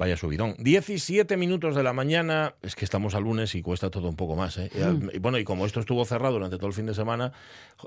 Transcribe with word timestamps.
Vaya 0.00 0.16
subidón. 0.16 0.54
17 0.56 1.36
minutos 1.36 1.76
de 1.76 1.82
la 1.82 1.92
mañana, 1.92 2.54
es 2.62 2.74
que 2.74 2.86
estamos 2.86 3.14
al 3.14 3.24
lunes 3.24 3.54
y 3.54 3.60
cuesta 3.60 3.90
todo 3.90 4.08
un 4.08 4.16
poco 4.16 4.34
más. 4.34 4.56
¿eh? 4.56 4.70
Y, 5.12 5.18
bueno, 5.18 5.36
y 5.36 5.44
como 5.44 5.66
esto 5.66 5.78
estuvo 5.78 6.06
cerrado 6.06 6.32
durante 6.32 6.56
todo 6.56 6.68
el 6.68 6.72
fin 6.72 6.86
de 6.86 6.94
semana, 6.94 7.32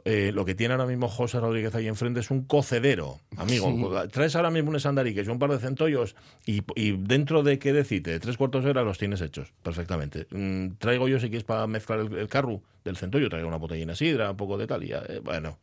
eh, 0.06 0.32
lo 0.32 0.46
que 0.46 0.54
tiene 0.54 0.76
ahora 0.76 0.86
mismo 0.86 1.08
José 1.08 1.40
Rodríguez 1.40 1.74
ahí 1.74 1.88
enfrente 1.88 2.20
es 2.20 2.30
un 2.30 2.44
cocedero, 2.44 3.20
amigo. 3.36 4.08
Traes 4.10 4.36
ahora 4.36 4.52
mismo 4.52 4.70
un 4.70 4.80
sandariques 4.80 5.26
y 5.26 5.30
un 5.32 5.40
par 5.40 5.50
de 5.50 5.58
centollos 5.58 6.16
y, 6.46 6.62
dentro 6.98 7.42
de, 7.42 7.58
¿qué 7.58 7.74
decite? 7.74 8.20
Tres 8.20 8.38
cuartos 8.38 8.64
de 8.64 8.70
hora 8.70 8.84
los 8.84 9.00
tienes 9.00 9.20
hechos, 9.22 9.52
perfectamente. 9.64 10.28
Mm, 10.30 10.76
traigo 10.78 11.08
yo, 11.08 11.20
si 11.20 11.30
quieres, 11.30 11.44
para 11.44 11.66
mezclar 11.66 12.02
el, 12.02 12.28
carro 12.28 12.62
del 12.86 12.96
centollo, 12.96 13.28
traigo 13.28 13.48
una 13.48 13.58
botellina 13.58 13.96
sidra, 13.96 14.30
un 14.30 14.38
poco 14.38 14.58
de 14.60 14.68
tal 14.68 14.84
y 14.84 14.90
ya, 14.90 15.02
eh, 15.10 15.20
bueno, 15.24 15.58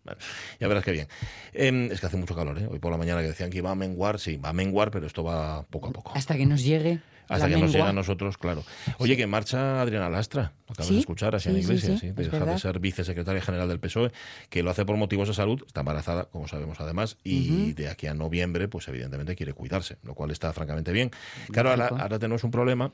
ya 0.58 0.66
verás 0.66 0.82
qué 0.82 0.90
bien. 0.90 1.06
Em, 1.52 1.92
es 1.92 2.00
que 2.00 2.06
hace 2.06 2.16
mucho 2.16 2.34
calor, 2.34 2.58
¿eh? 2.58 2.66
Hoy 2.68 2.80
por 2.80 2.90
la 2.90 2.98
mañana 2.98 3.20
que 3.20 3.28
decían 3.28 3.50
que 3.50 3.58
iba 3.58 3.70
a 3.70 3.74
menguar, 3.76 4.18
sí, 4.18 4.36
va 4.36 4.48
a 4.48 4.52
menguar, 4.52 4.90
pero 4.90 5.06
esto 5.06 5.22
va 5.22 5.62
poco 5.64 5.88
a 5.88 5.92
poco. 5.92 6.12
Hasta 6.14 6.39
que 6.40 6.46
nos 6.46 6.64
llegue. 6.64 7.00
Hasta 7.28 7.48
que 7.48 7.56
nos 7.58 7.70
llegue 7.70 7.84
a 7.84 7.92
nosotros, 7.92 8.36
claro. 8.36 8.64
Oye, 8.98 9.16
que 9.16 9.26
marcha 9.26 9.80
Adriana 9.80 10.08
Lastra, 10.08 10.54
lo 10.66 10.72
acabas 10.72 10.90
de 10.90 10.98
escuchar, 10.98 11.36
así 11.36 11.48
en 11.48 11.58
Iglesia, 11.58 11.96
sí, 11.96 12.10
deja 12.10 12.44
de 12.44 12.58
ser 12.58 12.80
vicesecretaria 12.80 13.40
general 13.40 13.68
del 13.68 13.78
PSOE, 13.78 14.10
que 14.48 14.64
lo 14.64 14.70
hace 14.70 14.84
por 14.84 14.96
motivos 14.96 15.28
de 15.28 15.34
salud, 15.34 15.62
está 15.64 15.80
embarazada, 15.80 16.24
como 16.24 16.48
sabemos 16.48 16.80
además, 16.80 17.18
y 17.22 17.72
de 17.74 17.88
aquí 17.88 18.08
a 18.08 18.14
noviembre, 18.14 18.66
pues 18.66 18.88
evidentemente 18.88 19.36
quiere 19.36 19.52
cuidarse, 19.52 19.98
lo 20.02 20.14
cual 20.14 20.32
está 20.32 20.52
francamente 20.52 20.90
bien. 20.90 21.12
Claro, 21.52 21.70
ahora, 21.70 21.88
ahora 21.88 22.18
tenemos 22.18 22.42
un 22.42 22.50
problema 22.50 22.90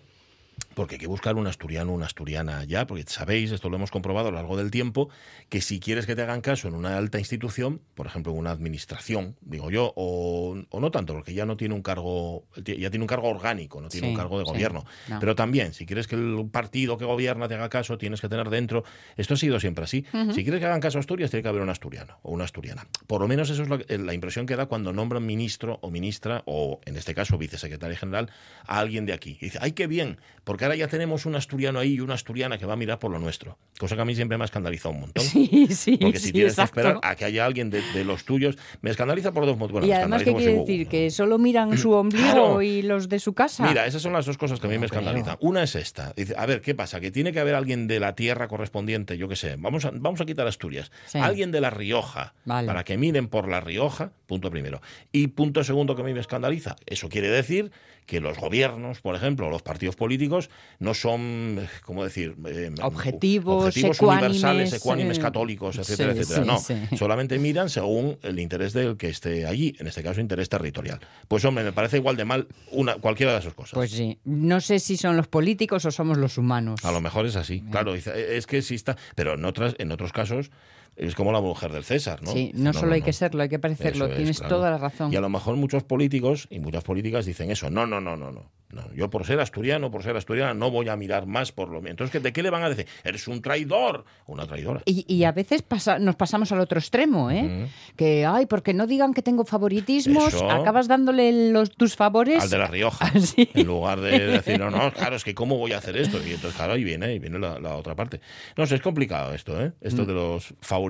porque 0.76 0.96
hay 0.96 0.98
que 0.98 1.06
buscar 1.06 1.36
un 1.36 1.46
asturiano, 1.46 1.90
una 1.90 2.04
asturiana 2.04 2.62
ya, 2.64 2.86
porque 2.86 3.02
sabéis, 3.06 3.50
esto 3.50 3.70
lo 3.70 3.76
hemos 3.76 3.90
comprobado 3.90 4.28
a 4.28 4.30
lo 4.30 4.36
largo 4.36 4.58
del 4.58 4.70
tiempo, 4.70 5.08
que 5.48 5.62
si 5.62 5.80
quieres 5.80 6.04
que 6.04 6.14
te 6.14 6.20
hagan 6.20 6.42
caso 6.42 6.68
en 6.68 6.74
una 6.74 6.98
alta 6.98 7.18
institución, 7.18 7.80
por 7.94 8.06
ejemplo, 8.06 8.32
en 8.32 8.38
una 8.38 8.50
administración, 8.50 9.36
digo 9.40 9.70
yo, 9.70 9.94
o, 9.96 10.54
no 10.54 10.90
tanto, 10.90 11.14
porque 11.14 11.32
ya 11.32 11.46
no 11.46 11.56
tiene 11.56 11.74
un 11.74 11.80
cargo, 11.80 12.44
ya 12.56 12.90
tiene 12.90 13.00
un 13.00 13.06
cargo 13.06 13.30
orgánico, 13.30 13.80
no 13.80 13.88
tiene 13.88 14.10
un 14.10 14.14
cargo 14.14 14.38
de 14.38 14.44
gobierno, 14.44 14.84
pero 15.18 15.34
también, 15.34 15.72
si 15.72 15.86
quieres 15.86 16.06
que 16.06 16.14
el 16.14 16.46
partido 16.52 16.98
que 16.98 17.06
gobierna 17.06 17.48
te 17.48 17.54
haga 17.54 17.70
caso, 17.70 17.96
tienes 17.96 18.20
que 18.20 18.28
tener 18.28 18.50
dentro, 18.50 18.84
esto 19.16 19.32
ha 19.32 19.38
sido 19.38 19.58
siempre 19.58 19.84
así, 19.84 20.04
si 20.34 20.42
quieres 20.42 20.60
que 20.60 20.66
hagan 20.66 20.80
caso 20.80 20.98
a 20.98 21.00
Asturias, 21.00 21.30
tiene 21.30 21.42
que 21.42 21.48
haber 21.48 21.62
un 21.62 21.70
asturiano 21.70 22.18
o 22.20 22.32
una 22.32 22.44
asturiana. 22.44 22.86
Por 23.06 23.22
lo 23.22 23.28
menos 23.28 23.48
eso 23.48 23.62
es 23.62 23.98
la 23.98 24.12
impresión 24.12 24.44
que 24.44 24.56
da 24.56 24.66
cuando 24.66 24.92
nombran 24.92 25.24
ministro 25.24 25.78
o 25.80 25.90
ministra, 25.90 26.42
o 26.44 26.80
en 26.84 26.98
este 26.98 27.14
caso 27.14 27.38
vicesecretario 27.38 27.96
general, 27.96 28.30
a 28.66 28.78
alguien 28.78 29.06
de 29.06 29.14
aquí. 29.14 29.38
Y 29.40 29.46
dice, 29.46 29.58
ay, 29.62 29.72
qué 29.72 29.86
bien, 29.86 30.18
porque 30.44 30.65
ahora 30.66 30.76
ya 30.76 30.88
tenemos 30.88 31.26
un 31.26 31.34
asturiano 31.34 31.78
ahí 31.78 31.94
y 31.94 32.00
una 32.00 32.14
asturiana 32.14 32.58
que 32.58 32.66
va 32.66 32.74
a 32.74 32.76
mirar 32.76 32.98
por 32.98 33.10
lo 33.10 33.18
nuestro. 33.18 33.58
Cosa 33.78 33.96
que 33.96 34.02
a 34.02 34.04
mí 34.04 34.14
siempre 34.14 34.36
me 34.36 34.44
ha 34.44 34.46
escandalizado 34.46 34.94
un 34.94 35.00
montón. 35.00 35.24
Sí, 35.24 35.68
sí. 35.70 35.96
Porque 35.96 36.18
si 36.18 36.32
tienes 36.32 36.56
que 36.56 36.62
esperar 36.62 37.00
a 37.02 37.14
que 37.14 37.24
haya 37.24 37.44
alguien 37.44 37.70
de, 37.70 37.82
los 38.04 38.24
tuyos, 38.24 38.56
me 38.82 38.90
escandaliza 38.90 39.32
por 39.32 39.46
dos 39.46 39.56
motivos. 39.56 39.84
y 39.86 39.92
además, 39.92 40.22
¿qué 40.22 40.34
quiere 40.34 40.58
decir? 40.58 40.88
¿Que 40.88 41.10
solo 41.10 41.38
miran 41.38 41.76
su 41.78 41.90
ombligo 41.92 42.62
y 42.62 42.82
los 42.82 43.08
de 43.08 43.18
su 43.18 43.32
casa? 43.32 43.66
Mira, 43.66 43.86
esas 43.86 44.02
son 44.02 44.12
las 44.12 44.26
dos 44.26 44.38
cosas 44.38 44.60
que 44.60 44.66
a 44.66 44.70
mí 44.70 44.78
me 44.78 44.86
escandalizan. 44.86 45.36
Una 45.40 45.62
es 45.62 45.74
esta. 45.74 46.12
Dice, 46.16 46.34
a 46.36 46.46
ver, 46.46 46.60
¿qué 46.60 46.74
pasa? 46.74 47.00
Que 47.00 47.10
tiene 47.10 47.32
que 47.32 47.40
haber 47.40 47.54
alguien 47.54 47.86
de 47.86 48.00
la 48.00 48.14
tierra 48.14 48.48
correspondiente, 48.48 49.16
yo 49.16 49.28
qué 49.28 49.36
sé. 49.36 49.56
Vamos 49.58 49.84
a, 49.84 49.90
vamos 49.92 50.20
a 50.20 50.26
quitar 50.26 50.46
Asturias. 50.46 50.90
Alguien 51.14 51.50
de 51.50 51.60
La 51.60 51.70
Rioja, 51.70 52.34
para 52.44 52.84
que 52.84 52.96
miren 52.96 53.28
por 53.28 53.48
La 53.48 53.60
Rioja, 53.60 54.10
punto 54.26 54.50
primero. 54.50 54.80
Y 55.12 55.28
punto 55.28 55.64
segundo 55.64 55.94
que 55.96 56.02
a 56.02 56.04
mí 56.04 56.14
me 56.14 56.20
escandaliza. 56.20 56.76
Eso 56.86 57.08
quiere 57.08 57.28
decir 57.28 57.70
que 58.06 58.20
los 58.20 58.38
gobiernos, 58.38 59.00
por 59.00 59.14
ejemplo, 59.14 59.50
los 59.50 59.62
partidos 59.62 59.96
políticos, 59.96 60.48
no 60.78 60.94
son, 60.94 61.66
¿cómo 61.84 62.04
decir? 62.04 62.36
Eh, 62.46 62.70
objetivos, 62.82 63.76
universales, 63.76 64.72
ecuánimes, 64.72 65.18
eh, 65.18 65.20
católicos, 65.20 65.78
etcétera, 65.78 66.12
etcétera. 66.12 66.44
no, 66.44 66.58
solamente 66.96 67.38
miran 67.38 67.70
según 67.70 68.18
el 68.22 68.38
interés 68.38 68.72
del 68.72 68.96
que 68.96 69.08
esté 69.08 69.46
allí, 69.46 69.74
en 69.78 69.86
este 69.86 70.02
caso 70.02 70.20
interés 70.20 70.48
territorial. 70.48 71.00
Pues 71.28 71.44
hombre, 71.44 71.64
me 71.64 71.72
parece 71.72 71.96
igual 71.96 72.16
de 72.16 72.24
mal 72.24 72.46
una, 72.72 72.96
cualquiera 72.96 73.32
de 73.32 73.38
esas 73.38 73.54
cosas. 73.54 73.72
Pues 73.74 73.90
sí, 73.90 74.18
no 74.24 74.60
sé 74.60 74.78
si 74.78 74.96
son 74.96 75.16
los 75.16 75.28
políticos 75.28 75.84
o 75.84 75.90
somos 75.90 76.18
los 76.18 76.38
humanos. 76.38 76.84
A 76.84 76.92
lo 76.92 77.00
mejor 77.00 77.26
es 77.26 77.36
así, 77.36 77.62
claro, 77.70 77.94
es 77.94 78.46
que 78.46 78.62
sí 78.62 78.74
está, 78.74 78.96
pero 79.14 79.34
en, 79.34 79.44
otras, 79.44 79.74
en 79.78 79.92
otros 79.92 80.12
casos 80.12 80.50
es 80.96 81.14
como 81.14 81.32
la 81.32 81.40
mujer 81.40 81.72
del 81.72 81.84
César, 81.84 82.22
¿no? 82.22 82.32
Sí, 82.32 82.52
no, 82.54 82.72
solo 82.72 82.94
hay 82.94 83.02
que 83.02 83.12
serlo, 83.12 83.42
hay 83.42 83.48
que 83.48 83.58
parecerlo. 83.58 84.08
Tienes 84.08 84.40
toda 84.40 84.70
la 84.70 84.78
razón. 84.78 85.12
Y 85.12 85.16
a 85.16 85.20
lo 85.20 85.28
mejor 85.28 85.56
muchos 85.56 85.84
políticos 85.84 86.48
y 86.50 86.58
muchas 86.58 86.84
políticas 86.84 87.26
dicen 87.26 87.50
eso. 87.50 87.70
No, 87.70 87.86
no, 87.86 88.00
no, 88.00 88.16
no, 88.16 88.32
no. 88.32 88.50
No, 88.72 88.82
yo 88.94 89.08
por 89.08 89.24
ser 89.24 89.38
asturiano, 89.38 89.92
por 89.92 90.02
ser 90.02 90.16
asturiana, 90.16 90.52
no 90.52 90.72
voy 90.72 90.88
a 90.88 90.96
mirar 90.96 91.26
más 91.26 91.52
por 91.52 91.68
lo 91.68 91.80
menos. 91.80 91.92
Entonces, 91.92 92.20
¿de 92.20 92.32
qué 92.32 92.42
le 92.42 92.50
van 92.50 92.64
a 92.64 92.68
decir? 92.68 92.86
Eres 93.04 93.28
un 93.28 93.40
traidor, 93.40 94.04
una 94.26 94.44
traidora. 94.46 94.82
Y, 94.84 95.22
a 95.22 95.30
veces 95.30 95.64
nos 96.00 96.16
pasamos 96.16 96.50
al 96.50 96.60
otro 96.60 96.78
extremo, 96.80 97.30
¿eh? 97.30 97.68
Que, 97.94 98.26
ay, 98.26 98.46
porque 98.46 98.74
no 98.74 98.88
digan 98.88 99.14
que 99.14 99.22
tengo 99.22 99.44
favoritismos, 99.44 100.34
acabas 100.42 100.88
dándole 100.88 101.52
los, 101.52 101.70
tus 101.70 101.94
favores. 101.94 102.42
Al 102.42 102.50
de 102.50 102.58
La 102.58 102.66
Rioja. 102.66 103.12
En 103.36 103.66
lugar 103.66 104.00
de 104.00 104.18
decir, 104.18 104.58
no, 104.58 104.70
no, 104.70 104.92
claro, 104.92 105.16
es 105.16 105.24
que 105.24 105.34
¿cómo 105.34 105.56
voy 105.56 105.72
a 105.72 105.78
hacer 105.78 105.96
esto? 105.96 106.18
Y 106.18 106.32
entonces, 106.32 106.54
claro, 106.54 106.72
ahí 106.72 106.84
viene, 106.84 107.06
ahí 107.06 107.18
viene 107.18 107.38
la, 107.38 107.76
otra 107.76 107.94
parte. 107.94 108.20
No 108.56 108.66
sé, 108.66 108.74
es 108.74 108.80
complicado 108.82 109.32
esto, 109.32 109.60
¿eh? 109.60 109.72
Esto 109.80 110.02
mm. 110.02 110.06
de 110.06 110.12
los 110.12 110.54
favoritismos. 110.60 110.85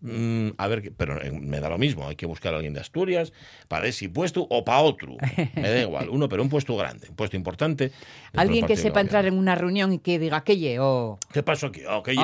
Mm, 0.00 0.50
a 0.56 0.68
ver, 0.68 0.92
pero 0.96 1.20
eh, 1.22 1.30
me 1.32 1.60
da 1.60 1.68
lo 1.68 1.78
mismo, 1.78 2.08
hay 2.08 2.16
que 2.16 2.26
buscar 2.26 2.54
a 2.54 2.56
alguien 2.56 2.74
de 2.74 2.80
Asturias 2.80 3.32
para 3.68 3.86
ese 3.86 4.08
puesto 4.08 4.46
o 4.48 4.64
para 4.64 4.80
otro. 4.80 5.16
Me 5.54 5.70
da 5.70 5.80
igual, 5.80 6.08
uno, 6.08 6.28
pero 6.28 6.42
un 6.42 6.48
puesto 6.48 6.76
grande 6.76 7.00
un 7.08 7.16
puesto 7.16 7.36
importante. 7.36 7.92
Alguien 8.34 8.66
que 8.66 8.76
sepa 8.76 9.00
entrar 9.00 9.26
en 9.26 9.34
una 9.34 9.54
reunión 9.54 9.92
y 9.92 9.98
que 9.98 10.18
diga, 10.18 10.42
¿qué 10.42 10.56
llevo? 10.56 11.18
¿Qué 11.32 11.42
pasó 11.42 11.68
aquí? 11.68 11.82
Oh, 11.88 12.02
¿Qué 12.02 12.14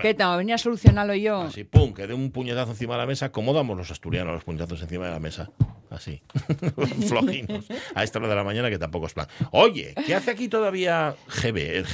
¿Qué 0.00 0.14
tal? 0.14 0.38
Venía 0.38 0.54
a 0.54 0.58
solucionarlo 0.58 1.14
yo. 1.14 1.42
Así, 1.42 1.64
pum, 1.64 1.92
que 1.92 2.06
dé 2.06 2.14
un 2.14 2.30
puñetazo 2.30 2.70
encima 2.70 2.94
de 2.94 3.00
la 3.00 3.06
mesa. 3.06 3.30
¿Cómo 3.30 3.52
damos 3.52 3.76
los 3.76 3.90
asturianos 3.90 4.34
los 4.34 4.44
puñetazos 4.44 4.80
encima 4.82 5.06
de 5.06 5.12
la 5.12 5.20
mesa? 5.20 5.50
Así, 5.90 6.22
flojinos. 7.08 7.66
A 7.94 8.04
esta 8.04 8.18
hora 8.18 8.28
de 8.28 8.34
la 8.34 8.44
mañana 8.44 8.68
que 8.68 8.78
tampoco 8.78 9.06
es 9.06 9.14
plan. 9.14 9.26
Oye, 9.52 9.94
¿qué 10.06 10.14
hace 10.14 10.30
aquí 10.30 10.48
todavía 10.48 11.16
GB? 11.28 11.84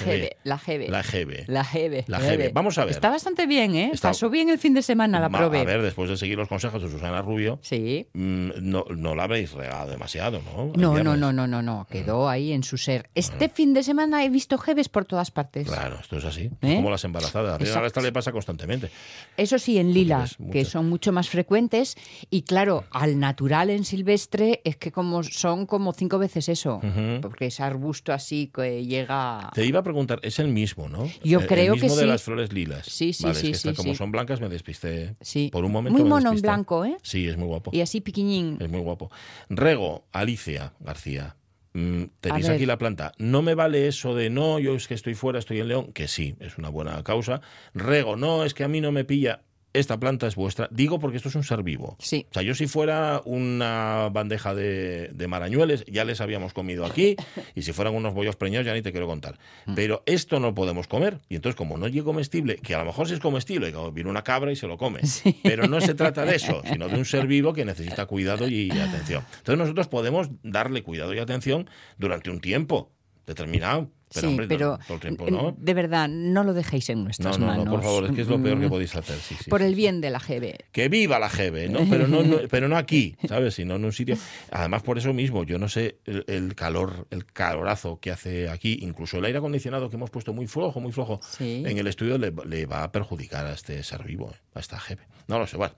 la 0.43 0.59
GB. 0.59 0.91
La 0.91 1.03
GB. 1.03 1.45
La 1.47 1.63
GB. 1.63 2.05
La 2.09 2.19
GB. 2.19 2.53
Vamos 2.53 2.77
a 2.79 2.85
ver. 2.85 2.95
Está 2.95 3.11
bastante 3.11 3.47
bien, 3.47 3.77
¿eh? 3.77 3.93
Pasó 4.03 4.31
bien 4.31 4.51
el 4.55 4.61
fin 4.61 4.75
de 4.75 4.83
semana, 4.83 5.21
la 5.21 5.29
probé. 5.29 5.61
A 5.61 5.65
ver, 5.65 5.83
después 5.83 6.09
de 6.09 6.17
seguir 6.17 6.39
los 6.39 6.49
consejos 6.49 6.83
de 6.83 6.91
Susana 6.91 7.23
Rubio, 7.23 7.59
sí. 7.63 8.07
Mm, 8.15 8.51
no, 8.63 8.85
no 8.97 9.15
la 9.15 9.25
habéis 9.25 9.53
regado 9.53 9.91
demasiado, 9.91 10.41
¿no? 10.43 10.73
No, 10.77 11.03
no, 11.03 11.17
no, 11.17 11.33
no, 11.33 11.47
no, 11.47 11.63
no. 11.63 11.87
Quedó 11.91 12.29
ahí 12.29 12.53
en 12.53 12.63
su 12.63 12.79
ser. 12.79 13.11
Este 13.15 13.49
fin 13.49 13.75
de 13.75 13.83
semana 13.83 14.25
he 14.25 14.31
visto 14.31 14.59
jeves 14.59 14.89
por 14.89 15.05
todas 15.05 15.31
partes. 15.31 15.67
Claro, 15.67 15.99
esto 16.01 16.17
es 16.17 16.25
así. 16.25 16.51
¿Eh? 16.63 16.77
Como 16.77 16.91
las 16.91 17.05
embarazadas. 17.05 17.61
A 17.61 17.87
esta 17.87 18.01
le 18.01 18.13
pasa 18.13 18.33
constantemente. 18.33 18.91
Eso 19.37 19.59
sí, 19.59 19.79
en 19.79 19.93
lila, 19.93 20.27
que 20.51 20.65
son 20.65 20.89
mucho 20.89 21.13
más 21.13 21.29
frecuentes. 21.29 21.97
Y 22.31 22.43
claro, 22.43 22.85
al 22.91 23.19
natural 23.19 23.71
en 23.71 23.85
silvestre 23.85 24.61
es 24.65 24.77
que 24.77 24.93
como 24.93 25.23
son 25.23 25.67
como 25.67 25.93
cinco 25.93 26.19
veces 26.19 26.49
eso. 26.49 26.81
Porque 27.21 27.47
es 27.47 27.61
arbusto 27.61 28.13
así 28.13 28.51
que 28.55 28.85
llega. 28.85 29.51
Te 29.55 29.65
iba 29.65 29.81
a 29.81 29.83
preguntar, 29.83 30.21
es 30.23 30.39
el 30.39 30.49
mismo, 30.49 30.89
¿no? 30.89 31.11
Yo 31.23 31.47
creo 31.47 31.75
el 31.75 31.81
mismo 31.81 31.97
de 31.97 32.07
las 32.07 32.23
flores 32.23 32.53
lilas. 32.53 32.87
Sí, 32.87 33.13
sí, 33.13 33.27
sí. 33.35 33.55
sí, 33.55 33.75
como 33.75 33.95
son 33.95 34.13
blancas 34.13 34.41
me 34.44 34.55
despisté. 34.55 35.16
Sí. 35.21 35.50
Por 35.53 35.65
un 35.65 35.72
momento. 35.72 35.99
Muy 35.99 36.09
mono 36.09 36.32
en 36.32 36.41
blanco, 36.41 36.84
¿eh? 36.84 36.97
Sí, 37.03 37.28
es 37.28 37.37
muy 37.37 37.47
guapo. 37.47 37.71
Y 37.72 37.81
así 37.81 38.00
piquiñín. 38.00 38.59
Es 38.60 38.69
muy 38.69 38.81
guapo. 38.81 39.10
Rego, 39.49 40.06
Alicia 40.12 40.72
García. 40.81 41.37
Mm, 41.75 42.05
tenéis 42.21 42.49
aquí 42.49 42.66
la 42.66 42.78
planta. 42.78 43.12
No 43.19 43.43
me 43.43 43.55
vale 43.55 43.88
eso 43.88 44.15
de 44.15 44.31
no, 44.31 44.60
yo 44.60 44.77
es 44.77 44.87
que 44.87 44.94
estoy 44.94 45.15
fuera, 45.15 45.41
estoy 45.41 45.59
en 45.60 45.69
León, 45.69 45.93
que 45.93 46.06
sí, 46.06 46.37
es 46.38 46.56
una 46.56 46.69
buena 46.69 47.03
causa. 47.03 47.41
Rego, 47.75 48.16
no, 48.16 48.44
es 48.44 48.55
que 48.55 48.62
a 48.62 48.69
mí 48.69 48.81
no 48.81 48.93
me 48.93 49.05
pilla 49.05 49.43
esta 49.75 49.99
planta 49.99 50.27
es 50.27 50.37
vuestra. 50.37 50.69
Digo 50.71 50.99
porque 50.99 51.17
esto 51.17 51.29
es 51.29 51.35
un 51.35 51.43
ser 51.43 51.62
vivo. 51.62 51.97
Sí. 51.99 52.27
O 52.31 52.35
sea, 52.35 52.43
yo 52.43 52.55
si 52.55 52.67
fuera 52.67 53.21
una 53.25 54.09
bandeja 54.11 54.55
de, 54.55 55.12
marañueles, 55.29 55.85
ya 55.87 56.05
les 56.05 56.21
habíamos 56.21 56.55
comido 56.55 56.87
aquí, 56.87 57.17
y 57.55 57.62
si 57.62 57.73
fueran 57.73 57.95
unos 57.95 58.15
bollos 58.15 58.37
preñados, 58.37 58.67
ya 58.67 58.73
ni 58.73 58.83
te 58.83 58.93
quiero 58.93 59.07
contar. 59.07 59.39
Mm. 59.67 59.75
Pero 59.75 60.03
esto 60.07 60.39
no 60.39 60.55
podemos 60.55 60.87
comer, 60.87 61.21
y 61.29 61.37
entonces 61.37 61.57
como 61.57 61.77
no 61.77 61.87
es 61.87 62.03
comestible, 62.03 62.57
que 62.57 62.75
a 62.75 62.79
lo 62.79 62.85
mejor 62.85 63.09
sí 63.09 63.15
es 63.15 63.21
comestible, 63.21 63.73
como 63.73 63.91
viene 63.91 64.11
una 64.11 64.23
cabra 64.23 64.53
y 64.53 64.57
se 64.57 64.67
lo 64.67 64.79
come, 64.79 65.01
pero 65.43 65.67
no 65.67 65.81
se 65.81 65.95
trata 65.95 66.25
de 66.25 66.37
eso, 66.37 66.62
sino 66.71 66.89
de 66.89 66.97
un 66.97 67.05
ser 67.05 67.27
vivo 67.27 67.53
que 67.53 67.65
necesita 67.65 68.06
cuidado 68.06 68.49
y 68.49 68.71
atención. 68.71 69.25
Entonces 69.39 69.59
nosotros 69.59 69.89
podemos 69.89 70.29
darle 70.43 70.83
cuidado 70.83 71.15
y 71.15 71.19
atención 71.19 71.69
durante 71.99 72.31
un 72.31 72.41
tiempo 72.41 72.93
determinado. 73.26 73.91
Pero, 74.14 74.78
sí, 74.78 75.16
pero 75.19 75.55
de 75.58 75.75
verdad, 75.75 76.08
no 76.08 76.44
lo 76.44 76.55
dejéis 76.55 76.88
en 76.90 77.02
nuestras 77.02 77.38
no, 77.38 77.46
no, 77.46 77.52
manos. 77.52 77.64
No, 77.64 77.70
por 77.72 77.82
favor, 77.82 78.05
es 78.05 78.12
que 78.12 78.22
es 78.22 78.28
lo 78.28 78.40
peor 78.40 78.61
que 78.61 78.66
mm. 78.66 78.70
podéis 78.70 78.94
hacer. 78.94 79.16
por 79.49 79.62
el 79.62 79.75
bien 79.75 80.00
de 80.00 80.11
la 80.11 80.20
GB. 80.20 80.56
Que 80.70 80.88
viva 80.88 81.19
la 81.19 81.28
GB, 81.28 81.70
¿no? 81.70 81.81
Pero 81.90 82.06
no, 82.06 82.22
pero 82.49 82.69
no 82.69 82.76
aquí, 82.76 83.16
¿sabes? 83.28 83.55
Sino 83.55 83.76
en 83.76 83.84
un 83.84 83.93
sitio. 83.93 84.16
Además, 84.50 84.82
por 84.82 84.99
eso 84.99 85.12
mismo, 85.12 85.44
yo 85.44 85.58
no 85.58 85.69
sé 85.69 85.99
el, 86.06 86.55
calor, 86.55 87.06
el 87.11 87.26
calorazo 87.26 87.99
que 87.99 88.11
hace 88.11 88.49
aquí, 88.49 88.78
incluso 88.82 89.19
el 89.19 89.25
aire 89.25 89.38
acondicionado 89.38 89.90
que 89.90 89.96
hemos 89.96 90.11
puesto 90.11 90.32
muy 90.32 90.46
flojo, 90.46 90.81
muy 90.81 90.93
flojo, 90.93 91.20
en 91.40 91.78
el 91.78 91.87
estudio 91.87 92.19
le, 92.19 92.66
va 92.66 92.84
a 92.84 92.93
perjudicar 92.93 93.46
a 93.46 93.52
este 93.52 93.82
ser 93.82 94.05
vivo, 94.05 94.32
a 94.55 94.61
esta 94.61 94.78
GB. 94.78 94.99
No 95.26 95.38
lo 95.38 95.46
sé, 95.46 95.56
bueno. 95.56 95.75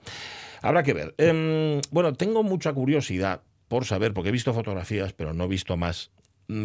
Habrá 0.61 0.83
que 0.83 0.93
ver. 0.93 1.15
Em, 1.17 1.81
bueno, 1.91 2.13
tengo 2.13 2.43
mucha 2.43 2.73
curiosidad 2.73 3.41
por 3.67 3.85
saber, 3.85 4.13
porque 4.13 4.29
he 4.29 4.31
visto 4.31 4.53
fotografías, 4.53 5.13
pero 5.13 5.33
no 5.33 5.45
he 5.45 5.47
visto 5.47 5.77
más 5.77 6.11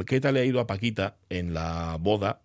¿qué 0.07 0.21
tal 0.21 0.35
le 0.35 0.41
ha 0.41 0.45
ido 0.45 0.61
a 0.61 0.67
Paquita 0.67 1.17
en 1.29 1.55
la 1.55 1.97
boda 2.01 2.41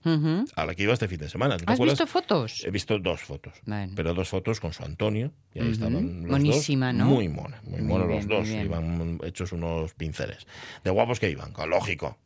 a 0.56 0.66
la 0.66 0.76
que 0.76 0.84
iba 0.84 0.94
este 0.94 1.08
fin 1.08 1.20
de 1.20 1.30
semana? 1.30 1.58
¿Has 1.66 1.80
visto 1.80 2.08
fotos? 2.08 2.64
He 2.66 2.72
visto 2.72 3.00
dos 3.00 3.22
fotos, 3.22 3.54
pero 3.96 4.14
dos 4.14 4.30
fotos 4.30 4.60
con 4.60 4.74
su 4.74 4.84
Antonio, 4.84 5.32
y 5.54 5.60
ahí 5.60 5.72
estaban 5.72 6.24
los 6.24 6.32
Monísima, 6.32 6.88
dos, 6.88 6.96
¿no? 6.96 7.06
Muy 7.06 7.30
mona, 7.30 7.62
muy, 7.64 7.82
monos 7.82 8.08
los 8.08 8.28
dos, 8.28 8.48
iban 8.50 9.20
hechos 9.24 9.52
unos 9.52 9.94
pinceles. 9.94 10.48
De 10.84 10.92
guapos 10.92 11.20
que 11.20 11.30
iban, 11.30 11.54
lógico. 11.68 12.18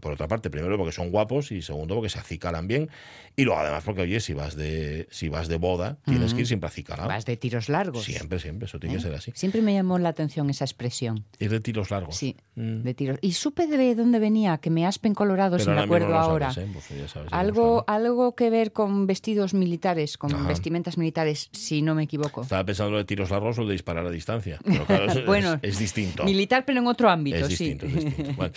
Por 0.00 0.12
otra 0.12 0.26
parte, 0.26 0.50
primero 0.50 0.76
porque 0.76 0.92
son 0.92 1.10
guapos 1.10 1.52
y 1.52 1.62
segundo 1.62 1.94
porque 1.94 2.08
se 2.08 2.18
acicalan 2.18 2.66
bien. 2.66 2.90
Y 3.36 3.44
luego 3.44 3.60
además 3.60 3.84
porque, 3.84 4.02
oye, 4.02 4.20
si 4.20 4.32
vas 4.32 4.56
de, 4.56 5.06
si 5.10 5.28
vas 5.28 5.48
de 5.48 5.56
boda, 5.56 5.98
tienes 6.04 6.34
que 6.34 6.40
ir 6.40 6.46
siempre 6.46 6.68
acicalado. 6.68 7.08
Vas 7.08 7.24
de 7.24 7.36
tiros 7.36 7.68
largos. 7.68 8.04
Siempre, 8.04 8.38
siempre, 8.38 8.66
eso 8.66 8.78
tiene 8.78 8.96
que 8.96 9.00
¿Eh? 9.00 9.02
ser 9.02 9.14
así. 9.14 9.32
Siempre 9.34 9.62
me 9.62 9.74
llamó 9.74 9.98
la 9.98 10.08
atención 10.08 10.50
esa 10.50 10.64
expresión. 10.64 11.24
Ir 11.38 11.50
de 11.50 11.60
tiros 11.60 11.90
largos. 11.90 12.16
Sí, 12.16 12.36
mm. 12.56 12.82
de 12.82 12.94
tiros. 12.94 13.18
Y 13.20 13.32
supe 13.32 13.66
de 13.66 13.94
dónde 13.94 14.18
venía, 14.18 14.43
que 14.58 14.70
me 14.70 14.86
aspen 14.86 15.14
colorado, 15.14 15.58
si 15.58 15.68
me 15.68 15.80
acuerdo 15.80 16.16
ahora. 16.16 16.52
¿eh? 16.56 16.66
Pues 16.72 17.14
algo, 17.30 17.84
algo 17.86 18.34
que 18.34 18.50
ver 18.50 18.72
con 18.72 19.06
vestidos 19.06 19.54
militares, 19.54 20.18
con 20.18 20.46
vestimentas 20.46 20.98
militares, 20.98 21.48
si 21.52 21.82
no 21.82 21.94
me 21.94 22.04
equivoco. 22.04 22.42
Estaba 22.42 22.64
pensando 22.64 22.96
de 22.96 23.04
tiros 23.04 23.30
largos 23.30 23.58
o 23.58 23.66
de 23.66 23.72
disparar 23.72 24.06
a 24.06 24.10
distancia. 24.10 24.58
Pero 24.64 24.84
claro, 24.86 25.06
es, 25.12 25.26
bueno, 25.26 25.58
es, 25.62 25.78
distinto. 25.78 26.24
Militar, 26.24 26.64
pero 26.66 26.80
en 26.80 26.86
otro 26.86 27.10
ámbito, 27.10 27.38
es 27.38 27.48
distinto, 27.48 27.86
Es 27.86 27.94
distinto. 27.94 28.50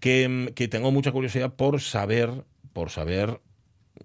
que, 0.00 0.52
que 0.54 0.68
tengo 0.68 0.90
mucha 0.90 1.12
curiosidad 1.12 1.54
por 1.54 1.80
saber, 1.80 2.44
por 2.72 2.90
saber 2.90 3.40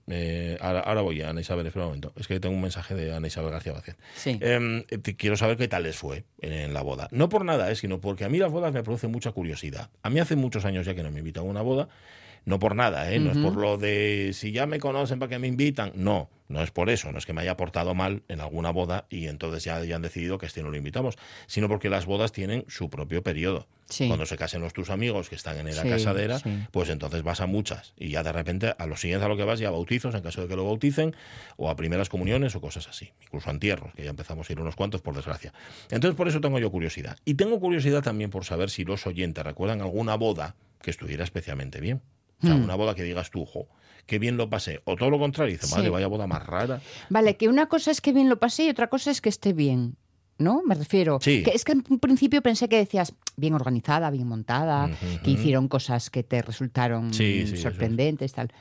eh, 0.07 0.57
ahora, 0.61 1.01
voy 1.01 1.21
a 1.21 1.29
Ana 1.29 1.41
Isabel, 1.41 1.65
espera 1.67 1.85
un 1.85 1.91
momento. 1.91 2.13
Es 2.15 2.27
que 2.27 2.39
tengo 2.39 2.55
un 2.55 2.61
mensaje 2.61 2.95
de 2.95 3.13
Ana 3.13 3.27
Isabel 3.27 3.51
García 3.51 3.73
Vázquez. 3.73 3.95
Em, 4.25 4.83
quiero 5.17 5.37
saber 5.37 5.57
qué 5.57 5.67
tal 5.67 5.83
les 5.83 5.95
fue 5.95 6.25
en, 6.41 6.73
la 6.73 6.81
boda. 6.81 7.07
No 7.11 7.29
por 7.29 7.45
nada, 7.45 7.71
eh, 7.71 7.75
sino 7.75 7.99
porque 7.99 8.25
a 8.25 8.29
mí 8.29 8.37
las 8.37 8.51
bodas 8.51 8.73
me 8.73 8.83
producen 8.83 9.11
mucha 9.11 9.31
curiosidad. 9.31 9.89
A 10.03 10.09
mí 10.09 10.19
hace 10.19 10.35
muchos 10.35 10.65
años 10.65 10.85
ya 10.85 10.95
que 10.95 11.03
no 11.03 11.11
me 11.11 11.19
invitan 11.19 11.43
a 11.43 11.47
una 11.47 11.61
boda. 11.61 11.89
No 12.49 12.57
por 12.57 12.75
nada, 12.75 13.13
¿eh? 13.13 13.19
no 13.19 13.29
es 13.29 13.37
por 13.37 13.55
lo 13.55 13.77
de 13.77 14.31
si 14.33 14.51
ya 14.51 14.65
me 14.65 14.79
conocen 14.79 15.19
para 15.19 15.29
que 15.29 15.37
me 15.37 15.45
invitan. 15.45 15.91
No, 15.93 16.31
no 16.47 16.63
es 16.63 16.71
por 16.71 16.89
eso, 16.89 17.11
no 17.11 17.19
es 17.19 17.27
que 17.27 17.31
me 17.31 17.41
haya 17.41 17.55
portado 17.55 17.93
mal 17.93 18.23
en 18.27 18.41
alguna 18.41 18.71
boda 18.71 19.05
y 19.07 19.27
entonces 19.27 19.63
ya 19.65 19.75
hayan 19.75 20.01
decidido 20.01 20.39
que 20.39 20.47
este 20.47 20.63
no 20.63 20.71
lo 20.71 20.77
invitamos, 20.77 21.15
sino 21.45 21.67
porque 21.67 21.91
las 21.91 22.07
bodas 22.07 22.31
tienen 22.31 22.65
su 22.67 22.89
propio 22.89 23.21
periodo. 23.21 23.67
Cuando 23.99 24.25
se 24.25 24.35
casen 24.35 24.63
los 24.63 24.73
tus 24.73 24.89
amigos 24.89 25.29
que 25.29 25.35
están 25.35 25.59
en 25.59 25.75
la 25.75 25.83
casadera, 25.83 26.41
pues 26.71 26.89
entonces 26.89 27.21
vas 27.21 27.39
a 27.39 27.45
muchas 27.45 27.93
y 27.95 28.09
ya 28.09 28.23
de 28.23 28.31
repente 28.31 28.73
a 28.75 28.87
los 28.87 28.99
siguientes 28.99 29.27
a 29.27 29.29
lo 29.29 29.37
que 29.37 29.43
vas 29.43 29.59
ya 29.59 29.67
a 29.67 29.71
bautizos 29.71 30.15
en 30.15 30.23
caso 30.23 30.41
de 30.41 30.47
que 30.47 30.55
lo 30.55 30.65
bauticen 30.65 31.15
o 31.55 31.69
a 31.69 31.75
primeras 31.75 32.09
comuniones 32.09 32.55
o 32.55 32.61
cosas 32.61 32.87
así, 32.87 33.11
incluso 33.21 33.47
a 33.47 33.53
entierros, 33.53 33.93
que 33.93 34.05
ya 34.05 34.09
empezamos 34.09 34.49
a 34.49 34.53
ir 34.53 34.59
unos 34.59 34.75
cuantos 34.75 35.01
por 35.01 35.13
desgracia. 35.13 35.53
Entonces 35.91 36.17
por 36.17 36.27
eso 36.27 36.41
tengo 36.41 36.57
yo 36.57 36.71
curiosidad. 36.71 37.15
Y 37.25 37.35
tengo 37.35 37.59
curiosidad 37.59 38.01
también 38.01 38.31
por 38.31 38.43
saber 38.43 38.71
si 38.71 38.85
los 38.85 39.05
oyentes 39.05 39.43
recuerdan 39.43 39.81
alguna 39.81 40.15
boda 40.15 40.55
que 40.81 40.89
estuviera 40.89 41.23
especialmente 41.23 41.79
bien. 41.79 42.01
O 42.41 42.47
sea, 42.47 42.55
hmm. 42.55 42.63
una 42.63 42.75
boda 42.75 42.95
que 42.95 43.03
digas 43.03 43.31
tú, 43.31 43.45
jo, 43.45 43.67
qué 44.05 44.19
bien 44.19 44.37
lo 44.37 44.49
pasé. 44.49 44.81
O 44.85 44.95
todo 44.95 45.09
lo 45.09 45.19
contrario, 45.19 45.53
dice, 45.53 45.73
madre, 45.75 45.89
vaya 45.89 46.07
boda 46.07 46.27
más 46.27 46.45
rara. 46.45 46.81
Vale, 47.09 47.37
que 47.37 47.47
una 47.47 47.67
cosa 47.67 47.91
es 47.91 48.01
que 48.01 48.13
bien 48.13 48.29
lo 48.29 48.39
pasé 48.39 48.65
y 48.65 48.69
otra 48.69 48.87
cosa 48.87 49.11
es 49.11 49.21
que 49.21 49.29
esté 49.29 49.53
bien. 49.53 49.97
¿No? 50.39 50.63
Me 50.65 50.73
refiero. 50.73 51.19
Que 51.19 51.51
es 51.53 51.63
que 51.63 51.73
en 51.73 51.83
principio 51.99 52.41
pensé 52.41 52.67
que 52.67 52.77
decías 52.77 53.13
bien 53.35 53.53
organizada, 53.53 54.09
bien 54.09 54.27
montada, 54.27 54.89
que 55.23 55.31
hicieron 55.31 55.67
cosas 55.67 56.09
que 56.09 56.23
te 56.23 56.41
resultaron 56.41 57.13
sorprendentes, 57.13 58.33
tal. 58.33 58.51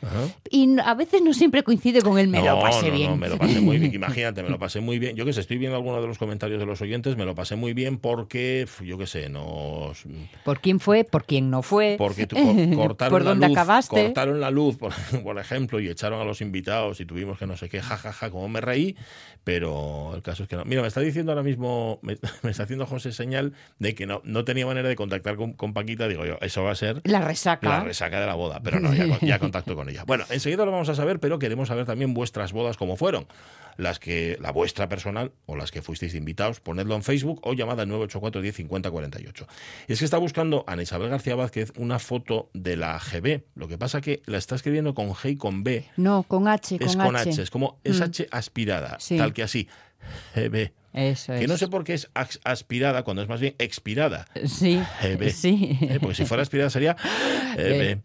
Y 0.51 0.79
a 0.81 0.95
veces 0.95 1.23
no 1.23 1.33
siempre 1.33 1.63
coincide 1.63 2.03
con 2.03 2.19
el 2.19 2.29
me 2.29 2.43
lo 2.43 2.61
pasé 2.61 2.91
bien. 2.91 3.13
No, 3.13 3.17
me 3.17 3.29
lo 3.29 3.39
pasé 3.39 3.61
muy 3.61 3.79
bien. 3.79 3.95
Imagínate, 3.99 4.43
me 4.43 4.51
lo 4.51 4.59
pasé 4.59 4.81
muy 4.81 4.99
bien. 4.99 5.17
Yo 5.17 5.25
que 5.25 5.33
sé, 5.33 5.41
estoy 5.41 5.59
viendo 5.59 5.77
algunos 5.77 6.01
de 6.03 6.09
los 6.09 6.19
comentarios 6.19 6.61
de 6.61 6.67
los 6.67 6.81
oyentes, 6.81 7.17
me 7.17 7.25
lo 7.25 7.35
pasé 7.35 7.57
muy 7.57 7.73
bien 7.73 7.99
porque, 7.99 8.67
yo 8.85 8.99
qué 8.99 9.07
sé, 9.07 9.29
nos. 9.29 10.05
¿Por 10.45 10.61
quién 10.61 10.81
fue? 10.81 11.05
¿Por 11.05 11.25
quién 11.25 11.51
no 11.51 11.63
fue? 11.63 11.95
Porque 11.97 12.27
cortaron 12.75 13.13
¿Por 13.13 13.25
dónde 13.25 13.47
la 13.47 13.49
luz, 13.49 13.57
acabaste? 13.57 14.05
Cortaron 14.05 14.41
la 14.41 14.51
luz, 14.51 14.77
por, 14.77 14.93
por, 15.23 15.39
ejemplo, 15.39 15.81
y 15.81 15.89
echaron 15.89 16.21
a 16.21 16.25
los 16.25 16.41
invitados 16.41 17.01
y 17.01 17.07
tuvimos 17.07 17.39
que 17.39 17.47
no 17.47 17.57
sé 17.57 17.69
qué, 17.69 17.81
jajaja, 17.81 18.13
ja, 18.13 18.27
ja, 18.27 18.31
como 18.31 18.49
me 18.49 18.61
reí, 18.61 18.97
pero 19.45 20.13
el 20.15 20.23
caso 20.23 20.43
es 20.43 20.49
que 20.49 20.57
no. 20.57 20.65
Mira, 20.65 20.83
me 20.83 20.89
está 20.89 21.01
diciendo 21.01 21.33
ahora 21.33 21.43
mismo 21.43 21.68
me, 22.03 22.15
está 22.51 22.63
haciendo 22.63 22.87
José 22.87 23.13
señal 23.13 23.53
de 23.79 23.95
que 23.95 24.07
no, 24.07 24.21
no 24.25 24.45
tenía 24.45 24.67
manera 24.67 24.89
de 24.89 24.97
contactar 24.97 25.37
con, 25.37 25.75
Paquita. 25.75 26.09
Digo 26.09 26.25
yo, 26.25 26.39
eso 26.41 26.63
va 26.65 26.73
a 26.73 26.75
ser 26.75 27.01
la 27.05 27.21
resaca. 27.21 27.69
La 27.69 27.81
resaca 27.81 28.21
de 28.21 28.27
la 28.27 28.35
boda. 28.35 28.61
Pero 28.63 28.81
no, 28.81 28.95
ya, 28.95 29.07
ya 29.21 29.39
contacto 29.39 29.75
con 29.75 29.89
ella. 29.89 30.05
Bueno, 30.07 30.25
enseguida 30.31 30.65
lo 30.65 30.73
vamos 30.73 30.89
a 30.89 30.95
saber, 30.95 31.21
pero 31.21 31.39
queremos 31.39 31.69
saber 31.69 31.87
también 31.87 32.15
vuestras 32.15 32.53
bodas 32.53 32.77
cómo 32.77 32.97
fueron 32.97 33.27
las 33.79 34.01
que 34.01 34.37
la 34.41 34.51
vuestra 34.51 34.89
personal 34.89 35.33
o 35.47 35.57
las 35.57 35.71
que 35.71 35.81
fuisteis 35.81 36.15
invitados, 36.15 36.61
ponedlo 36.61 36.97
en 36.97 37.03
Facebook 37.03 37.41
o 37.45 37.55
llamada 37.55 37.83
al 37.83 37.89
984 37.89 38.43
10 38.43 38.57
50 38.57 38.91
48. 38.91 39.47
Y 39.87 39.93
es 39.93 39.99
que 40.01 40.05
está 40.05 40.19
buscando 40.19 40.65
Ana 40.67 40.83
Isabel 40.83 41.09
García 41.09 41.37
Vázquez 41.37 41.73
una 41.77 41.99
foto 41.99 42.51
de 42.53 42.77
la 42.77 42.99
GB. 42.99 43.45
Lo 43.55 43.69
que 43.69 43.79
pasa 43.79 44.01
que 44.01 44.21
la 44.27 44.37
está 44.37 44.57
escribiendo 44.57 44.95
con 44.95 45.11
G 45.11 45.31
y 45.31 45.37
con 45.37 45.63
B. 45.63 45.87
No, 45.97 46.25
con 46.25 46.49
H. 46.49 46.77
Es 46.81 46.97
con, 46.97 47.17
H. 47.17 47.41
Es 47.41 47.51
como 47.51 47.79
es 47.85 48.01
mm. 48.01 48.03
H 48.03 48.27
aspirada, 48.33 48.99
tal 49.17 49.33
que 49.33 49.45
así. 49.45 49.69
GB. 50.35 50.73
Eso 50.93 51.35
que 51.35 51.47
no 51.47 51.57
sé 51.57 51.69
por 51.69 51.85
qué 51.85 51.95
es 51.95 52.11
aspirada 52.45 53.03
cuando 53.03 53.23
es 53.23 53.29
más 53.29 53.41
bien 53.41 53.55
expirada. 53.59 54.27
Sí. 54.47 54.83
sí. 55.33 55.79
Eh, 55.83 55.99
porque 56.01 56.17
si 56.17 56.25
fuera 56.25 56.43
aspirada 56.43 56.71
sería 56.71 56.97
¿Eh? 57.59 58.01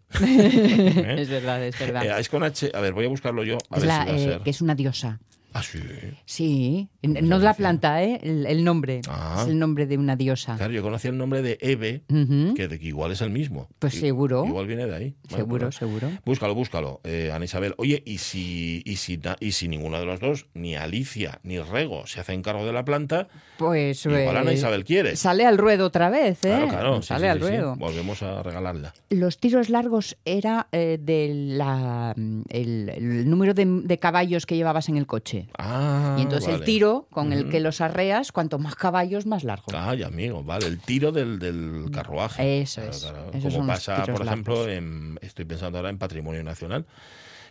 Es 1.18 1.28
verdad, 1.28 1.64
es 1.64 1.78
verdad. 1.78 2.04
Eh, 2.04 2.20
es 2.20 2.28
con 2.28 2.42
H. 2.42 2.70
A 2.74 2.80
ver, 2.80 2.92
voy 2.92 3.06
a 3.06 3.08
buscarlo 3.08 3.44
yo. 3.44 3.58
A 3.70 3.78
ver 3.78 3.82
si 3.82 3.86
va 3.86 4.02
a 4.02 4.18
ser. 4.18 4.40
Que 4.40 4.50
es 4.50 4.60
una 4.60 4.74
diosa. 4.74 5.20
Ah, 5.54 5.62
sí. 5.62 5.80
Sí, 6.26 6.88
no 7.02 7.36
es 7.36 7.42
la 7.42 7.54
planta, 7.54 8.02
¿eh? 8.02 8.18
el, 8.22 8.64
nombre. 8.64 9.00
Ah. 9.08 9.38
Es 9.40 9.48
el 9.48 9.58
nombre 9.58 9.86
de 9.86 9.96
una 9.96 10.16
diosa. 10.16 10.56
Claro, 10.56 10.72
yo 10.72 10.82
conocía 10.82 11.10
el 11.10 11.16
nombre 11.16 11.42
de 11.42 11.58
Eve, 11.60 12.02
que, 12.08 12.78
igual 12.82 13.12
es 13.12 13.20
el 13.20 13.30
mismo. 13.30 13.68
Pues 13.78 13.94
seguro. 13.94 14.44
Igual 14.44 14.66
viene 14.66 14.86
de 14.86 14.96
ahí. 14.96 15.14
seguro, 15.28 15.66
pues 15.66 15.76
seguro. 15.76 16.10
Búscalo, 16.24 16.54
búscalo, 16.54 17.00
eh, 17.04 17.30
Ana 17.32 17.44
Isabel. 17.44 17.74
Oye, 17.78 18.02
¿y 18.04 18.18
si, 18.18 18.82
y, 18.84 18.96
si, 18.96 19.20
y 19.40 19.52
si 19.52 19.68
ninguno 19.68 20.00
de 20.00 20.06
los 20.06 20.18
dos, 20.18 20.48
ni 20.54 20.74
Alicia 20.74 21.38
ni 21.44 21.60
Rego, 21.60 22.06
se 22.06 22.20
hacen 22.20 22.42
cargo 22.42 22.66
de 22.66 22.72
la 22.72 22.84
planta, 22.84 23.28
pues 23.56 24.04
igual 24.06 24.36
Ana 24.36 24.50
eh, 24.50 24.54
Isabel 24.54 24.84
quiere. 24.84 25.16
Sale 25.16 25.46
al 25.46 25.58
ruedo 25.58 25.86
otra 25.86 26.10
vez, 26.10 26.38
¿eh? 26.44 26.48
Claro, 26.48 26.68
claro. 26.68 27.02
Sale 27.02 27.28
al 27.28 27.40
ruedo. 27.40 27.76
Volvemos 27.76 28.22
a 28.22 28.42
regalarla. 28.42 28.92
Los 29.10 29.38
tiros 29.38 29.68
largos 29.68 30.16
era 30.24 30.68
eh, 30.72 30.98
de 31.00 31.30
la, 31.32 32.14
el, 32.48 33.30
número 33.30 33.54
de, 33.54 33.98
caballos 33.98 34.46
que 34.46 34.56
llevabas 34.56 34.88
en 34.88 34.96
el 34.96 35.06
coche. 35.06 35.43
Ah 35.58 36.16
entonces 36.18 36.54
el 36.54 36.64
tiro 36.64 37.06
con 37.10 37.32
el 37.32 37.48
que 37.48 37.60
los 37.60 37.80
arreas, 37.80 38.32
cuanto 38.32 38.58
más 38.58 38.74
caballos, 38.74 39.26
más 39.26 39.44
largo. 39.44 39.66
Ay, 39.74 40.02
amigo, 40.02 40.42
vale, 40.42 40.66
el 40.66 40.78
tiro 40.78 41.12
del, 41.12 41.38
del 41.38 41.90
carruaje. 41.92 42.62
Eso 42.62 42.82
es. 42.82 43.12
Como 43.42 43.66
pasa, 43.66 44.04
por 44.04 44.26
ejemplo, 44.26 44.68
en, 44.68 45.18
estoy 45.22 45.44
pensando 45.44 45.78
ahora 45.78 45.90
en 45.90 45.98
Patrimonio 45.98 46.42
Nacional 46.42 46.86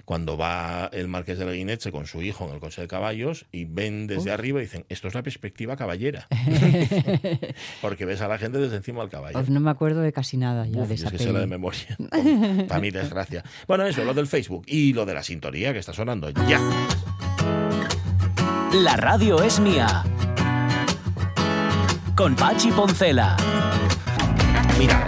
cuando 0.05 0.37
va 0.37 0.89
el 0.91 1.07
marqués 1.07 1.39
de 1.39 1.51
Guineche 1.51 1.91
con 1.91 2.07
su 2.07 2.21
hijo 2.21 2.45
en 2.45 2.53
el 2.53 2.59
coche 2.59 2.81
de 2.81 2.87
caballos 2.87 3.45
y 3.51 3.65
ven 3.65 4.07
desde 4.07 4.31
arriba 4.31 4.59
y 4.59 4.63
dicen, 4.63 4.85
esto 4.89 5.07
es 5.07 5.13
la 5.13 5.23
perspectiva 5.23 5.77
caballera. 5.77 6.27
Porque 7.81 8.05
ves 8.05 8.21
a 8.21 8.27
la 8.27 8.37
gente 8.37 8.57
desde 8.57 8.77
encima 8.77 9.01
del 9.01 9.09
caballo. 9.09 9.33
Pues 9.33 9.49
no 9.49 9.59
me 9.59 9.71
acuerdo 9.71 10.01
de 10.01 10.11
casi 10.11 10.37
nada 10.37 10.67
ya 10.67 10.85
de 10.85 10.95
esa 10.95 11.07
Es 11.07 11.13
que 11.13 11.31
la 11.31 11.39
de 11.39 11.47
memoria. 11.47 11.97
Para 12.67 12.81
mi 12.81 12.91
desgracia. 12.91 13.43
Bueno, 13.67 13.85
eso, 13.85 14.03
lo 14.03 14.13
del 14.13 14.27
Facebook 14.27 14.65
y 14.67 14.93
lo 14.93 15.05
de 15.05 15.13
la 15.13 15.23
sintonía 15.23 15.71
que 15.71 15.79
está 15.79 15.93
sonando 15.93 16.29
ya. 16.31 16.59
La 18.73 18.97
radio 18.97 19.43
es 19.43 19.59
mía. 19.59 20.03
Con 22.15 22.35
Pachi 22.35 22.71
Poncela. 22.71 23.37
Mira, 24.79 25.07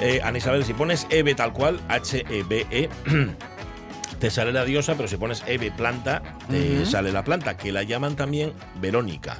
eh, 0.00 0.20
Ana 0.22 0.38
Isabel, 0.38 0.64
si 0.64 0.74
pones 0.74 1.08
Eve 1.10 1.34
tal 1.34 1.52
cual, 1.52 1.80
H-E-B-E, 1.88 2.88
te 4.20 4.30
sale 4.30 4.52
la 4.52 4.64
diosa, 4.64 4.94
pero 4.94 5.08
si 5.08 5.16
pones 5.16 5.42
Eve 5.48 5.72
planta, 5.72 6.22
te 6.48 6.86
sale 6.86 7.10
la 7.10 7.24
planta, 7.24 7.56
que 7.56 7.72
la 7.72 7.82
llaman 7.82 8.14
también 8.14 8.52
Verónica. 8.80 9.38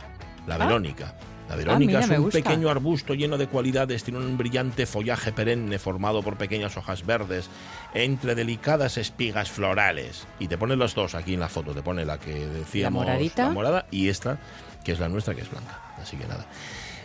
La 0.48 0.56
ah. 0.56 0.58
Verónica. 0.58 1.14
La 1.48 1.56
Verónica 1.56 1.98
ah, 1.98 2.00
es 2.02 2.18
un 2.18 2.30
pequeño 2.30 2.70
arbusto 2.70 3.14
lleno 3.14 3.36
de 3.36 3.46
cualidades, 3.48 4.02
tiene 4.02 4.18
un 4.18 4.38
brillante 4.38 4.86
follaje 4.86 5.32
perenne 5.32 5.78
formado 5.78 6.22
por 6.22 6.36
pequeñas 6.36 6.76
hojas 6.76 7.04
verdes 7.04 7.50
entre 7.92 8.34
delicadas 8.34 8.96
espigas 8.96 9.50
florales. 9.50 10.26
Y 10.38 10.48
te 10.48 10.56
ponen 10.56 10.78
los 10.78 10.94
dos 10.94 11.14
aquí 11.14 11.34
en 11.34 11.40
la 11.40 11.48
foto, 11.48 11.74
te 11.74 11.82
pone 11.82 12.04
la 12.04 12.18
que 12.18 12.46
decíamos, 12.46 13.06
la, 13.06 13.50
morada, 13.50 13.86
y 13.90 14.08
esta, 14.08 14.38
que 14.84 14.92
es 14.92 15.00
la 15.00 15.08
nuestra, 15.08 15.34
que 15.34 15.42
es 15.42 15.50
blanca. 15.50 15.80
Así 16.00 16.16
que 16.16 16.26
nada. 16.26 16.46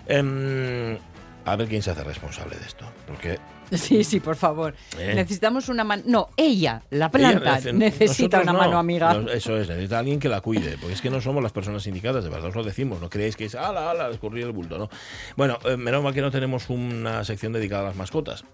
Em, 0.07 0.97
a 1.45 1.55
ver 1.55 1.67
quién 1.67 1.81
se 1.81 1.91
hace 1.91 2.03
responsable 2.03 2.57
de 2.57 2.65
esto, 2.65 2.85
porque 3.07 3.39
Sí, 3.79 4.03
sí, 4.03 4.19
por 4.19 4.35
favor. 4.35 4.75
Eh. 4.97 5.13
Necesitamos 5.15 5.69
una 5.69 5.83
mano. 5.83 6.03
No, 6.05 6.29
ella, 6.37 6.81
la 6.89 7.09
planta, 7.09 7.59
necesita 7.71 8.41
una 8.41 8.53
mano 8.53 8.77
amiga. 8.77 9.19
eso 9.33 9.57
es, 9.57 9.67
necesita 9.69 9.99
alguien 9.99 10.19
que 10.19 10.29
la 10.29 10.41
cuide, 10.41 10.77
porque 10.77 10.93
es 10.93 11.01
que 11.01 11.09
no 11.09 11.21
somos 11.21 11.41
las 11.41 11.51
personas 11.51 11.85
indicadas, 11.87 12.23
de 12.23 12.29
verdad 12.29 12.49
os 12.49 12.55
lo 12.55 12.63
decimos. 12.63 13.01
No 13.01 13.09
creéis 13.09 13.35
que 13.35 13.45
es 13.45 13.55
ala, 13.55 13.91
ala, 13.91 14.09
escurrir 14.09 14.45
el 14.45 14.51
bulto, 14.51 14.77
¿no? 14.77 14.89
Bueno, 15.35 15.57
eh, 15.65 15.77
menos 15.77 16.03
mal 16.03 16.13
que 16.13 16.21
no 16.21 16.31
tenemos 16.31 16.69
una 16.69 17.23
sección 17.23 17.53
dedicada 17.53 17.83
a 17.83 17.85
las 17.85 17.95
mascotas. 17.95 18.43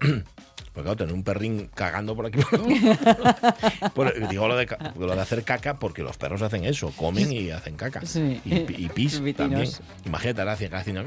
Pues 0.76 0.84
claro, 0.84 0.96
tener 0.98 1.14
un 1.14 1.24
perrín 1.24 1.70
cagando 1.74 2.14
por 2.14 2.26
aquí. 2.26 2.38
digo 4.28 4.46
lo 4.46 4.56
de, 4.56 4.68
lo 4.98 5.16
de, 5.16 5.22
hacer 5.22 5.42
caca 5.42 5.78
porque 5.78 6.02
los 6.02 6.18
perros 6.18 6.42
hacen 6.42 6.66
eso, 6.66 6.92
comen 6.94 7.32
y 7.32 7.50
hacen 7.50 7.76
caca. 7.76 8.02
Y, 8.44 8.90
pis 8.90 9.22
también. 9.38 9.70
Imagínate, 10.04 10.44
la 10.44 10.52
haciendo. 10.52 11.02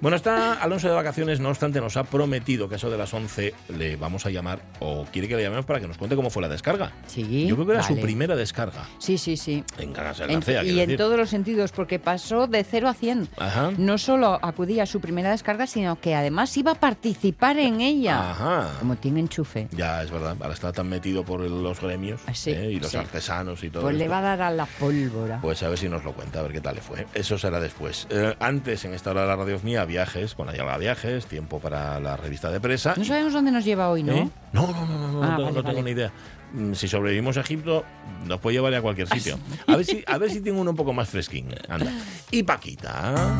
Bueno, 0.00 0.16
está 0.16 0.54
Alonso 0.54 0.88
de 0.88 0.94
vacaciones, 0.94 1.38
no 1.38 1.50
obstante 1.50 1.73
nos 1.80 1.96
ha 1.96 2.04
prometido 2.04 2.68
que 2.68 2.76
eso 2.76 2.90
de 2.90 2.98
las 2.98 3.12
11 3.12 3.54
le 3.76 3.96
vamos 3.96 4.26
a 4.26 4.30
llamar, 4.30 4.60
o 4.80 5.04
quiere 5.12 5.28
que 5.28 5.36
le 5.36 5.42
llamemos 5.42 5.66
para 5.66 5.80
que 5.80 5.88
nos 5.88 5.98
cuente 5.98 6.16
cómo 6.16 6.30
fue 6.30 6.42
la 6.42 6.48
descarga. 6.48 6.92
Sí. 7.06 7.46
Yo 7.46 7.54
creo 7.56 7.66
que 7.66 7.72
era 7.74 7.82
su 7.82 7.98
primera 8.00 8.36
descarga. 8.36 8.84
Sí, 8.98 9.18
sí, 9.18 9.36
sí. 9.36 9.64
En 9.78 9.92
Ganas 9.92 10.20
Y 10.64 10.80
en 10.80 10.96
todos 10.96 11.16
los 11.16 11.30
sentidos, 11.30 11.72
porque 11.72 11.98
pasó 11.98 12.46
de 12.46 12.64
0 12.64 12.88
a 12.88 12.94
100. 12.94 13.28
Ajá. 13.36 13.72
No 13.76 13.98
solo 13.98 14.38
acudía 14.42 14.84
a 14.84 14.86
su 14.86 15.00
primera 15.00 15.30
descarga, 15.30 15.66
sino 15.66 16.00
que 16.00 16.14
además 16.14 16.56
iba 16.56 16.72
a 16.72 16.74
participar 16.74 17.58
en 17.58 17.80
ella. 17.80 18.30
Ajá. 18.30 18.70
Como 18.78 18.96
tiene 18.96 19.20
enchufe. 19.20 19.68
Ya, 19.72 20.02
es 20.02 20.10
verdad. 20.10 20.36
Ahora 20.40 20.54
está 20.54 20.72
tan 20.72 20.88
metido 20.88 21.24
por 21.24 21.40
los 21.40 21.80
gremios 21.80 22.20
ah, 22.26 22.32
¿eh? 22.46 22.70
y 22.72 22.80
los 22.80 22.94
artesanos 22.94 23.62
y 23.64 23.70
todo. 23.70 23.82
Pues 23.82 23.96
le 23.96 24.08
va 24.08 24.18
a 24.18 24.22
dar 24.22 24.42
a 24.42 24.50
la 24.50 24.66
pólvora. 24.66 25.40
Pues 25.40 25.62
a 25.62 25.68
ver 25.68 25.78
si 25.78 25.88
nos 25.88 26.04
lo 26.04 26.12
cuenta, 26.12 26.40
a 26.40 26.42
ver 26.42 26.52
qué 26.52 26.60
tal 26.60 26.74
le 26.76 26.80
fue. 26.80 27.06
Eso 27.14 27.38
será 27.38 27.60
después. 27.60 28.06
Eh, 28.10 28.34
antes, 28.40 28.84
en 28.84 28.94
esta 28.94 29.10
hora 29.10 29.22
de 29.22 29.28
la 29.28 29.36
radio 29.36 29.58
mía, 29.62 29.84
viajes, 29.84 30.34
con 30.34 30.48
Ayala 30.48 30.78
Viajes, 30.78 31.26
tiempo 31.26 31.60
para 31.64 31.98
la 31.98 32.14
revista 32.14 32.50
de 32.50 32.60
presa. 32.60 32.92
No 32.94 33.06
sabemos 33.06 33.32
dónde 33.32 33.50
nos 33.50 33.64
lleva 33.64 33.88
hoy, 33.88 34.02
¿no? 34.02 34.12
¿Eh? 34.12 34.28
No, 34.52 34.66
no, 34.66 34.86
no, 34.86 35.12
no, 35.12 35.22
ah, 35.22 35.50
no, 35.50 35.64
tengo 35.64 35.82
ni 35.82 35.92
idea. 35.92 36.12
Mm, 36.52 36.74
si 36.74 36.86
sobrevivimos 36.86 37.38
a 37.38 37.40
Egipto, 37.40 37.86
nos 38.26 38.38
puede 38.38 38.56
llevar 38.56 38.74
a 38.74 38.82
cualquier 38.82 39.08
sitio. 39.08 39.38
A 39.66 39.76
ver 39.76 39.86
si, 39.86 40.04
a 40.06 40.18
ver 40.18 40.30
si 40.30 40.42
tengo 40.42 40.60
uno 40.60 40.72
un 40.72 40.76
poco 40.76 40.92
más 40.92 41.08
fresquín. 41.08 41.48
Anda. 41.66 41.90
Y 42.30 42.42
Paquita. 42.42 43.34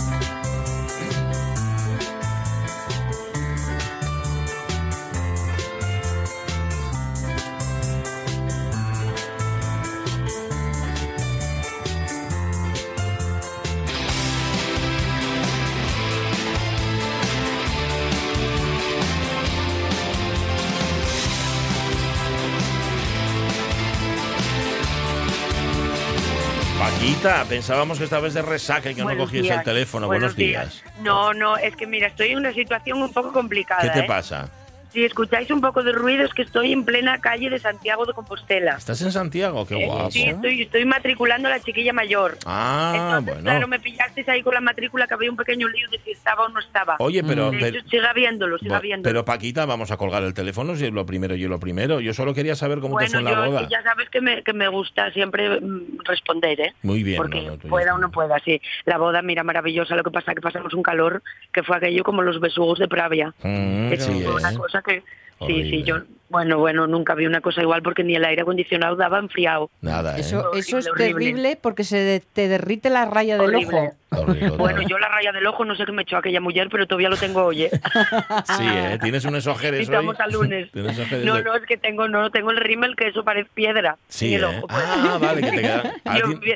Pensábamos 27.48 27.98
que 27.98 28.04
esta 28.04 28.20
vez 28.20 28.34
de 28.34 28.42
resaca 28.42 28.90
y 28.90 28.94
que 28.94 29.04
no 29.04 29.16
cogías 29.16 29.58
el 29.58 29.62
teléfono. 29.62 30.06
Buenos, 30.06 30.36
días. 30.36 30.82
No, 31.00 31.32
no, 31.32 31.56
es 31.56 31.74
que 31.76 31.86
mira, 31.86 32.08
estoy 32.08 32.30
en 32.30 32.38
una 32.38 32.52
situación 32.52 33.02
un 33.02 33.12
poco 33.12 33.32
complicada. 33.32 33.82
¿Qué 33.82 33.90
te 33.90 34.00
¿eh? 34.00 34.04
pasa? 34.06 34.50
Si 34.94 35.04
escucháis 35.04 35.50
un 35.50 35.60
poco 35.60 35.82
de 35.82 35.90
ruido 35.90 36.24
es 36.24 36.32
que 36.32 36.42
estoy 36.42 36.72
en 36.72 36.84
plena 36.84 37.20
calle 37.20 37.50
de 37.50 37.58
Santiago 37.58 38.06
de 38.06 38.12
Compostela. 38.12 38.76
¿Estás 38.76 39.02
en 39.02 39.10
Santiago? 39.10 39.66
Qué 39.66 39.74
eh, 39.74 39.86
guapo. 39.86 40.12
sí, 40.12 40.22
estoy, 40.22 40.62
estoy 40.62 40.84
matriculando 40.84 41.48
a 41.48 41.50
la 41.50 41.58
chiquilla 41.58 41.92
mayor. 41.92 42.38
Ah, 42.46 43.20
bueno. 43.20 43.40
Claro, 43.42 43.66
me 43.66 43.80
pillasteis 43.80 44.28
ahí 44.28 44.44
con 44.44 44.54
la 44.54 44.60
matrícula 44.60 45.08
que 45.08 45.14
había 45.14 45.32
un 45.32 45.36
pequeño 45.36 45.68
lío 45.68 45.90
de 45.90 45.98
si 45.98 46.12
estaba 46.12 46.44
o 46.44 46.48
no 46.48 46.60
estaba. 46.60 46.94
Oye, 47.00 47.24
pero... 47.24 47.50
siga 47.90 48.12
viéndolo, 48.12 48.56
siga 48.58 48.78
viéndolo. 48.78 49.10
Pero 49.10 49.24
Paquita, 49.24 49.66
vamos 49.66 49.90
a 49.90 49.96
colgar 49.96 50.22
el 50.22 50.32
teléfono 50.32 50.76
si 50.76 50.86
es 50.86 50.92
lo 50.92 51.04
primero 51.04 51.34
yo 51.34 51.48
lo 51.48 51.58
primero. 51.58 51.98
Yo 51.98 52.14
solo 52.14 52.32
quería 52.32 52.54
saber 52.54 52.78
cómo 52.78 52.96
te 52.96 53.08
fue 53.08 53.18
en 53.18 53.24
la 53.24 53.46
boda. 53.46 53.68
ya 53.68 53.82
sabes 53.82 54.08
que 54.10 54.20
me, 54.20 54.44
que 54.44 54.52
me 54.52 54.68
gusta 54.68 55.10
siempre 55.10 55.60
mm, 55.60 56.04
responder, 56.04 56.60
¿eh? 56.60 56.74
Muy 56.82 57.02
bien. 57.02 57.16
Porque 57.16 57.50
pueda 57.68 57.96
o 57.96 57.98
no 57.98 58.12
pueda, 58.12 58.38
sí. 58.44 58.60
La 58.84 58.98
boda, 58.98 59.22
mira, 59.22 59.42
maravillosa. 59.42 59.96
Lo 59.96 60.04
que 60.04 60.12
pasa 60.12 60.36
que 60.36 60.40
pasamos 60.40 60.72
un 60.72 60.84
calor 60.84 61.20
que 61.52 61.64
fue 61.64 61.78
aquello 61.78 62.04
como 62.04 62.22
los 62.22 62.38
besugos 62.38 62.78
de 62.78 62.86
Pravia. 62.86 63.34
Mm, 63.42 63.92
sí, 63.98 64.24
una 64.24 64.52
¿eh? 64.52 64.56
cosa 64.56 64.83
que 64.84 65.02
Sí, 65.46 65.70
sí, 65.70 65.82
yo, 65.82 65.96
bueno, 66.34 66.58
bueno, 66.58 66.88
nunca 66.88 67.14
vi 67.14 67.26
una 67.26 67.40
cosa 67.40 67.62
igual 67.62 67.80
porque 67.82 68.02
ni 68.02 68.16
el 68.16 68.24
aire 68.24 68.42
acondicionado 68.42 68.96
daba 68.96 69.20
enfriado. 69.20 69.70
Nada, 69.80 70.16
¿eh? 70.16 70.20
Eso, 70.20 70.52
eso 70.54 70.78
es 70.78 70.88
terrible 70.96 71.56
porque 71.60 71.84
se 71.84 72.24
te 72.32 72.48
derrite 72.48 72.90
la 72.90 73.04
raya 73.04 73.38
del 73.38 73.54
ojo. 73.54 73.92
bueno, 74.58 74.82
yo 74.82 74.98
la 74.98 75.08
raya 75.08 75.30
del 75.30 75.46
ojo 75.46 75.64
no 75.64 75.76
sé 75.76 75.84
qué 75.84 75.92
me 75.92 76.02
echó 76.02 76.16
aquella 76.16 76.40
mujer, 76.40 76.68
pero 76.72 76.88
todavía 76.88 77.08
lo 77.08 77.16
tengo, 77.16 77.44
oye. 77.44 77.70
sí, 78.56 78.64
¿eh? 78.64 78.98
Tienes 79.00 79.24
unos 79.24 79.46
ojeres 79.46 79.80
Estamos 79.82 80.18
al 80.18 80.32
lunes. 80.32 80.70
no, 80.74 81.40
no, 81.40 81.54
es 81.54 81.62
que 81.66 81.76
tengo, 81.76 82.08
no, 82.08 82.30
tengo 82.30 82.50
el 82.50 82.56
rímel 82.56 82.96
que 82.96 83.08
eso 83.08 83.22
parece 83.22 83.48
piedra. 83.54 83.96
Sí, 84.08 84.34
¿eh? 84.34 84.40
Ah, 84.70 85.18
vale, 85.20 85.40
que 85.40 85.50
te 85.52 85.62
queda... 85.62 85.94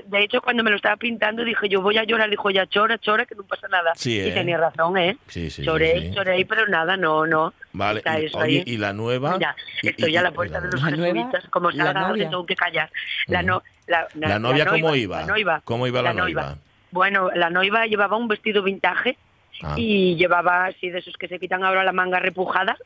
de 0.06 0.25
hecho, 0.25 0.40
cuando 0.40 0.64
me 0.64 0.70
lo 0.70 0.76
estaba 0.76 0.97
pintando 0.97 1.44
dije, 1.44 1.68
yo 1.68 1.82
voy 1.82 1.99
a 1.99 2.04
llorar. 2.04 2.28
Dijo, 2.30 2.50
ya 2.50 2.66
chora, 2.66 2.99
chora, 2.99 3.26
que 3.26 3.37
no 3.37 3.44
pasa 3.44 3.68
nada. 3.68 3.92
Sí, 3.94 4.20
Y 4.20 4.32
tenía 4.32 4.58
razón, 4.58 4.99
¿eh? 4.99 5.16
Sí, 5.28 5.50
sí. 5.50 5.62
Choré, 5.62 6.11
choré, 6.12 6.44
pero 6.47 6.66
nada, 6.66 6.97
no, 6.97 7.26
no. 7.26 7.54
Vale, 7.73 8.02
y, 8.04 8.37
oye, 8.37 8.64
¿y 8.68 8.76
la 8.76 8.92
nueva? 8.92 9.38
estoy 9.82 10.16
a 10.16 10.22
la 10.22 10.30
puerta 10.30 10.60
de 10.60 10.70
los 10.70 10.82
jesuitas, 10.82 11.44
como 11.50 11.72
salga 11.72 12.12
le 12.12 12.26
tengo 12.26 12.44
que 12.44 12.54
callar. 12.54 12.90
La, 13.26 13.42
no, 13.42 13.62
la, 13.87 14.06
la, 14.14 14.38
novia, 14.38 14.66
¿cómo 14.66 14.94
iba? 14.94 15.22
¿Cómo 15.64 15.87
iba 15.87 16.02
la, 16.02 16.12
novia? 16.12 16.58
Bueno, 16.90 17.30
la 17.34 17.50
noiva 17.50 17.87
llevaba 17.87 18.16
un 18.16 18.28
vestido 18.28 18.62
vintage 18.62 19.16
ah. 19.62 19.75
y 19.76 20.16
llevaba 20.16 20.66
así 20.66 20.90
de 20.90 20.98
esos 20.98 21.16
que 21.16 21.28
se 21.28 21.38
quitan 21.38 21.64
ahora 21.64 21.82
la 21.84 21.92
manga 21.92 22.18
repujada 22.18 22.76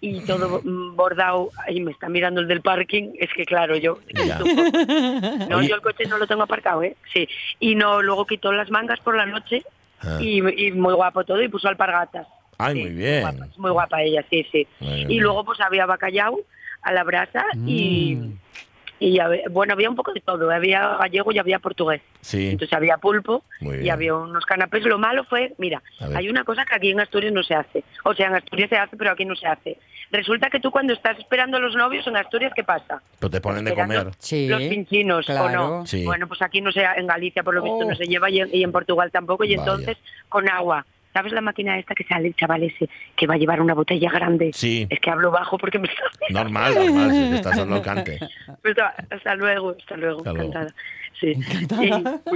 y 0.00 0.20
todo 0.20 0.60
bordado. 0.64 1.50
Y 1.68 1.80
me 1.80 1.92
está 1.92 2.08
mirando 2.08 2.40
el 2.40 2.48
del 2.48 2.62
parking. 2.62 3.12
Es 3.18 3.30
que 3.34 3.44
claro 3.44 3.76
yo 3.76 3.98
no 5.48 5.62
yo 5.62 5.74
el 5.74 5.82
coche 5.82 6.06
no 6.06 6.18
lo 6.18 6.26
tengo 6.26 6.42
aparcado 6.42 6.82
eh 6.82 6.96
sí. 7.12 7.28
Y 7.60 7.74
no 7.74 8.02
luego 8.02 8.26
quitó 8.26 8.52
las 8.52 8.70
mangas 8.70 9.00
por 9.00 9.16
la 9.16 9.26
noche 9.26 9.64
ah. 10.00 10.18
y, 10.20 10.40
muy 10.72 10.94
guapo 10.94 11.24
todo 11.24 11.42
y 11.42 11.48
puso 11.48 11.68
alpargatas 11.68 12.26
Ay, 12.58 12.74
muy 12.74 12.90
bien. 12.90 13.24
Muy 13.56 13.70
guapa, 13.70 14.02
ella, 14.02 14.24
sí, 14.30 14.46
sí. 14.50 14.66
y 14.80 15.20
luego 15.20 15.44
pues 15.44 15.60
había 15.60 15.86
bacalao 15.86 16.40
a 16.82 16.92
la 16.92 17.04
brasa 17.04 17.44
y, 17.66 18.16
mm. 18.16 19.52
bueno, 19.52 19.72
había 19.72 19.90
un 19.90 19.96
poco 19.96 20.12
de 20.12 20.20
todo. 20.20 20.50
Había 20.50 20.96
gallego 20.98 21.32
y 21.32 21.38
había 21.38 21.58
portugués. 21.58 22.00
Sí. 22.20 22.50
Entonces 22.50 22.76
había 22.76 22.96
pulpo 22.98 23.44
y 23.60 23.88
había 23.88 24.14
unos 24.14 24.44
canapés. 24.46 24.84
Lo 24.84 24.98
malo 24.98 25.24
fue, 25.24 25.54
mira, 25.58 25.82
hay 26.14 26.28
una 26.28 26.44
cosa 26.44 26.64
que 26.64 26.74
aquí 26.74 26.90
en 26.90 27.00
Asturias 27.00 27.32
no 27.32 27.42
se 27.42 27.54
hace. 27.54 27.84
O 28.04 28.14
sea, 28.14 28.28
en 28.28 28.36
Asturias 28.36 28.70
se 28.70 28.76
hace, 28.76 28.96
pero 28.96 29.10
aquí 29.10 29.24
no 29.24 29.34
se 29.34 29.46
hace. 29.46 29.78
Resulta 30.12 30.48
que 30.48 30.60
tú 30.60 30.70
cuando 30.70 30.92
estás 30.92 31.18
esperando 31.18 31.56
a 31.56 31.60
los 31.60 31.74
novios 31.74 32.06
en 32.06 32.16
Asturias, 32.16 32.52
¿qué 32.54 32.62
pasa? 32.62 33.02
Pues 33.18 33.32
te 33.32 33.40
ponen 33.40 33.64
de 33.64 33.74
comer. 33.74 34.10
Sí, 34.18 34.46
los 34.46 34.62
pinchinos, 34.62 35.28
¿o 35.28 35.48
no? 35.50 35.84
Bueno, 36.04 36.28
pues 36.28 36.40
aquí 36.42 36.60
no 36.60 36.70
se, 36.70 36.84
en 36.84 37.06
Galicia 37.06 37.42
por 37.42 37.54
lo 37.54 37.62
visto 37.62 37.84
no 37.84 37.92
oh. 37.92 37.96
se 37.96 38.04
lleva 38.04 38.30
y 38.30 38.40
en, 38.40 38.72
Portugal 38.72 39.10
tampoco. 39.10 39.44
Y 39.44 39.54
entonces 39.54 39.96
con 40.28 40.48
agua 40.48 40.86
¿Sabes 41.16 41.32
la 41.32 41.40
máquina 41.40 41.78
esta 41.78 41.94
que 41.94 42.04
sale 42.04 42.28
el 42.28 42.36
chaval 42.36 42.62
ese 42.62 42.90
que 43.16 43.26
va 43.26 43.34
a 43.34 43.36
llevar 43.38 43.62
una 43.62 43.72
botella 43.72 44.10
grande? 44.10 44.50
Sí. 44.52 44.86
Es 44.90 45.00
que 45.00 45.10
hablo 45.10 45.30
bajo 45.30 45.56
porque 45.56 45.78
me 45.78 45.88
está... 45.88 46.02
Normal, 46.28 46.74
normal, 46.74 47.10
si 47.10 47.30
te 47.30 47.36
estás 47.36 47.56
dando 47.56 47.80
cante. 47.80 48.18
Pues, 48.60 48.76
hasta 49.10 49.34
luego, 49.34 49.74
hasta 49.78 49.96
luego, 49.96 50.20
encantada. 50.26 50.74
Sí. 51.18 51.32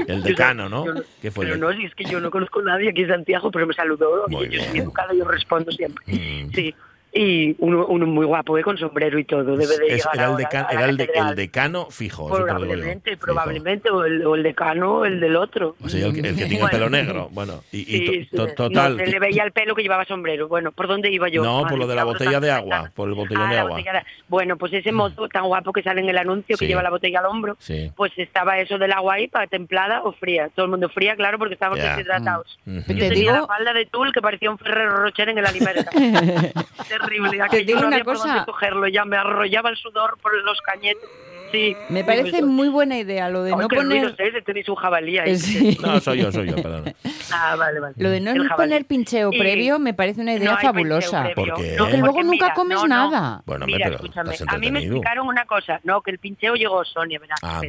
El 0.08 0.22
decano, 0.22 0.70
¿no? 0.70 0.86
¿Qué 1.20 1.30
fue 1.30 1.44
pero 1.44 1.58
no, 1.58 1.70
si 1.74 1.84
es 1.84 1.94
que 1.94 2.04
yo 2.04 2.20
no 2.20 2.30
conozco 2.30 2.60
a 2.60 2.62
nadie 2.62 2.88
aquí 2.88 3.02
en 3.02 3.08
Santiago, 3.08 3.50
pero 3.50 3.66
me 3.66 3.74
saludó. 3.74 4.26
Muy 4.28 4.48
yo 4.48 4.62
soy 4.62 4.78
educada, 4.78 5.12
yo 5.12 5.26
respondo 5.26 5.70
siempre. 5.72 6.02
Mm. 6.06 6.50
Sí 6.54 6.74
y 7.12 7.56
uno, 7.58 7.86
uno, 7.86 8.06
muy 8.06 8.24
guapo, 8.24 8.56
¿eh? 8.56 8.62
con 8.62 8.78
sombrero 8.78 9.18
y 9.18 9.24
todo. 9.24 9.56
Debe 9.56 9.78
de 9.78 9.96
llegar 9.96 10.14
era, 10.14 10.30
el, 10.30 10.36
decano, 10.36 10.68
era 10.70 10.84
el, 10.86 10.96
decano 11.36 11.86
fijo. 11.90 12.28
Probablemente, 12.28 13.16
probablemente, 13.16 13.90
o 13.90 14.04
el, 14.04 14.24
o 14.24 14.36
el, 14.36 14.44
decano 14.44 15.04
el 15.04 15.18
del 15.18 15.34
otro. 15.34 15.74
O 15.82 15.88
sea, 15.88 16.06
el, 16.06 16.14
que, 16.14 16.22
tiene 16.22 16.60
el 16.60 16.70
pelo 16.70 16.88
negro. 16.88 17.28
Bueno, 17.32 17.64
y, 17.72 18.26
total. 18.26 18.96
se 18.96 19.06
le 19.06 19.18
veía 19.18 19.42
el 19.42 19.52
pelo 19.52 19.74
que 19.74 19.82
llevaba 19.82 20.04
sombrero. 20.04 20.46
Bueno, 20.46 20.70
¿por 20.70 20.86
dónde 20.86 21.10
iba 21.10 21.28
yo? 21.28 21.42
No, 21.42 21.64
por 21.68 21.78
lo 21.78 21.86
de 21.88 21.96
la 21.96 22.04
botella 22.04 22.38
de 22.38 22.50
agua. 22.50 22.90
Por 22.94 23.08
el 23.08 23.14
botellón 23.14 23.48
ah, 23.48 23.52
de 23.52 23.58
agua. 23.58 23.80
Bueno, 24.28 24.56
pues 24.56 24.72
ese 24.72 24.92
mm. 24.92 24.96
mozo 24.96 25.28
tan 25.28 25.46
guapo 25.46 25.72
que 25.72 25.82
sale 25.82 26.00
en 26.00 26.08
el 26.08 26.18
anuncio 26.18 26.56
que 26.56 26.66
lleva 26.66 26.82
la 26.82 26.90
botella 26.90 27.18
al 27.18 27.26
hombro, 27.26 27.56
pues 27.96 28.12
estaba 28.16 28.58
eso 28.58 28.78
del 28.78 28.92
agua 28.92 29.14
ahí 29.14 29.26
para 29.26 29.48
templada 29.48 30.02
o 30.04 30.12
fría. 30.12 30.48
Todo 30.54 30.66
el 30.66 30.70
mundo 30.70 30.88
fría, 30.88 31.16
claro, 31.16 31.38
porque 31.38 31.54
estábamos 31.54 31.82
deshidratados. 31.82 32.58
Mm. 32.64 32.78
Yo 32.86 33.08
tenía 33.08 33.32
la 33.32 33.46
falda 33.46 33.72
de 33.72 33.86
tul 33.86 34.12
que 34.12 34.22
parecía 34.22 34.50
un 34.50 34.58
Ferrero 34.58 34.96
Rocher 34.96 35.28
en 35.28 35.38
el 35.38 35.46
Alimenta. 35.46 35.90
terrible. 37.00 37.42
Te 37.50 37.64
digo 37.64 37.80
una 37.86 38.02
cosa. 38.02 38.44
cogerlo, 38.44 38.88
ya 38.88 39.04
me 39.04 39.16
arrollaba 39.16 39.70
el 39.70 39.76
sudor 39.76 40.18
por 40.20 40.34
los 40.44 40.60
cañetes. 40.60 41.08
Sí, 41.52 41.76
me 41.88 42.04
parece 42.04 42.42
muy 42.42 42.68
buena 42.68 42.96
idea 42.98 43.28
lo 43.28 43.42
de 43.42 43.50
no 43.50 43.68
poner. 43.68 44.04
No 44.04 44.42
tenéis 44.44 44.68
un 44.68 44.76
jabalí 44.76 45.18
ahí. 45.18 45.36
No, 45.80 45.98
soy 46.00 46.18
yo, 46.22 46.30
soy 46.30 46.48
yo, 46.48 46.56
perdón. 46.56 46.94
Ah, 47.32 47.56
vale, 47.56 47.80
vale. 47.80 47.94
Lo 47.98 48.10
de 48.10 48.20
no 48.20 48.34
poner 48.56 48.84
pincheo 48.84 49.30
previo 49.30 49.78
me 49.78 49.94
parece 49.94 50.20
una 50.20 50.34
idea 50.34 50.56
fabulosa. 50.58 51.30
Porque, 51.34 51.76
porque 51.78 51.96
luego 51.96 52.22
nunca 52.22 52.54
comes 52.54 52.82
nada. 52.84 53.42
Bueno, 53.46 53.66
mira, 53.66 53.88
escúchame. 53.88 54.34
A 54.46 54.58
mí 54.58 54.70
me 54.70 54.80
explicaron 54.80 55.26
una 55.26 55.44
cosa. 55.46 55.80
No, 55.84 56.02
que 56.02 56.10
el 56.10 56.18
pincheo 56.18 56.54
llegó 56.54 56.84
Sonia, 56.84 57.18
¿verdad? 57.18 57.36
Ah. 57.42 57.60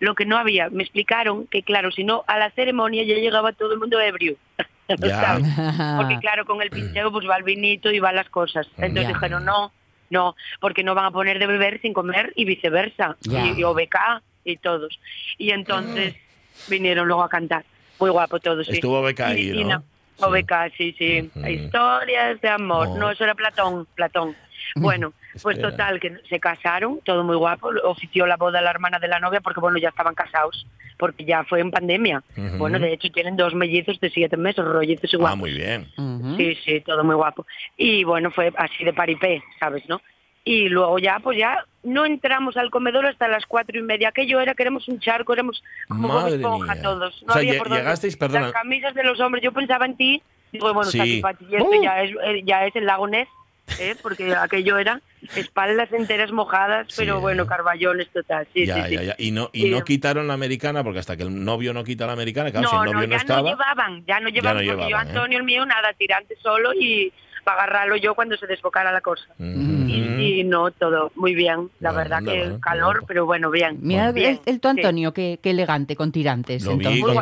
Lo 0.00 0.14
que 0.14 0.26
no 0.26 0.36
había, 0.36 0.68
me 0.70 0.82
explicaron 0.82 1.46
que, 1.46 1.62
claro, 1.62 1.90
si 1.90 2.04
no, 2.04 2.24
a 2.26 2.36
la 2.36 2.50
ceremonia 2.50 3.04
ya 3.04 3.14
llegaba 3.14 3.52
todo 3.52 3.72
el 3.72 3.78
mundo 3.78 4.00
ebrio. 4.00 4.36
Porque 4.86 6.18
claro, 6.20 6.44
con 6.44 6.60
el 6.62 6.70
pincheo 6.70 7.10
pues 7.10 7.28
va 7.28 7.36
el 7.36 7.42
vinito 7.42 7.90
y 7.90 8.00
van 8.00 8.16
las 8.16 8.28
cosas. 8.28 8.66
Entonces 8.76 9.08
dijeron, 9.08 9.44
no, 9.44 9.72
no, 10.10 10.36
porque 10.60 10.84
no 10.84 10.94
van 10.94 11.06
a 11.06 11.10
poner 11.10 11.38
de 11.38 11.46
beber 11.46 11.80
sin 11.80 11.92
comer 11.92 12.32
y 12.36 12.44
viceversa. 12.44 13.16
Y, 13.22 13.62
OBK 13.62 14.22
y 14.44 14.56
todos. 14.56 14.98
Y 15.38 15.50
entonces 15.50 16.14
vinieron 16.68 17.06
luego 17.06 17.22
a 17.22 17.28
cantar. 17.28 17.64
Muy 17.98 18.10
guapo 18.10 18.38
todos. 18.40 18.68
Estuvo 18.68 19.00
OBK 19.00 19.20
ahí, 19.20 19.64
¿no? 19.64 19.82
OBK, 20.18 20.52
sí, 20.76 20.94
sí. 20.98 21.30
Historias 21.48 22.40
de 22.40 22.48
amor. 22.48 22.90
No, 22.90 23.10
eso 23.10 23.24
era 23.24 23.34
Platón, 23.34 23.86
Platón. 23.94 24.36
Bueno, 24.76 25.12
pues 25.42 25.60
total, 25.60 26.00
que 26.00 26.16
se 26.28 26.40
casaron, 26.40 27.00
todo 27.04 27.24
muy 27.24 27.36
guapo, 27.36 27.70
ofició 27.84 28.26
la 28.26 28.36
boda 28.36 28.60
la 28.60 28.70
hermana 28.70 28.98
de 28.98 29.08
la 29.08 29.20
novia 29.20 29.40
porque, 29.40 29.60
bueno, 29.60 29.78
ya 29.78 29.88
estaban 29.88 30.14
casados, 30.14 30.66
porque 30.98 31.24
ya 31.24 31.44
fue 31.44 31.60
en 31.60 31.70
pandemia. 31.70 32.22
Bueno, 32.58 32.78
de 32.78 32.92
hecho 32.92 33.10
tienen 33.10 33.36
dos 33.36 33.54
mellizos 33.54 33.98
de 34.00 34.10
siete 34.10 34.36
meses, 34.36 34.64
rollizos 34.64 35.12
igual. 35.12 35.32
Ah, 35.32 35.36
muy 35.36 35.52
bien. 35.52 35.86
Sí, 36.36 36.56
sí, 36.64 36.80
todo 36.80 37.04
muy 37.04 37.14
guapo. 37.14 37.46
Y 37.76 38.04
bueno, 38.04 38.30
fue 38.30 38.52
así 38.56 38.84
de 38.84 38.92
paripé, 38.92 39.42
¿sabes, 39.58 39.88
no? 39.88 40.00
Y 40.44 40.68
luego 40.68 40.98
ya, 40.98 41.20
pues 41.20 41.38
ya 41.38 41.64
no 41.82 42.04
entramos 42.04 42.56
al 42.58 42.70
comedor 42.70 43.06
hasta 43.06 43.28
las 43.28 43.46
cuatro 43.46 43.78
y 43.78 43.82
media. 43.82 44.10
Aquello 44.10 44.40
era, 44.40 44.54
queremos 44.54 44.86
un 44.88 45.00
charco, 45.00 45.32
éramos 45.32 45.62
como 45.88 46.26
esponja 46.26 46.80
todos. 46.82 47.22
No 47.26 47.32
había 47.32 47.58
por 47.58 47.70
llegasteis, 47.70 48.16
perdona. 48.16 48.46
Las 48.46 48.52
camisas 48.52 48.94
de 48.94 49.04
los 49.04 49.18
hombres, 49.20 49.42
yo 49.42 49.52
pensaba 49.52 49.86
en 49.86 49.96
ti, 49.96 50.22
digo, 50.52 50.72
bueno, 50.74 50.90
sí. 50.90 51.22
esto 51.50 51.82
ya, 51.82 52.02
es, 52.02 52.10
eh, 52.24 52.42
ya 52.44 52.66
es 52.66 52.76
el 52.76 52.84
lago 52.84 53.08
Ness, 53.08 53.28
¿eh? 53.80 53.96
porque 54.02 54.34
aquello 54.40 54.76
era 54.76 55.00
espaldas 55.36 55.92
enteras 55.92 56.32
mojadas, 56.32 56.88
pero 56.96 57.20
bueno, 57.20 57.46
carballones 57.46 58.08
total. 58.10 58.46
Sí, 58.52 58.66
ya, 58.66 58.86
sí, 58.86 58.94
ya, 58.94 59.02
ya. 59.02 59.14
Y 59.18 59.30
no, 59.30 59.50
y 59.52 59.70
no 59.70 59.82
quitaron 59.84 60.28
la 60.28 60.34
americana, 60.34 60.82
porque 60.84 60.98
hasta 60.98 61.16
que 61.16 61.22
el 61.22 61.44
novio 61.44 61.72
no 61.72 61.84
quita 61.84 62.06
la 62.06 62.12
americana, 62.12 62.50
claro, 62.50 62.68
si 62.68 62.76
el 62.76 62.92
novio 62.92 63.06
no, 63.06 63.12
ya 63.12 63.16
estaba. 63.16 63.50
No 63.50 63.56
llevaban, 63.56 64.04
ya 64.06 64.20
no 64.20 64.28
llevaban, 64.28 64.66
porque 64.66 64.90
yo, 64.90 64.96
¿eh? 64.96 65.00
Antonio, 65.00 65.38
el 65.38 65.44
mío, 65.44 65.66
nada, 65.66 65.92
tirante 65.94 66.36
solo 66.42 66.72
y 66.74 67.12
para 67.44 67.62
agarrarlo 67.62 67.96
yo 67.96 68.14
cuando 68.14 68.36
se 68.36 68.46
desbocara 68.46 68.90
la 68.92 69.00
cosa. 69.00 69.26
y, 69.38 70.42
no, 70.44 70.70
todo 70.70 71.12
muy 71.14 71.34
bien, 71.34 71.70
la 71.80 71.92
verdad 71.92 72.22
que 72.24 72.56
calor, 72.60 73.04
pero 73.06 73.26
bueno, 73.26 73.50
bien. 73.50 73.78
Mira 73.80 74.10
El, 74.10 74.60
tu 74.60 74.68
Antonio, 74.68 75.12
qué, 75.12 75.38
elegante, 75.42 75.96
con 75.96 76.10
tirantes. 76.10 76.66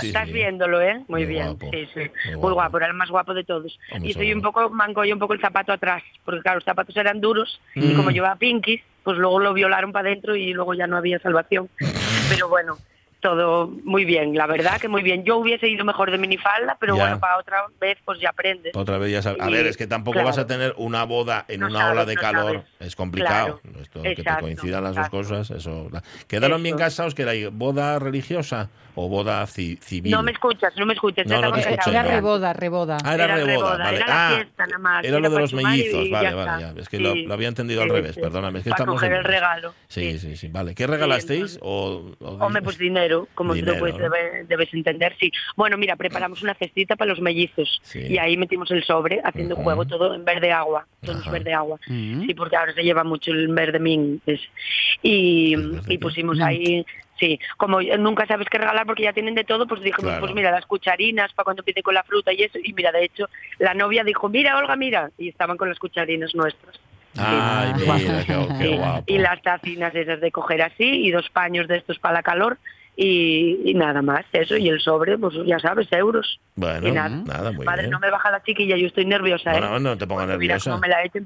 estás 0.02 0.32
viéndolo, 0.32 0.80
¿eh? 0.80 1.04
Muy, 1.08 1.26
bien, 1.26 1.58
sí, 1.70 1.88
sí. 1.92 2.00
Muy, 2.36 2.52
guapo. 2.52 2.78
era 2.78 2.86
el 2.86 2.94
más 2.94 3.10
guapo 3.10 3.34
de 3.34 3.44
todos. 3.44 3.78
y 4.02 4.12
soy 4.12 4.32
un 4.32 4.40
poco, 4.40 4.70
manco 4.70 5.04
yo 5.04 5.14
un 5.14 5.20
poco 5.20 5.34
el 5.34 5.40
zapato 5.40 5.72
atrás, 5.72 6.02
porque 6.24 6.40
claro, 6.40 6.56
los 6.56 6.64
zapatos 6.64 6.96
eran 6.96 7.20
duros 7.20 7.60
y 7.74 7.94
como 7.94 8.10
llevaba 8.10 8.36
pinkies, 8.36 8.82
pues 9.02 9.18
luego 9.18 9.40
lo 9.40 9.52
violaron 9.52 9.92
para 9.92 10.08
adentro 10.08 10.36
y 10.36 10.52
luego 10.52 10.74
ya 10.74 10.86
no 10.86 10.96
había 10.96 11.18
salvación. 11.18 11.68
pero 12.28 12.48
bueno, 12.48 12.78
todo 13.22 13.68
muy 13.84 14.04
bien, 14.04 14.34
la 14.34 14.46
verdad 14.46 14.80
que 14.80 14.88
muy 14.88 15.02
bien. 15.02 15.24
Yo 15.24 15.36
hubiese 15.36 15.68
ido 15.68 15.84
mejor 15.84 16.10
de 16.10 16.18
minifalda, 16.18 16.76
pero 16.78 16.96
bueno, 16.96 17.20
para 17.20 17.38
otra 17.38 17.64
vez 17.80 17.96
pues 18.04 18.20
ya 18.20 18.30
aprendes. 18.30 18.76
Otra 18.76 18.98
vez 18.98 19.12
ya 19.12 19.22
sabes. 19.22 19.40
A 19.40 19.48
ver, 19.48 19.66
es 19.66 19.76
que 19.76 19.86
tampoco 19.86 20.22
vas 20.22 20.38
a 20.38 20.46
tener 20.46 20.74
una 20.76 21.04
boda 21.04 21.46
en 21.48 21.64
una 21.64 21.92
ola 21.92 22.04
de 22.04 22.16
calor, 22.16 22.64
es 22.80 22.96
complicado. 22.96 23.60
Esto, 23.80 24.02
que 24.02 24.16
te 24.16 24.36
coincidan 24.40 24.84
las 24.84 24.96
dos 24.96 25.08
cosas, 25.08 25.50
eso. 25.50 25.88
¿Quedaron 26.26 26.62
bien 26.62 26.76
casados? 26.76 27.14
¿Que 27.14 27.22
era 27.22 27.32
boda 27.50 27.98
religiosa 27.98 28.70
o 28.94 29.08
boda 29.08 29.46
civil? 29.46 30.10
No 30.10 30.22
me 30.22 30.32
escuchas, 30.32 30.72
no 30.76 30.86
me 30.86 30.94
escuchas. 30.94 31.26
No, 31.26 31.40
no 31.40 31.56
era 31.56 32.02
reboda, 32.02 32.52
reboda. 32.52 32.98
Ah, 33.04 33.14
era, 33.14 33.36
reboda, 33.36 33.78
vale. 33.78 33.96
Era 33.96 34.06
la 34.06 34.28
ah, 34.28 34.34
fiesta 34.34 34.66
nada 34.66 34.78
más. 34.78 35.04
Era 35.04 35.18
lo 35.18 35.30
de 35.30 35.38
los 35.38 35.54
mellizos, 35.54 36.10
vale, 36.10 36.34
vale, 36.34 36.80
Es 36.80 36.88
que 36.88 36.98
lo, 36.98 37.32
había 37.32 37.48
entendido 37.48 37.82
al 37.82 37.90
revés, 37.90 38.16
perdóname. 38.16 38.58
Es 38.58 38.64
que 38.64 38.70
para 38.70 38.86
coger 38.86 39.12
el 39.12 39.24
regalo. 39.24 39.74
Sí, 39.88 40.18
sí, 40.18 40.36
sí, 40.36 40.48
vale. 40.48 40.74
¿Qué 40.74 40.86
regalasteis? 40.86 41.58
O, 41.62 42.12
Hombre, 42.20 42.62
pues 42.62 42.78
dinero 42.78 43.28
como 43.34 43.54
tú 43.54 43.78
puedes, 43.78 43.96
debes, 44.48 44.74
entender, 44.74 45.16
sí. 45.18 45.30
Bueno, 45.56 45.76
mira, 45.76 45.96
preparamos 45.96 46.42
una 46.42 46.54
cestita 46.54 46.96
para 46.96 47.10
los 47.10 47.20
mellizos 47.20 47.80
y 47.94 48.18
ahí 48.18 48.36
metimos 48.36 48.70
el 48.70 48.84
sobre, 48.84 49.20
haciendo 49.24 49.56
juego 49.56 49.84
todo 49.86 50.14
en 50.14 50.24
verde 50.24 50.52
agua, 50.52 50.86
todo 51.04 51.18
es 51.20 51.30
verde 51.30 51.54
agua. 51.54 51.78
Sí, 51.86 52.34
porque 52.36 52.56
ahora 52.56 52.72
se 52.72 52.82
lleva 52.82 53.04
mucho 53.04 53.30
el 53.30 53.48
verde 53.48 53.78
min. 53.78 54.20
Y, 55.02 55.54
y 55.88 55.98
pusimos 55.98 56.40
ahí 56.40 56.84
Sí, 57.22 57.38
como 57.56 57.80
nunca 57.80 58.26
sabes 58.26 58.48
qué 58.48 58.58
regalar 58.58 58.84
porque 58.84 59.04
ya 59.04 59.12
tienen 59.12 59.36
de 59.36 59.44
todo, 59.44 59.68
pues 59.68 59.80
dijimos, 59.80 60.14
pues 60.18 60.34
mira, 60.34 60.50
las 60.50 60.66
cucharinas 60.66 61.32
para 61.32 61.44
cuando 61.44 61.60
empiece 61.60 61.80
con 61.80 61.94
la 61.94 62.02
fruta 62.02 62.32
y 62.32 62.42
eso. 62.42 62.58
Y 62.58 62.72
mira, 62.72 62.90
de 62.90 63.04
hecho, 63.04 63.28
la 63.60 63.74
novia 63.74 64.02
dijo, 64.02 64.28
mira, 64.28 64.58
Olga, 64.58 64.74
mira. 64.74 65.08
Y 65.16 65.28
estaban 65.28 65.56
con 65.56 65.68
las 65.68 65.78
cucharinas 65.78 66.34
nuestras. 66.34 66.80
Ay, 67.16 67.74
mira, 67.74 68.24
qué, 68.58 68.76
guapo. 68.76 69.04
Y 69.06 69.18
las 69.18 69.40
tacinas 69.40 69.94
esas 69.94 70.20
de 70.20 70.32
coger 70.32 70.62
así 70.62 71.06
y 71.06 71.12
dos 71.12 71.30
paños 71.30 71.68
de 71.68 71.76
estos 71.76 72.00
para 72.00 72.14
la 72.14 72.22
calor 72.24 72.58
y, 72.94 73.72
nada 73.74 74.02
más, 74.02 74.24
eso, 74.32 74.56
y 74.56 74.68
el 74.68 74.78
sobre, 74.80 75.16
pues 75.16 75.34
ya 75.46 75.58
sabes, 75.58 75.90
euros. 75.92 76.38
Bueno, 76.56 76.92
nada, 76.92 77.50
muy 77.52 77.64
Padre, 77.64 77.82
bien. 77.82 77.90
no 77.90 77.98
me 77.98 78.10
baja 78.10 78.30
la 78.30 78.42
chiquilla, 78.42 78.76
yo 78.76 78.86
estoy 78.86 79.06
nerviosa. 79.06 79.56
¿eh? 79.56 79.80
no 79.80 79.96
te 79.96 80.06
pongas 80.06 80.28
nerviosa. 80.28 80.76
me 80.76 80.88
la 80.88 81.02
echen 81.02 81.24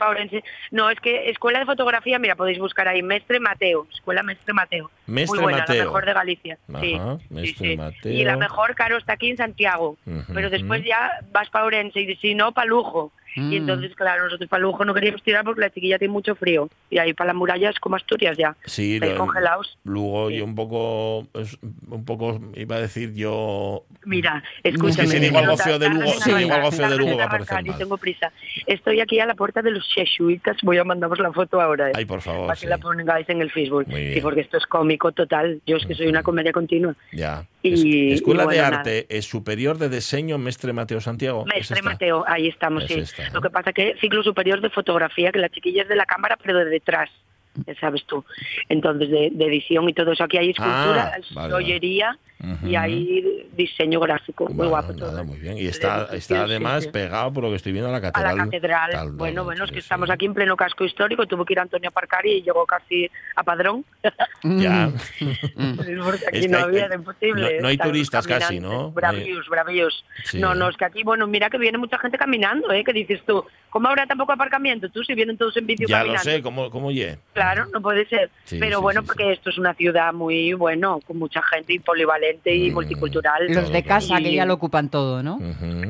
No, 0.70 0.90
es 0.90 1.00
que 1.00 1.28
escuela 1.28 1.58
de 1.58 1.66
fotografía, 1.66 2.20
mira, 2.20 2.36
podéis 2.36 2.60
buscar 2.60 2.86
ahí, 2.86 3.02
Mestre 3.02 3.40
Mateo, 3.40 3.88
Escuela 3.92 4.22
Mestre 4.22 4.54
Mateo. 4.54 4.90
Mestre 5.06 5.36
muy 5.36 5.42
buena, 5.42 5.58
Mateo. 5.58 5.76
la 5.76 5.84
mejor 5.84 6.06
de 6.06 6.12
Galicia. 6.12 6.58
sí, 6.80 7.00
Mestre 7.30 7.76
Mateo. 7.76 8.12
Y 8.12 8.24
la 8.24 8.36
mejor, 8.36 8.74
caro, 8.76 8.96
está 8.96 9.14
aquí 9.14 9.30
en 9.30 9.36
Santiago. 9.36 9.96
pero 10.32 10.50
después 10.50 10.84
ya 10.84 11.20
vas 11.32 11.50
para 11.50 11.64
Orense 11.64 12.00
y 12.00 12.14
si 12.16 12.34
no, 12.34 12.52
para 12.52 12.68
Lujo. 12.68 13.12
Y 13.36 13.40
mm. 13.40 13.52
entonces, 13.52 13.94
claro, 13.94 14.24
nosotros 14.24 14.48
para 14.48 14.62
Lujo 14.62 14.84
no 14.84 14.94
queríamos 14.94 15.22
tirar 15.22 15.44
porque 15.44 15.60
la 15.60 15.70
chiquilla 15.70 15.98
tiene 15.98 16.12
mucho 16.12 16.34
frío. 16.34 16.70
Y 16.88 16.98
ahí 16.98 17.12
para 17.12 17.28
la 17.28 17.34
muralla 17.34 17.68
es 17.68 17.78
como 17.78 17.96
Asturias 17.96 18.36
ya. 18.38 18.56
Sí, 18.64 18.98
congelados. 19.16 19.78
Luego 19.84 20.30
yo 20.30 20.44
un 20.44 20.54
poco, 20.54 21.28
un 21.90 22.04
poco 22.06 22.40
iba 22.54 22.76
a 22.76 22.80
decir 22.80 23.12
yo... 23.14 23.84
Mira, 24.06 24.42
escúchame. 24.62 25.08
si 25.08 25.18
digo 25.18 25.38
algo 25.38 25.56
feo 25.58 25.78
de 25.78 25.90
Lugo, 25.90 26.12
si 26.12 26.32
digo 26.32 26.54
algo 26.54 26.72
feo 26.72 26.88
de 26.88 26.96
Lugo 26.96 27.16
va 27.18 27.24
a 27.24 27.28
parecer 27.28 27.62
mal. 27.62 27.78
tengo 27.78 27.98
prisa. 27.98 28.32
Estoy 28.66 29.00
aquí 29.00 29.20
a 29.20 29.26
la 29.26 29.34
puerta 29.34 29.60
de 29.60 29.70
los 29.70 29.86
jesuitas. 29.94 30.56
Voy 30.62 30.78
a 30.78 30.84
mandaros 30.84 31.18
la 31.18 31.32
foto 31.32 31.60
ahora. 31.60 31.90
¿eh? 31.90 31.92
Ay, 31.94 32.06
por 32.06 32.22
favor. 32.22 32.46
Para 32.46 32.58
que 32.58 32.66
la 32.66 32.78
pongáis 32.78 33.28
en 33.28 33.42
el 33.42 33.50
Facebook. 33.50 33.84
Sí, 33.88 34.18
porque 34.22 34.40
esto 34.40 34.56
es 34.56 34.66
cómico 34.66 35.12
total. 35.12 35.60
Yo 35.66 35.76
es 35.76 35.84
que 35.84 35.94
soy 35.94 36.06
una 36.06 36.22
comedia 36.22 36.52
continua. 36.52 36.94
Ya. 37.12 37.44
Y, 37.62 38.12
Escuela 38.12 38.46
de 38.46 38.60
Arte 38.60 39.06
es 39.08 39.26
Superior 39.26 39.76
de 39.78 39.88
Diseño 39.88 40.38
Mestre 40.38 40.72
Mateo 40.72 41.00
Santiago. 41.00 41.44
Mestre 41.46 41.82
Mateo, 41.82 42.24
ahí 42.26 42.48
estamos, 42.48 42.84
sí. 42.86 43.02
Lo 43.32 43.40
que 43.40 43.50
pasa 43.50 43.72
que 43.72 43.96
ciclo 44.00 44.22
superior 44.22 44.60
de 44.60 44.70
fotografía, 44.70 45.32
que 45.32 45.38
la 45.38 45.48
chiquilla 45.48 45.82
es 45.82 45.88
de 45.88 45.96
la 45.96 46.06
cámara, 46.06 46.36
pero 46.42 46.58
de 46.58 46.66
detrás 46.66 47.10
sabes 47.80 48.04
tú. 48.04 48.24
Entonces, 48.68 49.10
de, 49.10 49.26
edición 49.46 49.88
y 49.88 49.92
todo 49.92 50.12
eso. 50.12 50.24
Aquí 50.24 50.36
hay 50.36 50.50
escultura, 50.50 51.12
ah, 51.36 51.48
joyería 51.50 52.18
y 52.62 52.76
hay 52.76 53.48
diseño 53.56 53.98
gráfico. 53.98 54.46
muy 54.50 54.66
guapo 54.66 54.94
todo. 54.94 55.24
muy 55.24 55.38
bien. 55.38 55.56
Y 55.56 55.66
está, 55.66 56.08
está 56.12 56.42
además 56.42 56.86
pegado 56.86 57.32
por 57.32 57.44
lo 57.44 57.50
que 57.50 57.56
estoy 57.56 57.72
viendo 57.72 57.88
a 57.88 57.92
la 57.92 58.00
catedral. 58.00 58.32
A 58.32 58.36
la 58.36 58.44
catedral. 58.44 59.12
bueno, 59.12 59.44
bueno, 59.44 59.64
es 59.64 59.70
que 59.72 59.78
estamos 59.78 60.10
aquí 60.10 60.26
en 60.26 60.34
pleno 60.34 60.56
casco 60.56 60.84
histórico. 60.84 61.26
Tuvo 61.26 61.44
que 61.44 61.54
ir 61.54 61.60
Antonio 61.60 61.88
a 61.88 61.90
aparcar 61.90 62.26
y 62.26 62.42
llegó 62.42 62.66
casi 62.66 63.10
a 63.34 63.42
Padrón. 63.42 63.84
ya. 64.42 64.90
Porque 66.04 66.26
aquí 66.28 66.48
no 66.48 66.58
había, 66.58 66.88
de 66.88 66.96
imposible. 66.96 67.60
No, 67.60 67.68
hay 67.68 67.78
turistas 67.78 68.26
casi, 68.26 68.60
¿no? 68.60 68.90
Bravíos, 68.90 69.48
bravíos. 69.48 70.04
No, 70.34 70.54
no, 70.54 70.68
es 70.68 70.76
que 70.76 70.84
aquí, 70.84 71.02
bueno, 71.02 71.26
mira 71.26 71.48
que 71.48 71.58
viene 71.58 71.78
mucha 71.78 71.98
gente 71.98 72.18
caminando, 72.18 72.70
¿eh? 72.70 72.84
Que 72.84 72.92
dices 72.92 73.22
tú, 73.26 73.44
¿cómo 73.70 73.88
habrá 73.88 74.06
tampoco 74.06 74.32
aparcamiento? 74.32 74.90
Tú, 74.90 75.02
si 75.04 75.14
vienen 75.14 75.38
todos 75.38 75.56
en 75.56 75.66
bici 75.66 75.86
Ya 75.86 76.04
lo 76.04 76.18
sé, 76.18 76.42
¿cómo, 76.42 76.70
cómo 76.70 76.90
Claro, 77.32 77.66
no 77.72 77.80
puede 77.80 78.06
ser. 78.06 78.30
Pero 78.48 78.80
bueno, 78.80 79.02
porque 79.02 79.32
esto 79.32 79.50
es 79.50 79.58
una 79.58 79.74
ciudad 79.74 80.12
muy, 80.12 80.52
bueno, 80.52 81.00
con 81.06 81.18
mucha 81.18 81.42
gente 81.42 81.72
y 81.72 81.78
polivalente 81.78 82.25
y 82.44 82.70
mm, 82.70 82.74
multicultural. 82.74 83.46
Los 83.48 83.70
de 83.70 83.82
casa 83.82 84.18
que 84.18 84.34
ya 84.34 84.44
lo 84.44 84.54
ocupan 84.54 84.88
todo, 84.88 85.22
¿no? 85.22 85.38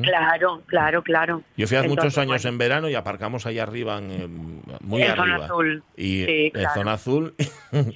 Claro, 0.01 0.61
claro, 0.65 1.03
claro. 1.03 1.41
Yo 1.55 1.67
fui 1.67 1.77
hace 1.77 1.87
muchos 1.87 2.17
años 2.17 2.43
en 2.45 2.57
verano 2.57 2.89
y 2.89 2.95
aparcamos 2.95 3.45
ahí 3.45 3.59
arriba, 3.59 3.97
en, 3.97 4.61
muy 4.81 5.01
en 5.01 5.11
arriba. 5.11 5.25
Zona 5.25 5.45
azul. 5.45 5.83
Y 5.97 6.51
en 6.53 6.67
zona 6.75 6.93
azul 6.93 7.33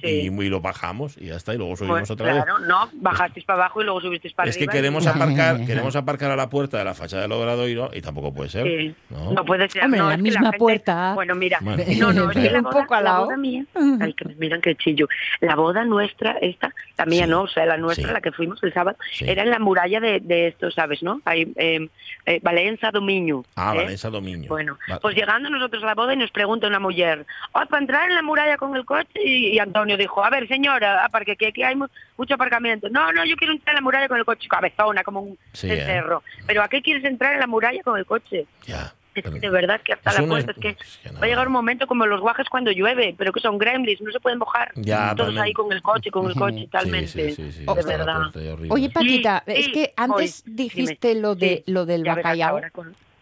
y, 0.02 0.30
muy 0.30 0.48
lo 0.48 0.60
bajamos 0.60 1.16
y 1.18 1.26
ya 1.26 1.36
está, 1.36 1.54
y 1.54 1.58
luego 1.58 1.76
subimos 1.76 2.00
pues 2.00 2.10
otra 2.10 2.26
vez. 2.26 2.44
Claro, 2.44 2.58
no, 2.58 2.88
bajasteis 2.94 3.46
para 3.46 3.60
abajo 3.60 3.80
y 3.80 3.84
luego 3.84 4.00
subisteis 4.00 4.34
para 4.34 4.50
es 4.50 4.56
arriba. 4.56 4.64
Es 4.64 4.70
que 4.70 4.76
queremos 4.76 5.06
aparcar, 5.06 5.64
queremos 5.66 5.94
aparcar 5.94 6.30
a 6.32 6.36
la 6.36 6.48
puerta 6.48 6.78
de 6.78 6.84
la 6.84 6.94
fachada 6.94 7.22
del 7.22 7.32
Obradoiro 7.32 7.90
y 7.92 8.00
tampoco 8.00 8.32
puede 8.34 8.50
ser. 8.50 8.94
¿no? 9.10 9.44
puede 9.44 9.68
ser. 9.68 9.84
Hombre, 9.84 10.00
no, 10.00 10.10
la 10.10 10.16
misma 10.16 10.52
puerta. 10.52 11.14
Bueno, 11.14 11.34
mira, 11.34 11.60
no, 11.60 12.12
no, 12.12 12.30
es 12.30 12.52
un 12.54 12.64
poco 12.64 12.94
al 12.94 13.04
lado. 13.04 13.36
Mía, 13.36 13.64
ay, 14.00 14.12
que 14.14 14.24
me 14.26 14.34
miran 14.34 14.60
que 14.60 14.74
chillo. 14.76 15.08
La 15.40 15.54
boda 15.54 15.84
nuestra, 15.84 16.32
esta, 16.40 16.74
la 16.98 17.06
mía 17.06 17.26
no, 17.26 17.42
o 17.42 17.48
sea, 17.48 17.66
la 17.66 17.76
nuestra, 17.76 18.12
la 18.12 18.20
que 18.20 18.31
fuimos 18.32 18.62
el 18.62 18.72
sábado, 18.72 18.96
era 19.20 19.42
en 19.42 19.50
la 19.50 19.58
muralla 19.58 20.00
de, 20.00 20.20
de 20.20 20.48
esto, 20.48 20.70
¿sabes, 20.70 21.02
no? 21.02 21.20
Hay, 21.24 21.52
eh, 21.56 21.88
eh, 22.26 22.40
Valencia 22.42 22.90
Dominio. 22.90 23.44
Ah, 23.56 23.72
¿eh? 23.74 23.82
Valencia 23.82 24.10
Dominio. 24.10 24.48
Bueno, 24.48 24.78
pues 25.00 25.16
llegando 25.16 25.50
nosotros 25.50 25.82
a 25.82 25.86
la 25.86 25.94
boda 25.94 26.14
y 26.14 26.16
nos 26.16 26.30
pregunta 26.30 26.66
una 26.66 26.78
mujer, 26.78 27.26
oh, 27.52 27.66
para 27.66 27.80
entrar 27.80 28.08
en 28.08 28.14
la 28.14 28.22
muralla 28.22 28.56
con 28.56 28.76
el 28.76 28.84
coche, 28.84 29.20
y, 29.24 29.58
Antonio 29.58 29.96
dijo, 29.96 30.24
a 30.24 30.30
ver, 30.30 30.48
señora, 30.48 31.08
porque 31.12 31.32
aquí, 31.32 31.62
hay 31.62 31.76
mucho 31.76 32.34
aparcamiento. 32.34 32.88
No, 32.88 33.12
no, 33.12 33.24
yo 33.24 33.36
quiero 33.36 33.52
entrar 33.52 33.74
en 33.74 33.76
la 33.76 33.82
muralla 33.82 34.08
con 34.08 34.18
el 34.18 34.24
coche, 34.24 34.48
cabezona, 34.48 35.02
como 35.02 35.20
un 35.20 35.38
cerro. 35.52 36.22
Pero 36.46 36.62
¿a 36.62 36.68
qué 36.68 36.82
quieres 36.82 37.04
entrar 37.04 37.34
en 37.34 37.40
la 37.40 37.46
muralla 37.46 37.82
con 37.82 37.98
el 37.98 38.06
coche? 38.06 38.46
Ya. 38.66 38.92
Es 39.14 39.24
que 39.24 39.40
de 39.40 39.50
verdad 39.50 39.80
que 39.82 39.92
hasta 39.92 40.20
la 40.20 40.26
puerta 40.26 40.52
es 40.52 40.58
que, 40.58 40.76
va 41.14 41.24
a 41.24 41.26
llegar 41.26 41.46
un 41.46 41.52
momento 41.52 41.86
como 41.86 42.06
los 42.06 42.20
guajes 42.20 42.48
cuando 42.48 42.70
llueve, 42.70 43.14
pero 43.16 43.32
que 43.32 43.40
son 43.40 43.58
gremlins, 43.58 44.00
no 44.00 44.10
se 44.10 44.20
pueden 44.20 44.38
mojar. 44.38 44.72
Todos 45.16 45.36
ahí 45.38 45.52
con 45.52 45.72
el 45.72 45.82
coche, 45.82 46.10
con 46.10 46.26
el 46.26 46.34
coche, 46.34 46.68
talmente. 46.70 47.34
de 47.34 47.84
verdad. 47.84 48.22
Oye, 48.70 48.90
Paquita, 48.90 49.42
es 49.46 49.68
que 49.68 49.92
antes 49.96 50.42
dijiste 50.46 51.14
lo 51.14 51.34
de 51.34 51.62
lo 51.66 51.86
del 51.86 52.04
bacalao. 52.04 52.60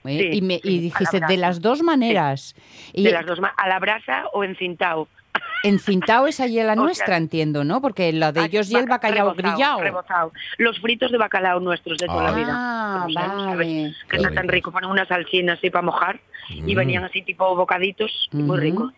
¿eh? 0.05 0.31
y, 0.33 0.43
me, 0.43 0.61
y 0.63 0.79
dijiste 0.79 1.21
de 1.21 1.37
las 1.37 1.61
dos 1.61 1.83
maneras. 1.83 2.55
de 2.95 3.11
las 3.11 3.27
dos 3.27 3.39
a 3.57 3.69
la 3.69 3.79
brasa 3.79 4.27
o 4.33 4.45
encintado. 4.45 5.09
Encintado 5.63 6.27
es 6.27 6.41
allí 6.41 6.63
la 6.63 6.75
nuestra, 6.77 7.17
entiendo, 7.17 7.65
¿no? 7.65 7.81
Porque 7.81 8.13
la 8.13 8.33
de 8.33 8.45
ellos 8.45 8.71
y 8.71 8.77
el 8.77 8.87
bacalao 8.87 9.35
grillado. 9.35 9.81
Los 10.59 10.81
fritos 10.81 11.11
de 11.13 11.19
bacalao 11.19 11.61
nuestros 11.61 11.99
de 11.99 12.07
toda 12.07 12.25
la 12.25 12.33
vida. 12.33 12.53
Ah, 12.53 13.07
vale. 13.15 13.95
Que 14.09 14.17
está 14.17 14.31
tan 14.31 14.49
rico, 14.49 14.73
ponen 14.73 14.91
unas 14.91 15.09
salsinas 15.09 15.59
así 15.59 15.71
para 15.71 15.83
mojar 15.83 16.21
y 16.51 16.75
venían 16.75 17.05
así 17.05 17.23
tipo 17.23 17.55
bocaditos, 17.55 18.29
muy 18.33 18.59
ricos. 18.59 18.93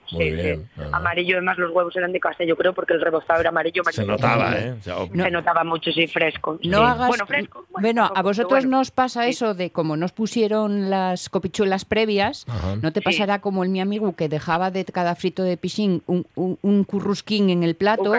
Amarillo, 0.93 1.37
además 1.37 1.59
los 1.59 1.71
huevos 1.71 1.95
eran 1.97 2.13
de 2.13 2.21
casa, 2.21 2.45
yo 2.45 2.57
creo, 2.57 2.73
porque 2.73 2.95
el 2.95 3.01
rebozado 3.01 3.41
era 3.41 3.51
amarillo. 3.51 3.83
Se 3.91 4.05
notaba, 4.05 4.57
¿eh? 4.57 4.75
Se 4.83 5.31
notaba 5.31 5.65
mucho, 5.65 5.93
sí, 5.93 6.07
fresco. 6.07 6.59
No 6.65 6.83
hagas... 6.83 7.09
Bueno, 7.09 7.27
fresco. 7.27 7.67
Bueno, 7.71 8.11
a 8.15 8.23
vosotros 8.23 8.67
nos 8.67 8.91
pasa 8.91 9.27
eso 9.27 9.55
de 9.55 9.71
como 9.71 9.97
nos 9.97 10.13
pusieron 10.13 10.91
las 10.91 11.29
copichuelas 11.29 11.85
previas, 11.85 12.47
¿no 12.81 12.93
te 12.93 13.03
pasará 13.03 13.41
como 13.41 13.65
el 13.65 13.71
mi 13.71 13.81
amigo 13.81 14.15
que 14.15 14.29
dejaba 14.29 14.71
de 14.71 14.85
cada 14.85 15.15
frito 15.15 15.43
de 15.43 15.57
pichín 15.57 16.03
un, 16.07 16.27
un, 16.35 16.85
currusquín 16.85 17.51
en 17.51 17.63
el 17.63 17.75
plato 17.75 18.13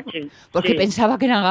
porque 0.52 0.74
pensaba 0.74 1.18
que 1.18 1.26
eran 1.26 1.44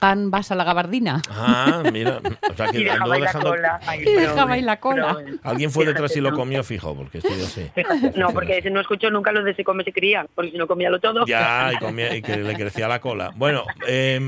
gambas 0.00 0.50
a 0.50 0.54
la 0.54 0.64
gabardina? 0.64 1.22
Ah, 1.30 1.82
mira. 1.92 2.20
O 2.50 2.56
sea, 2.56 2.68
que 2.70 2.80
y 2.80 2.84
dejaba 2.84 3.18
dejando... 3.18 3.56
la 3.56 3.78
cola. 3.78 3.96
y 3.98 4.12
dejaba 4.12 4.52
ahí 4.54 4.62
la 4.62 4.80
cola. 4.80 5.16
Alguien 5.42 5.70
fue 5.70 5.86
detrás 5.86 6.16
y 6.16 6.20
lo 6.20 6.32
comió 6.32 6.62
fijo, 6.64 6.94
porque 6.94 7.20
así. 7.34 7.70
No, 8.16 8.30
porque 8.32 8.60
no 8.70 8.80
escucho 8.80 9.10
nunca 9.10 9.32
lo 9.32 9.42
de 9.42 9.54
se 9.54 9.64
come 9.64 9.84
se 9.84 9.92
cría, 9.92 10.26
porque 10.34 10.50
si 10.50 10.58
no 10.58 10.66
comía 10.66 10.90
lo 10.90 11.00
todo. 11.00 11.24
Ya, 11.26 11.70
y, 11.72 11.76
comía, 11.78 12.14
y 12.14 12.22
que 12.22 12.36
le 12.36 12.54
crecía 12.54 12.88
la 12.88 13.00
cola. 13.00 13.32
Bueno, 13.36 13.64
eh, 13.86 14.18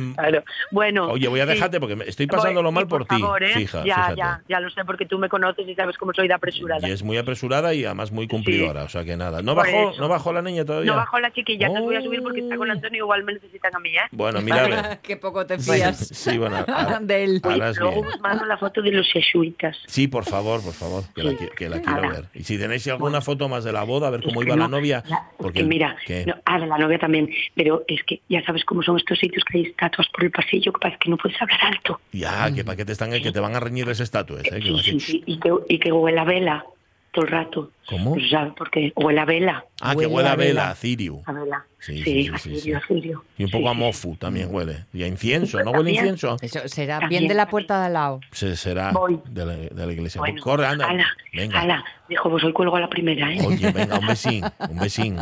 bueno 0.71 1.09
oye, 1.09 1.29
voy 1.29 1.41
a 1.41 1.47
dejarte 1.47 1.81
porque 1.81 1.97
estoy 2.07 2.27
pasándolo 2.27 2.73
mal 2.73 2.87
por, 2.87 3.05
ti. 3.07 3.17
¿eh? 3.41 3.49
Fija, 3.55 3.85
ya, 3.85 4.15
ya, 4.17 4.43
ya 4.49 4.61
lo 4.61 4.71
sé, 4.71 4.85
porque 4.85 5.07
tú 5.07 5.19
me 5.19 5.29
conoces 5.29 5.67
y 5.67 5.75
sabes 5.75 5.97
cómo 5.97 6.13
soy 6.15 6.29
de 6.29 6.35
apresurada. 6.35 6.87
Y 6.89 6.93
es 6.93 7.03
muy 7.03 7.19
apresurada 7.19 7.75
y 7.75 7.85
además 7.85 8.13
muy 8.13 8.29
cumplidora, 8.29 8.85
o 8.85 8.89
sea 8.89 9.05
que 9.05 9.17
nada. 9.17 9.43
¿No 9.43 9.55
bajó, 9.55 9.93
¿No 9.99 10.09
bajó 10.09 10.33
la 10.33 10.43
niña 10.43 10.65
todavía? 10.65 10.91
No 10.91 10.97
bajó 10.97 11.19
la 11.21 11.33
chiquilla, 11.33 11.73
te 11.73 11.81
voy 11.81 11.97
a 11.97 12.03
subir 12.03 12.23
porque 12.23 12.41
está 12.41 12.57
con 12.57 12.69
oh. 12.69 12.73
Antonio, 12.73 13.05
igual 13.05 13.25
me 13.25 13.35
necesitan 13.35 13.75
a 13.75 13.79
mí, 13.79 13.91
¿eh? 13.91 14.01
Bueno, 14.11 14.41
mira. 14.41 14.99
Qué 15.03 15.17
poco 15.17 15.47
te 15.47 15.59
fías. 15.59 15.97
sí, 15.97 16.39
bueno. 16.39 16.65
de 17.01 17.25
él. 17.25 17.43
Luego 17.79 18.05
mando 18.21 18.45
la 18.45 18.57
foto 18.57 18.83
de 18.83 18.91
los 18.91 19.11
jesuitas. 19.11 19.77
Sí, 19.87 20.09
por 20.09 20.25
favor, 20.25 20.63
por 20.63 20.73
favor, 20.73 21.05
que, 21.15 21.23
la, 21.23 21.37
que 21.37 21.69
la, 21.69 21.81
quiero 21.81 22.03
ver. 22.03 22.27
Y 22.35 22.45
si 22.45 22.59
tenéis 22.59 22.82
alguna 22.91 23.21
foto 23.21 23.49
más 23.49 23.65
de 23.65 23.73
la 23.73 23.85
boda, 23.85 24.09
a 24.09 24.11
ver 24.11 24.23
cómo 24.23 24.43
iba 24.43 24.57
la 24.57 24.69
novia. 24.69 25.03
porque 25.37 25.63
mira, 25.63 25.97
ah, 26.45 26.59
de 26.59 26.67
la 26.67 26.79
novia 26.79 26.99
también, 26.99 27.31
pero 27.55 27.85
es 27.89 28.03
que 28.05 28.21
ya 28.29 28.45
sabes 28.45 28.65
cómo 28.65 28.83
son 28.83 28.97
estos 28.97 29.19
sitios 29.19 29.45
que 29.45 29.59
hay 29.59 29.65
estatuas 29.67 30.09
por 30.09 30.25
el 30.25 30.31
pasillo, 30.31 30.73
que 30.73 30.81
parece 30.81 30.99
que 30.99 31.11
no 31.11 31.17
puedes 31.17 31.41
hablar 31.41 31.59
alto. 31.63 32.01
Ya, 32.13 32.53
que 32.53 32.65
para 32.65 32.77
qué 32.77 32.85
te 32.85 32.93
están, 32.93 33.11
que 33.11 33.33
te 33.33 33.41
van 33.41 33.55
a 33.55 33.61
reñir 33.61 33.85
esas 33.85 34.01
estatuas. 34.01 34.45
¿eh? 34.45 34.61
Sí, 34.63 34.79
sí, 34.83 35.01
sí, 35.01 35.23
y 35.27 35.39
que, 35.39 35.51
y 35.69 35.79
que 35.79 35.93
huele 35.93 36.21
a 36.21 36.25
vela 36.25 36.67
todo 37.13 37.25
el 37.25 37.31
rato. 37.31 37.71
¿Cómo? 37.89 38.15
Pues, 38.15 38.31
porque 38.57 38.93
huele 38.95 39.21
a 39.21 39.25
vela. 39.25 39.65
Ah, 39.81 39.95
que 39.97 40.07
huele 40.07 40.29
a 40.29 40.37
vela, 40.37 40.71
a 40.71 40.75
cirio. 40.75 41.23
A 41.27 41.33
vela. 41.33 41.67
Sí, 41.79 42.01
sí, 42.05 42.31
sí, 42.61 42.73
a 42.73 42.81
cirio, 42.81 43.25
Y 43.37 43.43
un 43.43 43.51
poco 43.51 43.69
a 43.69 43.75
mofu 43.75 44.15
también 44.15 44.55
huele. 44.55 44.87
Y 44.93 45.03
a 45.03 45.09
incienso, 45.09 45.63
¿no 45.65 45.73
huele 45.73 45.91
incienso? 45.91 46.37
Eso 46.41 46.61
será 46.69 47.09
bien 47.09 47.27
de 47.27 47.35
la 47.35 47.49
puerta 47.49 47.81
de 47.81 47.87
al 47.87 47.93
lado. 47.95 48.21
Se, 48.31 48.57
será 48.57 48.93
de 49.29 49.45
la, 49.45 49.57
de 49.57 49.87
la, 49.87 49.93
iglesia. 49.93 50.21
Bueno, 50.21 50.41
Corre, 50.41 50.67
anda. 50.67 50.89
venga. 51.35 51.85
Dijo, 52.09 52.31
pues 52.31 52.45
hoy 52.45 52.53
cuelgo 52.53 52.77
a 52.77 52.81
la 52.81 52.89
primera, 52.89 53.33
¿eh? 53.33 53.39
Oye, 53.45 53.73
venga, 53.73 53.99
un 53.99 54.07
besín, 54.07 54.45
un 54.69 54.79
besín. 54.79 55.17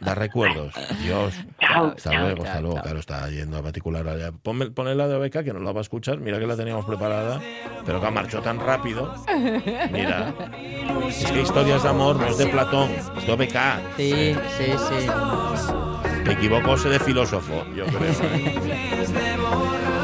Da, 0.00 0.14
recuerdos. 0.14 0.74
Dios. 1.02 1.34
Chao, 1.60 1.94
hasta 1.96 2.20
luego, 2.20 2.44
hasta 2.44 2.60
luego. 2.60 2.80
Claro, 2.82 2.98
está 3.00 3.30
yendo 3.30 3.56
a 3.56 3.62
particular. 3.62 4.04
Ponme, 4.42 4.70
ponme 4.70 4.94
la 4.94 5.08
de 5.08 5.14
Obeca, 5.16 5.42
que 5.42 5.52
no 5.52 5.60
la 5.60 5.72
va 5.72 5.80
a 5.80 5.82
escuchar. 5.82 6.18
Mira 6.18 6.38
que 6.38 6.46
la 6.46 6.56
teníamos 6.56 6.84
preparada, 6.84 7.40
pero 7.84 8.00
que 8.00 8.06
ha 8.06 8.10
marchado 8.10 8.42
tan 8.42 8.60
rápido. 8.60 9.14
Mira. 9.90 10.34
Es 11.08 11.32
que 11.32 11.40
historias 11.40 11.82
de 11.82 11.88
amor 11.96 12.16
no 12.16 12.26
es 12.26 12.38
de 12.38 12.46
Platón, 12.46 12.90
es 12.90 13.26
de 13.26 13.32
OBK. 13.32 13.96
Sí, 13.96 14.36
sí, 14.58 14.72
sí. 14.88 15.08
Me 16.24 16.32
equivoco, 16.32 16.76
sé 16.76 16.88
de 16.88 17.00
filósofo, 17.00 17.64
yo 17.74 17.86
creo. 17.86 18.12
¿eh? 18.12 19.95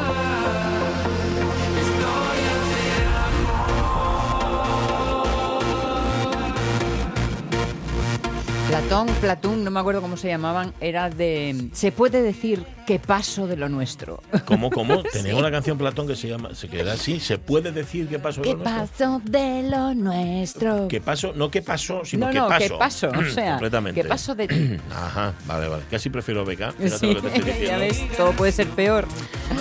Platón, 8.73 9.07
Platón, 9.21 9.63
no 9.63 9.69
me 9.69 9.79
acuerdo 9.79 10.01
cómo 10.01 10.17
se 10.17 10.29
llamaban, 10.29 10.73
era 10.81 11.11
de... 11.11 11.69
Se 11.73 11.91
puede 11.91 12.23
decir 12.23 12.65
que 12.87 12.97
paso 12.97 13.45
de 13.45 13.55
lo 13.55 13.69
nuestro. 13.69 14.21
¿Cómo, 14.45 14.71
cómo? 14.71 15.03
Tenía 15.13 15.35
una 15.35 15.51
canción 15.51 15.77
Platón 15.77 16.07
que 16.07 16.15
se 16.15 16.27
llama, 16.27 16.55
se 16.55 16.67
queda 16.67 16.93
así, 16.93 17.19
se 17.19 17.37
puede 17.37 17.71
decir 17.71 18.07
que 18.07 18.17
paso 18.17 18.41
de 18.41 18.53
lo 18.53 18.57
nuestro. 18.57 18.73
¿Qué 18.73 18.89
paso 18.89 19.21
de 19.25 19.69
lo 19.69 19.93
nuestro? 19.93 20.87
¿Qué 20.87 21.01
paso? 21.01 21.33
No 21.35 21.51
que 21.51 21.61
pasó, 21.61 22.03
sino 22.03 22.31
que 22.31 22.39
no, 22.39 22.47
paso. 22.47 22.73
¿qué 22.73 22.79
paso? 22.79 23.11
O 23.11 23.23
sea, 23.31 23.51
Completamente. 23.51 24.01
¿qué 24.01 24.07
paso 24.07 24.33
de 24.33 24.47
ti? 24.47 24.77
Ajá, 24.91 25.33
vale, 25.45 25.67
vale. 25.67 25.83
Casi 25.91 26.09
prefiero 26.09 26.43
beca. 26.43 26.73
Sí, 26.99 27.15
ya 27.65 27.77
ves, 27.77 28.01
todo 28.17 28.31
puede 28.31 28.51
ser 28.51 28.67
peor. 28.69 29.07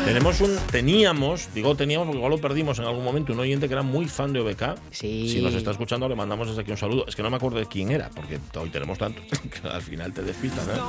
Tenemos 0.07 0.40
un, 0.40 0.57
teníamos, 0.70 1.53
digo 1.55 1.77
teníamos 1.77 2.07
porque 2.07 2.18
igual 2.18 2.33
lo 2.33 2.40
perdimos 2.40 2.79
en 2.79 2.87
algún 2.87 3.05
momento, 3.05 3.35
un 3.35 3.40
oyente 3.40 3.68
que 3.68 3.75
era 3.75 3.83
muy 3.83 4.09
fan 4.09 4.33
de 4.33 4.40
OBK. 4.40 4.79
Sí. 4.90 5.29
Si 5.29 5.42
nos 5.42 5.53
está 5.55 5.70
escuchando, 5.70 6.09
le 6.09 6.16
mandamos 6.16 6.48
desde 6.48 6.62
aquí 6.62 6.70
un 6.70 6.79
saludo. 6.79 7.05
Es 7.07 7.14
que 7.14 7.22
no 7.22 7.29
me 7.29 7.37
acuerdo 7.37 7.59
de 7.59 7.66
quién 7.66 7.90
era, 7.90 8.09
porque 8.14 8.40
hoy 8.59 8.70
tenemos 8.70 9.02
tanto 9.03 9.21
que 9.29 9.69
al 9.69 9.83
final 9.83 10.12
te 10.12 10.23
despistan, 10.23 10.65
¿eh? 10.71 10.81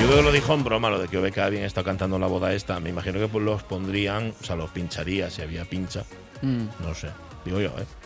Yo 0.00 0.06
creo 0.06 0.16
que 0.16 0.22
lo 0.22 0.32
dijo 0.32 0.54
en 0.54 0.64
broma, 0.64 0.88
lo 0.88 0.98
de 0.98 1.08
que 1.08 1.18
Obeca 1.18 1.50
bien 1.50 1.64
está 1.64 1.84
cantando 1.84 2.18
la 2.18 2.26
boda 2.26 2.54
esta. 2.54 2.80
Me 2.80 2.88
imagino 2.88 3.18
que 3.18 3.28
pues 3.28 3.44
los 3.44 3.62
pondrían, 3.64 4.32
o 4.40 4.44
sea, 4.44 4.56
los 4.56 4.70
pincharía 4.70 5.28
si 5.28 5.42
había 5.42 5.66
pincha. 5.66 6.04
Mm. 6.40 6.64
No 6.80 6.94
sé, 6.94 7.08
digo 7.44 7.60
yo, 7.60 7.68
¿eh? 7.78 7.99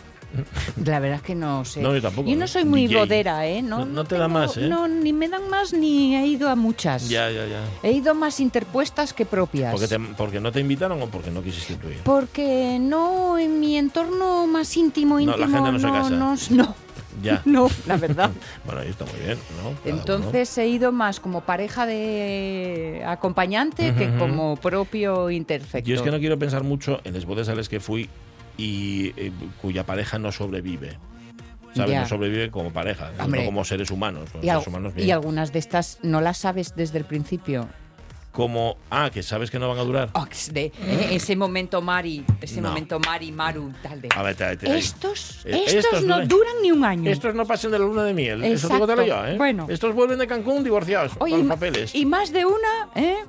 La 0.83 0.99
verdad 0.99 1.17
es 1.17 1.23
que 1.23 1.35
no 1.35 1.65
sé. 1.65 1.81
No, 1.81 1.93
yo 1.93 2.01
tampoco. 2.01 2.29
Yo 2.29 2.35
no 2.35 2.47
soy 2.47 2.65
muy 2.65 2.87
bodera, 2.87 3.47
¿eh? 3.47 3.61
No, 3.61 3.85
no, 3.85 4.03
te 4.03 4.17
da 4.17 4.27
más, 4.27 4.57
¿eh? 4.57 4.67
No, 4.67 4.87
ni 4.87 5.13
me 5.13 5.29
dan 5.29 5.49
más 5.49 5.73
ni 5.73 6.15
he 6.15 6.27
ido 6.27 6.49
a 6.49 6.55
muchas. 6.55 7.09
Ya, 7.09 7.29
ya, 7.29 7.45
ya. 7.45 7.61
He 7.83 7.91
ido 7.91 8.13
más 8.15 8.39
interpuestas 8.39 9.13
que 9.13 9.25
propias. 9.25 9.71
¿Porque, 9.71 9.99
porque 10.17 10.39
no 10.39 10.51
te 10.51 10.59
invitaron 10.59 11.01
o 11.01 11.07
porque 11.07 11.31
no 11.31 11.41
quisiste 11.41 11.73
incluir? 11.73 11.99
Porque 12.03 12.77
no, 12.79 13.37
en 13.37 13.59
mi 13.59 13.77
entorno 13.77 14.47
más 14.47 14.75
íntimo, 14.77 15.19
íntimo. 15.19 15.37
No, 15.37 15.51
la 15.51 15.61
gente 15.63 15.71
no, 15.71 15.79
se 15.79 15.87
casa. 15.87 16.09
No, 16.49 16.75
ya. 17.21 17.41
No, 17.45 17.69
la 17.85 17.97
verdad. 17.97 18.31
bueno, 18.65 18.81
ahí 18.81 18.89
está 18.89 19.05
muy 19.05 19.19
bien, 19.19 19.37
¿no? 19.61 19.89
Entonces 19.89 20.57
he 20.57 20.67
ido 20.67 20.91
más 20.91 21.19
como 21.19 21.41
pareja 21.41 21.85
de 21.85 23.03
acompañante 23.05 23.93
que 23.93 24.15
como 24.17 24.55
propio 24.57 25.29
interfecto. 25.29 25.87
Yo 25.89 25.95
es 25.95 26.01
que 26.01 26.11
no 26.11 26.19
quiero 26.19 26.37
pensar 26.37 26.63
mucho 26.63 27.01
en 27.03 27.13
las 27.13 27.25
bodas 27.25 27.49
a 27.49 27.55
las 27.55 27.69
que 27.69 27.79
fui 27.79 28.09
y 28.57 29.13
eh, 29.17 29.31
cuya 29.61 29.85
pareja 29.85 30.19
no 30.19 30.31
sobrevive. 30.31 30.97
¿sabes? 31.75 31.99
No 31.99 32.07
sobrevive 32.07 32.51
como 32.51 32.71
pareja, 32.71 33.11
no 33.17 33.45
como 33.45 33.65
seres 33.65 33.91
humanos. 33.91 34.29
Y, 34.41 35.01
y, 35.01 35.11
algunas 35.11 35.51
de 35.51 35.59
estas 35.59 35.99
no 36.03 36.21
las 36.21 36.37
sabes 36.37 36.73
desde 36.75 36.99
el 36.99 37.05
principio 37.05 37.67
como, 38.35 38.77
ah, 38.91 39.09
que 39.11 39.23
sabes 39.23 39.49
que 39.49 39.57
no 39.57 39.69
van 39.69 39.79
a 39.79 39.83
durar. 39.83 40.09
Oh, 40.13 40.27
de, 40.51 40.65
eh, 40.65 41.07
ese 41.11 41.35
momento 41.37 41.81
Mari, 41.81 42.25
ese 42.41 42.61
momento 42.61 42.99
Mari, 42.99 43.31
Maru, 43.31 43.71
tal 43.81 44.01
de. 44.01 44.09
A 44.13 44.21
ver, 44.21 44.35
estos, 44.61 45.45
eh, 45.45 45.63
estos, 45.67 46.03
no 46.03 46.25
duran 46.27 46.55
ni 46.61 46.71
un 46.71 46.83
año. 46.83 47.09
Estos 47.09 47.33
no 47.33 47.45
pasan 47.45 47.71
de 47.71 47.79
la 47.79 47.85
luna 47.85 48.03
de 48.03 48.13
miel. 48.13 48.43
Eso 48.43 48.67
digo 48.67 48.85
te 48.85 48.95
lo 48.95 49.05
yo, 49.05 49.25
¿eh? 49.25 49.37
Bueno. 49.37 49.67
Estos 49.69 49.95
vuelven 49.95 50.19
de 50.19 50.27
Cancún 50.27 50.63
divorciados 50.63 51.15
con 51.17 51.31
los 51.31 51.47
papeles. 51.47 51.95
Y 51.95 52.05
más 52.05 52.33
de 52.33 52.45
una, 52.45 52.89
¿eh? 52.95 53.23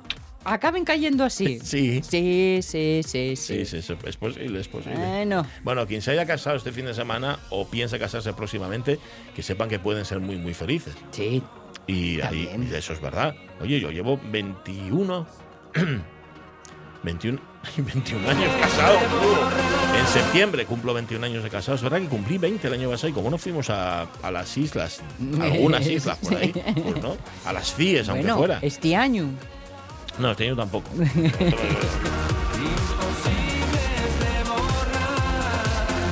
Acaben 0.47 0.83
cayendo 0.85 1.23
así. 1.23 1.59
Sí. 1.67 2.01
Sí, 2.01 2.59
sí, 2.61 3.01
sí, 3.03 3.35
sí. 3.35 3.65
Sí, 3.65 3.81
sí, 3.81 3.93
es 4.05 4.17
posible, 4.17 4.59
es 4.59 4.67
posible. 4.67 4.97
Bueno. 4.97 5.45
Bueno, 5.63 5.85
quien 5.85 6.01
se 6.01 6.11
haya 6.11 6.25
casado 6.25 6.55
este 6.55 6.71
fin 6.71 6.85
de 6.85 6.93
semana 6.93 7.39
o 7.49 7.67
piensa 7.67 7.99
casarse 7.99 8.33
próximamente, 8.33 8.99
que 9.35 9.43
sepan 9.43 9.69
que 9.69 9.79
pueden 9.79 10.05
ser 10.05 10.19
muy, 10.19 10.37
muy 10.37 10.53
felices. 10.53 10.95
Sí. 11.11 11.43
Y, 11.87 12.21
ahí, 12.21 12.49
eso 12.73 12.93
es 12.93 13.01
verdad. 13.01 13.35
Oye, 13.61 13.79
yo 13.79 13.91
llevo 13.91 14.19
21. 14.31 15.27
21, 17.03 17.39
21 17.77 18.29
años 18.29 18.51
casado. 18.59 18.97
En 19.97 20.07
septiembre 20.07 20.65
cumplo 20.65 20.93
21 20.93 21.25
años 21.25 21.43
de 21.43 21.49
casado. 21.49 21.75
Es 21.75 21.81
verdad 21.81 21.99
que 21.99 22.07
cumplí 22.07 22.37
20 22.37 22.67
el 22.67 22.73
año 22.73 22.89
pasado 22.89 23.09
y 23.09 23.13
como 23.13 23.29
no 23.29 23.37
fuimos 23.37 23.69
a, 23.69 24.03
a 24.21 24.31
las 24.31 24.57
islas, 24.57 25.01
algunas 25.41 25.85
islas 25.87 26.17
por 26.17 26.35
ahí, 26.35 26.51
pues 26.51 27.01
no, 27.01 27.17
a 27.45 27.53
las 27.53 27.73
FIES, 27.73 28.09
aunque 28.09 28.33
fuera. 28.33 28.59
Este 28.61 28.95
año. 28.95 29.29
No, 30.19 30.31
este 30.31 30.45
año 30.45 30.55
tampoco. 30.55 30.89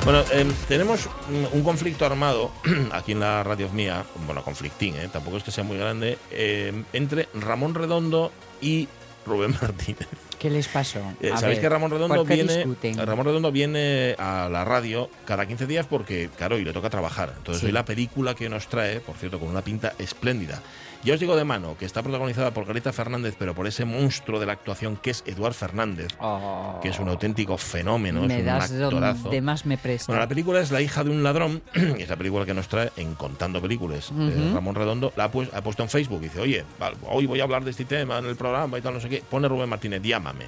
Bueno, 0.06 0.22
em, 0.30 0.52
tenemos 0.68 1.08
un 1.52 1.64
conflicto 1.64 2.06
armado 2.06 2.52
aquí 2.92 3.10
en 3.10 3.18
la 3.18 3.42
radio 3.42 3.68
mía, 3.70 4.04
bueno, 4.24 4.44
conflictín, 4.44 4.94
¿eh? 4.94 5.08
tampoco 5.12 5.36
es 5.38 5.42
que 5.42 5.50
sea 5.50 5.64
muy 5.64 5.76
grande, 5.76 6.16
em, 6.30 6.84
entre 6.92 7.28
Ramón 7.34 7.74
Redondo 7.74 8.30
y 8.60 8.86
Rubén 9.26 9.50
Martínez. 9.60 10.06
¿Qué 10.38 10.48
les 10.48 10.68
pasó? 10.68 11.00
Eh, 11.20 11.32
Sabéis 11.36 11.58
que 11.58 11.68
Ramón 11.68 11.90
Redondo 11.90 12.24
viene 12.24 12.66
Ramón 13.04 13.26
Redondo 13.26 13.50
viene 13.50 14.14
a 14.16 14.48
la 14.48 14.64
radio 14.64 15.10
cada 15.24 15.44
15 15.44 15.66
días 15.66 15.86
porque, 15.86 16.30
claro, 16.36 16.56
y 16.56 16.64
le 16.64 16.72
toca 16.72 16.88
trabajar. 16.88 17.34
Entonces 17.38 17.64
hoy 17.64 17.72
la 17.72 17.84
película 17.84 18.36
que 18.36 18.48
nos 18.48 18.68
trae, 18.68 19.00
por 19.00 19.16
cierto, 19.16 19.40
con 19.40 19.48
una 19.48 19.62
pinta 19.62 19.94
espléndida. 19.98 20.62
Ya 21.04 21.14
os 21.14 21.20
digo 21.20 21.36
de 21.36 21.44
mano 21.44 21.76
que 21.78 21.84
está 21.84 22.02
protagonizada 22.02 22.52
por 22.52 22.66
Garita 22.66 22.92
Fernández, 22.92 23.36
pero 23.38 23.54
por 23.54 23.66
ese 23.66 23.84
monstruo 23.84 24.40
de 24.40 24.46
la 24.46 24.52
actuación 24.52 24.96
que 24.96 25.10
es 25.10 25.22
Eduard 25.26 25.54
Fernández, 25.54 26.08
oh. 26.20 26.78
que 26.82 26.88
es 26.88 26.98
un 26.98 27.08
auténtico 27.08 27.56
fenómeno, 27.58 28.22
me 28.22 28.34
es 28.34 28.40
un 28.40 28.46
das 28.46 28.72
actorazo. 28.72 29.30
De 29.30 29.40
más 29.40 29.66
me 29.66 29.78
presta. 29.78 30.12
Bueno, 30.12 30.20
la 30.20 30.28
película 30.28 30.60
es 30.60 30.70
La 30.70 30.80
hija 30.80 31.04
de 31.04 31.10
un 31.10 31.22
ladrón, 31.22 31.62
y 31.74 32.02
es 32.02 32.08
la 32.08 32.16
película 32.16 32.44
que 32.44 32.54
nos 32.54 32.68
trae 32.68 32.90
en 32.96 33.14
Contando 33.14 33.60
Películas. 33.60 34.12
Eh, 34.18 34.50
Ramón 34.52 34.74
Redondo 34.74 35.12
la 35.16 35.24
ha, 35.24 35.26
ha, 35.26 35.62
puesto 35.62 35.82
en 35.82 35.88
Facebook 35.88 36.20
y 36.22 36.24
dice, 36.24 36.40
oye, 36.40 36.64
hoy 37.08 37.26
voy 37.26 37.40
a 37.40 37.44
hablar 37.44 37.64
de 37.64 37.70
este 37.70 37.84
tema 37.84 38.18
en 38.18 38.26
el 38.26 38.36
programa 38.36 38.78
y 38.78 38.82
tal, 38.82 38.94
no 38.94 39.00
sé 39.00 39.08
qué. 39.08 39.22
Pone 39.28 39.48
Rubén 39.48 39.68
Martínez, 39.68 40.02
llámame. 40.02 40.46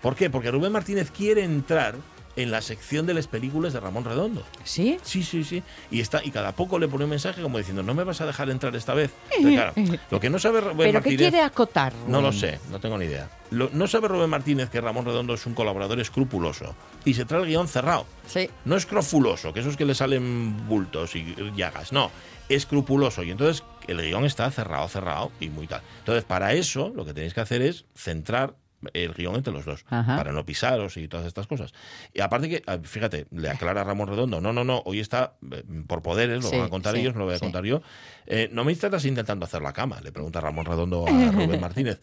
¿Por 0.00 0.14
qué? 0.14 0.30
Porque 0.30 0.50
Rubén 0.50 0.72
Martínez 0.72 1.10
quiere 1.10 1.42
entrar 1.42 1.96
en 2.36 2.50
la 2.50 2.60
sección 2.60 3.06
de 3.06 3.14
las 3.14 3.26
películas 3.26 3.72
de 3.72 3.80
Ramón 3.80 4.04
Redondo. 4.04 4.44
¿Sí? 4.64 4.98
Sí, 5.02 5.22
sí, 5.22 5.42
sí. 5.44 5.62
Y 5.90 6.00
está 6.00 6.22
y 6.22 6.30
cada 6.30 6.52
poco 6.52 6.78
le 6.78 6.88
pone 6.88 7.04
un 7.04 7.10
mensaje 7.10 7.42
como 7.42 7.58
diciendo, 7.58 7.82
no 7.82 7.94
me 7.94 8.04
vas 8.04 8.20
a 8.20 8.26
dejar 8.26 8.50
entrar 8.50 8.74
esta 8.76 8.94
vez. 8.94 9.10
claro, 9.40 9.72
lo 10.10 10.20
que 10.20 10.30
no 10.30 10.38
sabe 10.38 10.60
Rubén 10.60 10.92
¿Pero 10.92 11.02
qué 11.02 11.16
quiere 11.16 11.40
acotar? 11.40 11.92
No 12.06 12.20
lo 12.20 12.32
sé, 12.32 12.58
no 12.70 12.78
tengo 12.78 12.98
ni 12.98 13.06
idea. 13.06 13.28
no 13.50 13.86
sabe 13.86 14.08
Rubén 14.08 14.30
Martínez 14.30 14.70
que 14.70 14.80
Ramón 14.80 15.04
Redondo 15.04 15.34
es 15.34 15.46
un 15.46 15.54
colaborador 15.54 15.98
escrupuloso 16.00 16.74
y 17.04 17.14
se 17.14 17.24
trae 17.24 17.42
el 17.42 17.48
guion 17.48 17.68
cerrado. 17.68 18.06
Sí. 18.26 18.50
No 18.64 18.76
escrofuloso, 18.76 19.52
que 19.52 19.60
eso 19.60 19.70
es 19.70 19.76
que 19.76 19.84
le 19.84 19.94
salen 19.94 20.68
bultos 20.68 21.16
y 21.16 21.34
llagas. 21.54 21.92
No, 21.92 22.10
escrupuloso. 22.48 23.22
Y 23.22 23.30
entonces 23.30 23.64
el 23.86 24.02
guion 24.02 24.24
está 24.24 24.50
cerrado, 24.50 24.88
cerrado 24.88 25.32
y 25.40 25.48
muy 25.48 25.66
tal. 25.66 25.82
Entonces, 26.00 26.24
para 26.24 26.52
eso, 26.52 26.92
lo 26.94 27.04
que 27.04 27.14
tenéis 27.14 27.34
que 27.34 27.40
hacer 27.40 27.62
es 27.62 27.84
centrar 27.94 28.54
el 28.92 29.14
guion 29.14 29.36
entre 29.36 29.52
los 29.52 29.64
dos, 29.64 29.84
para 29.84 30.32
no 30.32 30.44
pisaros 30.44 30.96
y 30.96 31.08
todas 31.08 31.26
estas 31.26 31.46
cosas. 31.46 31.72
Y 32.12 32.20
aparte 32.20 32.48
que, 32.48 32.62
ah, 32.66 32.78
fíjate, 32.82 33.26
le 33.30 33.48
aclara 33.48 33.84
Ramón 33.84 34.08
Redondo, 34.08 34.40
no, 34.40 34.52
no, 34.52 34.64
no, 34.64 34.82
hoy 34.84 35.00
está 35.00 35.34
eh, 35.50 35.62
por 35.86 36.02
poderes, 36.02 36.44
lo 36.44 36.50
van 36.50 36.62
a 36.62 36.68
contar 36.68 36.96
ellos, 36.96 37.14
no 37.14 37.20
lo 37.20 37.26
voy 37.26 37.34
a 37.34 37.38
contar 37.38 37.64
yo. 37.64 37.82
Eh, 38.26 38.48
no 38.52 38.64
me 38.64 38.72
estás 38.72 39.04
intentando 39.04 39.44
hacer 39.44 39.62
la 39.62 39.72
cama, 39.72 40.00
le 40.02 40.12
pregunta 40.12 40.40
Ramón 40.40 40.66
Redondo 40.66 41.06
a 41.06 41.10
Rubén 41.32 41.60
Martínez. 41.60 42.00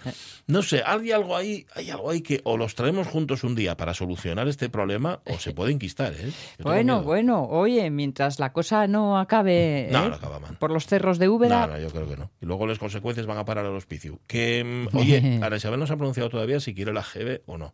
No 0.48 0.62
sé, 0.62 0.84
hay 0.86 1.12
algo 1.12 1.36
ahí, 1.36 1.66
hay 1.76 1.90
algo 1.90 2.10
ahí 2.10 2.22
que 2.22 2.42
o 2.44 2.58
los 2.58 2.76
traemos 2.76 3.08
juntos 3.08 3.44
un 3.44 3.56
día 3.56 3.76
para 3.78 3.94
solucionar 3.94 4.48
este 4.48 4.70
problema 4.70 5.22
o 5.26 5.38
se 5.38 5.54
puede 5.54 5.72
enquistar, 5.72 6.14
¿eh? 6.14 6.32
Bueno, 6.64 7.04
bueno, 7.04 7.44
oye, 7.44 7.90
mientras 7.90 8.40
la 8.40 8.54
cosa 8.54 8.88
no 8.88 9.20
acabe 9.20 9.90
no, 9.92 10.10
no 10.10 10.16
acaba, 10.16 10.40
por 10.60 10.72
los 10.72 10.88
cerros 10.88 11.20
de 11.20 11.30
Úbeda. 11.30 11.68
No, 11.68 11.74
no, 11.74 11.80
yo 11.80 11.90
creo 11.90 12.08
que 12.08 12.18
no. 12.18 12.32
Y 12.42 12.46
luego 12.46 12.68
las 12.68 12.80
consecuencias 12.80 13.26
van 13.26 13.38
a 13.38 13.46
parar 13.46 13.66
al 13.66 13.76
hospicio. 13.76 14.20
Que, 14.28 14.64
mm, 14.64 14.96
oye, 14.98 15.40
Ana 15.42 15.58
Isabel 15.58 15.80
no 15.80 15.88
se 15.88 15.94
ha 15.94 15.98
pronunciado 15.98 16.30
todavía 16.30 16.60
si 16.64 16.74
quiere 16.74 16.94
la 16.94 17.04
GB 17.04 17.42
o 17.46 17.58
no. 17.58 17.74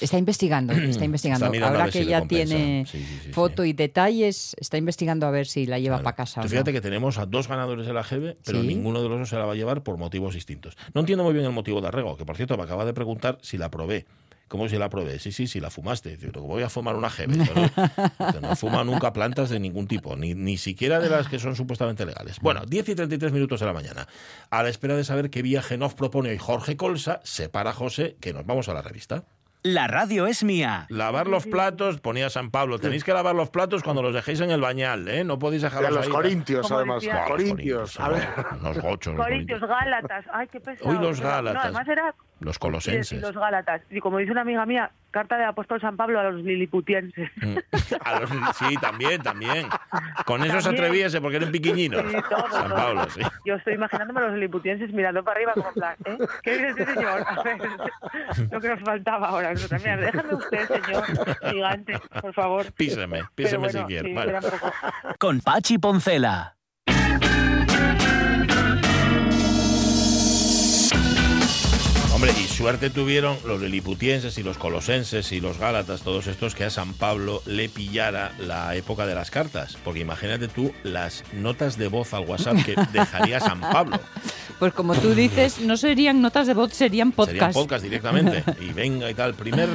Está 0.00 0.18
investigando, 0.18 0.72
está 0.72 1.04
investigando. 1.10 1.46
Ahora 1.64 1.90
que 1.90 2.04
ya 2.06 2.26
tiene 2.26 2.86
foto 3.32 3.64
y 3.64 3.72
detalles, 3.72 4.56
está 4.58 4.78
investigando 4.78 5.26
a 5.26 5.30
ver 5.30 5.46
si 5.46 5.66
la 5.66 5.78
lleva 5.78 5.98
para 5.98 6.16
casa. 6.16 6.42
Fíjate 6.42 6.72
que 6.72 6.80
tenemos 6.80 7.18
a 7.18 7.26
dos 7.26 7.48
ganadores 7.48 7.86
de 7.86 7.92
la 7.92 8.02
GB, 8.02 8.36
pero 8.44 8.62
ninguno 8.62 9.02
de 9.02 9.08
los 9.08 9.18
dos 9.18 9.28
se 9.28 9.36
la 9.36 9.44
va 9.44 9.52
a 9.52 9.56
llevar 9.56 9.82
por 9.82 9.98
motivos 9.98 10.34
distintos. 10.34 10.76
No 10.94 11.00
entiendo 11.00 11.24
muy 11.24 11.34
bien 11.34 11.44
el 11.44 11.52
motivo 11.52 11.80
de 11.80 11.88
arrego, 11.88 12.16
que 12.16 12.24
por 12.24 12.36
cierto 12.36 12.56
me 12.56 12.64
acaba 12.64 12.84
de 12.84 12.94
preguntar 12.94 13.38
si 13.42 13.58
la 13.58 13.70
probé. 13.70 14.06
¿Cómo 14.50 14.68
si 14.68 14.76
la 14.78 14.90
probé? 14.90 15.20
Sí, 15.20 15.30
sí, 15.30 15.46
sí, 15.46 15.60
la 15.60 15.70
fumaste. 15.70 16.18
¿cómo 16.34 16.48
voy 16.48 16.64
a 16.64 16.68
fumar 16.68 16.96
una 16.96 17.08
GB? 17.08 17.36
No, 17.36 18.40
no 18.48 18.56
fuma 18.56 18.82
nunca 18.82 19.12
plantas 19.12 19.48
de 19.48 19.60
ningún 19.60 19.86
tipo, 19.86 20.16
ni, 20.16 20.34
ni 20.34 20.58
siquiera 20.58 20.98
de 20.98 21.08
las 21.08 21.28
que 21.28 21.38
son 21.38 21.54
supuestamente 21.54 22.04
legales. 22.04 22.40
Bueno, 22.40 22.66
10 22.66 22.88
y 22.88 22.94
33 22.96 23.30
minutos 23.30 23.60
de 23.60 23.66
la 23.66 23.72
mañana. 23.72 24.08
A 24.50 24.64
la 24.64 24.68
espera 24.68 24.96
de 24.96 25.04
saber 25.04 25.30
qué 25.30 25.42
viaje 25.42 25.78
nos 25.78 25.94
propone 25.94 26.30
hoy 26.30 26.38
Jorge 26.38 26.76
Colsa, 26.76 27.20
se 27.22 27.48
para 27.48 27.72
José, 27.72 28.16
que 28.20 28.32
nos 28.32 28.44
vamos 28.44 28.68
a 28.68 28.74
la 28.74 28.82
revista. 28.82 29.22
La 29.62 29.86
radio 29.86 30.26
es 30.26 30.42
mía. 30.42 30.86
Lavar 30.88 31.28
los 31.28 31.46
platos, 31.46 32.00
ponía 32.00 32.28
San 32.28 32.50
Pablo. 32.50 32.80
Tenéis 32.80 33.04
que 33.04 33.12
lavar 33.12 33.36
los 33.36 33.50
platos 33.50 33.84
cuando 33.84 34.02
los 34.02 34.14
dejéis 34.14 34.40
en 34.40 34.50
el 34.50 34.60
bañal, 34.60 35.06
¿eh? 35.06 35.22
No 35.22 35.38
podéis 35.38 35.62
dejarlos 35.62 35.92
los 35.92 36.08
Corintios, 36.08 36.72
además. 36.72 37.04
Corintios. 37.28 38.00
A 38.00 38.08
ver. 38.08 38.26
Los 38.62 38.78
gochos. 38.78 39.14
Corintios, 39.14 39.60
Gálatas. 39.60 40.24
Ay, 40.32 40.48
qué 40.48 40.58
pesado. 40.58 40.90
Uy, 40.90 40.98
los 40.98 41.20
Gálatas. 41.20 41.54
No, 41.54 41.60
además 41.60 41.88
era 41.88 42.14
los 42.40 42.58
colosenses. 42.58 43.18
Y 43.18 43.20
los 43.20 43.34
gálatas. 43.34 43.82
Y 43.90 44.00
como 44.00 44.18
dice 44.18 44.32
una 44.32 44.40
amiga 44.40 44.66
mía, 44.66 44.90
carta 45.10 45.36
de 45.36 45.44
apóstol 45.44 45.80
San 45.80 45.96
Pablo 45.96 46.18
a 46.18 46.24
los 46.24 46.42
liliputienses. 46.42 47.30
Mm. 47.36 47.56
sí, 48.54 48.76
también, 48.80 49.22
también. 49.22 49.66
Con 50.24 50.42
eso 50.44 50.60
se 50.60 50.70
atreviese 50.70 51.20
porque 51.20 51.36
eran 51.36 51.52
piquiñinos. 51.52 52.02
Sí, 52.10 52.16
San 52.50 52.70
Pablo, 52.70 53.06
sí. 53.10 53.20
Yo 53.44 53.54
estoy 53.54 53.74
imaginándome 53.74 54.20
a 54.20 54.24
los 54.24 54.34
liliputienses 54.34 54.92
mirando 54.92 55.22
para 55.22 55.36
arriba 55.36 55.52
como 55.54 55.72
plan, 55.72 55.96
¿eh? 56.04 56.18
¿Qué 56.42 56.52
dice 56.52 56.68
este 56.70 56.86
señor? 56.86 57.24
A 57.26 57.42
ver, 57.42 57.58
lo 58.50 58.60
que 58.60 58.68
nos 58.68 58.80
faltaba 58.80 59.28
ahora. 59.28 59.52
Mira, 59.78 59.96
déjame 59.96 60.34
usted, 60.34 60.68
señor 60.68 61.04
gigante, 61.50 62.00
por 62.20 62.34
favor. 62.34 62.72
Píseme, 62.72 63.22
píseme 63.34 63.70
si 63.70 63.78
quiere. 63.84 64.14
Con 65.18 65.40
Pachi 65.40 65.78
Poncela. 65.78 66.59
Hombre, 72.20 72.34
y 72.38 72.48
suerte 72.48 72.90
tuvieron 72.90 73.38
los 73.46 73.62
liliputienses 73.62 74.36
y 74.36 74.42
los 74.42 74.58
colosenses 74.58 75.32
y 75.32 75.40
los 75.40 75.56
gálatas, 75.56 76.02
todos 76.02 76.26
estos, 76.26 76.54
que 76.54 76.64
a 76.64 76.68
San 76.68 76.92
Pablo 76.92 77.42
le 77.46 77.70
pillara 77.70 78.32
la 78.38 78.76
época 78.76 79.06
de 79.06 79.14
las 79.14 79.30
cartas. 79.30 79.78
Porque 79.82 80.00
imagínate 80.00 80.46
tú 80.46 80.70
las 80.82 81.24
notas 81.32 81.78
de 81.78 81.88
voz 81.88 82.12
al 82.12 82.26
WhatsApp 82.26 82.62
que 82.62 82.74
dejaría 82.92 83.40
San 83.40 83.62
Pablo. 83.62 83.98
Pues 84.58 84.74
como 84.74 84.94
tú 84.96 85.14
dices, 85.14 85.60
no 85.60 85.78
serían 85.78 86.20
notas 86.20 86.46
de 86.46 86.52
voz, 86.52 86.74
serían 86.74 87.10
podcast. 87.12 87.36
Serían 87.36 87.52
podcast 87.54 87.84
directamente. 87.84 88.44
Y 88.60 88.74
venga 88.74 89.10
y 89.10 89.14
tal, 89.14 89.32
primer 89.32 89.70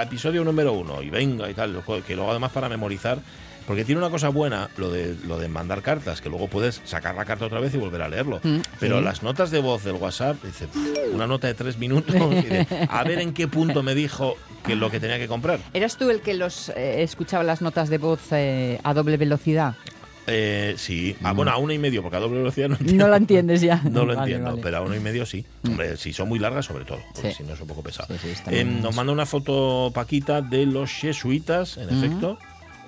episodio 0.00 0.44
número 0.44 0.72
uno, 0.72 1.02
y 1.02 1.10
venga 1.10 1.50
y 1.50 1.54
tal, 1.54 1.82
que 2.06 2.14
luego 2.14 2.30
además 2.30 2.52
para 2.52 2.68
memorizar 2.68 3.18
porque 3.70 3.84
tiene 3.84 4.00
una 4.00 4.10
cosa 4.10 4.30
buena 4.30 4.68
lo 4.78 4.90
de, 4.90 5.14
lo 5.28 5.38
de 5.38 5.46
mandar 5.46 5.80
cartas, 5.80 6.20
que 6.20 6.28
luego 6.28 6.48
puedes 6.48 6.82
sacar 6.84 7.14
la 7.14 7.24
carta 7.24 7.46
otra 7.46 7.60
vez 7.60 7.72
y 7.72 7.78
volver 7.78 8.02
a 8.02 8.08
leerlo. 8.08 8.40
Mm, 8.42 8.62
Pero 8.80 9.00
las 9.00 9.22
notas 9.22 9.52
de 9.52 9.60
voz 9.60 9.84
del 9.84 9.94
WhatsApp, 9.94 10.42
dice, 10.42 10.66
una 11.12 11.28
nota 11.28 11.46
de 11.46 11.54
tres 11.54 11.78
minutos, 11.78 12.16
a 12.88 13.04
ver 13.04 13.20
en 13.20 13.32
qué 13.32 13.46
punto 13.46 13.84
me 13.84 13.94
dijo 13.94 14.34
que 14.66 14.74
lo 14.74 14.90
que 14.90 14.98
tenía 14.98 15.20
que 15.20 15.28
comprar. 15.28 15.60
¿Eras 15.72 15.96
tú 15.96 16.10
el 16.10 16.20
que 16.20 16.34
los 16.34 16.70
eh, 16.70 17.04
escuchaba 17.04 17.44
las 17.44 17.62
notas 17.62 17.90
de 17.90 17.98
voz 17.98 18.20
eh, 18.32 18.80
a 18.82 18.92
doble 18.92 19.16
velocidad? 19.16 19.76
Eh, 20.26 20.74
sí, 20.76 21.14
ah, 21.22 21.32
bueno, 21.32 21.52
a 21.52 21.56
una 21.58 21.72
y 21.72 21.78
medio, 21.78 22.02
porque 22.02 22.16
a 22.16 22.20
doble 22.20 22.38
velocidad 22.38 22.70
no 22.70 22.74
entiendo. 22.74 23.04
No 23.04 23.08
la 23.08 23.18
entiendes 23.18 23.60
ya. 23.60 23.80
No 23.88 24.04
lo 24.04 24.14
entiendo, 24.14 24.58
pero 24.60 24.78
a 24.78 24.80
una 24.80 24.96
y 24.96 25.00
medio 25.00 25.24
sí. 25.24 25.46
Mm. 25.62 25.68
Hombre, 25.70 25.96
si 25.96 26.12
son 26.12 26.28
muy 26.28 26.40
largas, 26.40 26.66
sobre 26.66 26.84
todo, 26.84 26.98
porque 27.14 27.30
si 27.34 27.44
no 27.44 27.54
es 27.54 27.60
un 27.60 27.68
poco 27.68 27.84
pesado. 27.84 28.12
nos 28.64 28.96
manda 28.96 29.12
una 29.12 29.26
foto 29.26 29.92
Paquita 29.94 30.42
de 30.42 30.66
los 30.66 30.90
jesuitas, 30.90 31.76
en 31.76 31.86
mm. 31.86 32.04
efecto. 32.04 32.38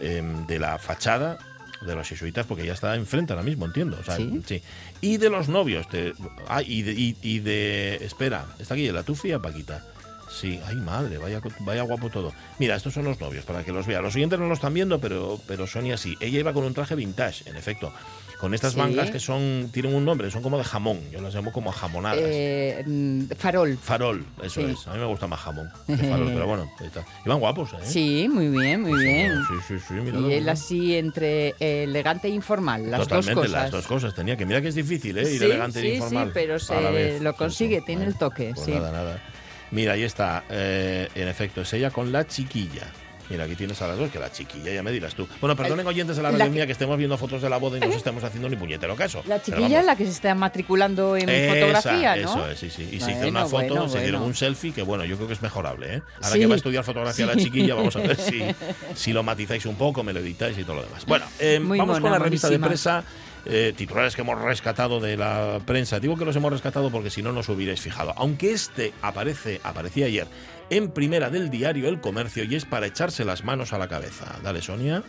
Em, 0.03 0.49
de 0.49 0.59
la 0.59 0.79
fachada 0.79 1.39
de 1.81 1.95
los 1.95 2.09
jesuitas, 2.09 2.45
porque 2.45 2.67
ya 2.67 2.73
está 2.73 2.97
enfrente 2.97 3.33
ahora 3.33 3.45
mismo, 3.45 3.67
entiendo. 3.67 3.99
¿Sí? 4.05 4.61
Y 5.01 5.17
de 5.19 5.31
los 5.31 5.49
novios. 5.49 5.89
De, 5.91 6.13
ah, 6.49 6.61
y 6.61 6.83
de, 6.83 6.93
y, 7.23 7.39
de, 7.39 7.97
Espera, 8.05 8.47
está 8.59 8.75
aquí 8.75 8.91
la 8.91 9.05
Tufia 9.05 9.39
Paquita. 9.39 9.85
Sí, 10.29 10.59
ay 10.67 10.77
madre, 10.77 11.19
vaya, 11.19 11.41
vaya 11.61 11.83
guapo 11.83 12.11
todo. 12.11 12.33
Mira, 12.59 12.75
estos 12.75 12.95
son 12.95 13.05
los 13.05 13.21
novios, 13.21 13.45
para 13.45 13.63
que 13.63 13.71
los 13.71 13.87
vea. 13.87 14.01
Los 14.01 14.15
siguientes 14.15 14.41
no 14.41 14.49
lo 14.49 14.55
están 14.55 14.75
viendo, 14.75 14.99
pero, 14.99 15.41
pero 15.47 15.69
Sonia 15.69 15.97
sí. 15.97 16.17
Ella 16.19 16.41
iba 16.41 16.53
con 16.53 16.65
un 16.65 16.75
traje 16.75 16.97
vintage, 16.97 17.49
en 17.49 17.57
efecto 17.57 17.93
con 18.43 18.55
estas 18.55 18.75
mangas 18.75 19.13
que 19.13 19.21
son 19.21 19.71
tienen 19.73 19.95
un 19.95 20.05
nombre, 20.05 20.29
son 20.29 20.43
como 20.43 20.59
de 20.59 20.65
jamón, 20.65 20.99
yo 21.13 21.21
las 21.21 21.33
llamo 21.33 21.53
como 21.53 21.71
jamonadas. 21.71 22.19
Eh, 22.21 22.83
mm, 22.85 23.27
farol. 23.39 23.79
Farol, 23.79 24.27
eso 24.43 24.63
es. 24.63 24.85
A 24.89 24.95
mí 24.95 24.99
me 24.99 25.05
gusta 25.05 25.29
más 25.29 25.39
jamón 25.39 25.71
que 25.87 25.97
farol, 26.11 26.27
pero 26.27 26.49
bueno, 26.49 26.69
ahí 26.81 26.89
está. 26.89 27.05
Y 27.25 27.29
van 27.29 27.39
guapos, 27.39 27.73
¿eh? 27.75 27.77
Sí, 27.85 28.29
muy 28.29 28.49
bien, 28.49 28.83
muy 28.83 29.01
bien. 29.01 29.43
Sí, 29.47 29.79
sí, 29.79 29.85
sí. 29.87 29.95
y 29.95 30.33
él 30.33 30.49
así 30.49 30.97
entre 30.97 31.55
elegante 31.61 32.27
e 32.27 32.33
informal, 32.33 32.91
las 32.91 33.07
dos 33.07 33.29
cosas. 33.29 33.51
las 33.51 33.71
dos 33.71 33.87
cosas. 33.87 34.13
Tenía 34.13 34.37
que, 34.37 34.45
mira 34.45 34.61
que 34.61 34.69
es 34.69 34.75
difícil, 34.75 35.17
¿eh? 35.19 35.33
Ir 35.33 35.45
elegante 35.45 35.79
e 35.79 35.95
informal. 35.95 36.27
Sí, 36.27 36.31
pero 36.35 36.59
se 36.59 37.21
lo 37.21 37.35
consigue, 37.35 37.81
tiene 37.83 38.07
el 38.07 38.17
toque. 38.17 38.55
Pues 38.57 38.67
sí. 38.67 38.73
nada, 38.73 38.91
nada. 38.91 39.23
Mira, 39.71 39.93
ahí 39.93 40.03
está. 40.03 40.43
Eh, 40.51 41.09
en 41.15 41.29
efecto, 41.29 41.61
es 41.61 41.73
ella 41.75 41.93
con 41.93 42.11
la 42.11 42.27
chiquilla. 42.27 42.91
Mira, 43.31 43.45
aquí 43.45 43.57
tienes 43.57 43.81
a 43.83 43.89
las 43.89 43.99
dos, 43.99 44.11
que 44.11 44.19
la 44.19 44.31
chiquilla, 44.31 44.73
ya 44.73 44.83
me 44.83 44.91
dirás 44.91 45.15
tú. 45.15 45.27
Bueno, 45.41 45.57
perdonen 45.57 45.87
oyentes 45.87 46.17
de 46.17 46.23
la 46.23 46.31
radio 46.31 46.51
mía 46.51 46.67
que 46.67 46.73
estemos 46.73 46.97
viendo 46.99 47.17
fotos 47.17 47.43
de 47.43 47.49
la 47.49 47.57
boda 47.57 47.79
y 47.79 47.81
no 47.81 47.87
nos 47.87 47.97
estemos 47.97 48.23
haciendo 48.25 48.49
ni 48.49 48.57
puñetero 48.57 48.97
caso. 48.97 49.23
La 49.27 49.41
chiquilla 49.41 49.81
es 49.81 49.87
la 49.87 49.97
que 49.97 50.05
se 50.05 50.11
está 50.11 50.35
matriculando 50.35 51.17
en 51.17 51.29
fotografía, 51.49 52.17
¿no? 52.17 52.33
Eso 52.33 52.51
es, 52.51 52.59
sí, 52.59 52.71
sí. 52.71 52.89
Y 52.93 53.01
se 53.01 53.13
hizo 53.13 53.29
una 53.29 53.47
foto, 53.47 53.89
se 53.89 54.01
dieron 54.01 54.23
un 54.23 54.35
selfie, 54.35 54.73
que 54.73 54.83
bueno, 54.83 55.05
yo 55.05 55.17
creo 55.17 55.29
que 55.29 55.35
es 55.35 55.43
mejorable, 55.43 55.97
¿eh? 55.97 56.03
Ahora 56.23 56.37
que 56.37 56.47
va 56.47 56.55
a 56.55 56.57
estudiar 56.57 56.85
fotografía 56.85 57.27
la 57.27 57.37
chiquilla, 57.37 57.75
vamos 57.75 57.97
a 57.97 58.01
ver 58.01 58.17
si, 58.17 58.43
si 58.95 59.13
lo 59.13 59.23
matizáis 59.23 59.67
un 59.67 59.77
poco, 59.77 60.03
me 60.03 60.13
lo 60.13 60.21
editáis 60.21 60.59
y 60.59 60.65
todo 60.65 60.77
lo 60.77 60.83
demás. 60.83 61.05
Bueno, 61.07 61.25
eh, 61.39 61.61
vamos 61.63 62.01
con 62.01 62.11
la 62.11 62.19
revista 62.19 62.51
de 62.51 62.59
prensa. 62.59 63.05
Eh, 63.45 63.73
titulares 63.77 64.15
que 64.15 64.23
hemos 64.23 64.41
rescatado 64.41 65.01
de 65.01 65.17
la 65.17 65.61
prensa. 65.67 65.99
Digo 65.99 66.17
que 66.17 66.25
los 66.25 66.37
hemos 66.37 66.53
rescatado 66.53 66.91
porque 66.91 67.11
si 67.11 67.23
no 67.23 67.33
nos 67.33 67.49
hubierais 67.49 67.81
fijado. 67.81 68.15
Aunque 68.17 68.53
este 68.53 68.93
aparece, 69.03 69.61
aparecía 69.65 70.07
ayer 70.07 70.29
en 70.77 70.91
primera 70.91 71.31
del 71.31 71.51
diario 71.51 71.89
El 71.89 72.01
Comercio 72.01 72.45
y 72.45 72.55
es 72.55 72.65
para 72.65 72.87
echarse 72.87 73.25
las 73.25 73.45
manos 73.45 73.73
a 73.73 73.79
la 73.79 73.89
cabeza. 73.89 74.39
Dale, 74.43 74.63
Sonia. 74.63 75.03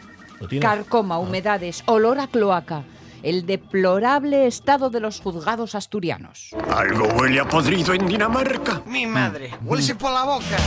Carcoma, 0.60 1.16
ah. 1.16 1.20
humedades, 1.20 1.84
olor 1.86 2.20
a 2.20 2.28
cloaca 2.28 2.84
el 3.24 3.46
deplorable 3.46 4.48
estado 4.48 4.90
de 4.90 5.00
los 5.00 5.22
juzgados 5.22 5.76
asturianos. 5.76 6.50
Algo 6.70 7.08
huele 7.16 7.40
a 7.40 7.48
podrido 7.48 7.94
en 7.94 8.06
Dinamarca. 8.06 8.84
Mi 8.86 9.06
madre, 9.06 9.52
huele 9.64 9.96
por 9.96 10.12
la 10.12 10.24
boca. 10.24 10.58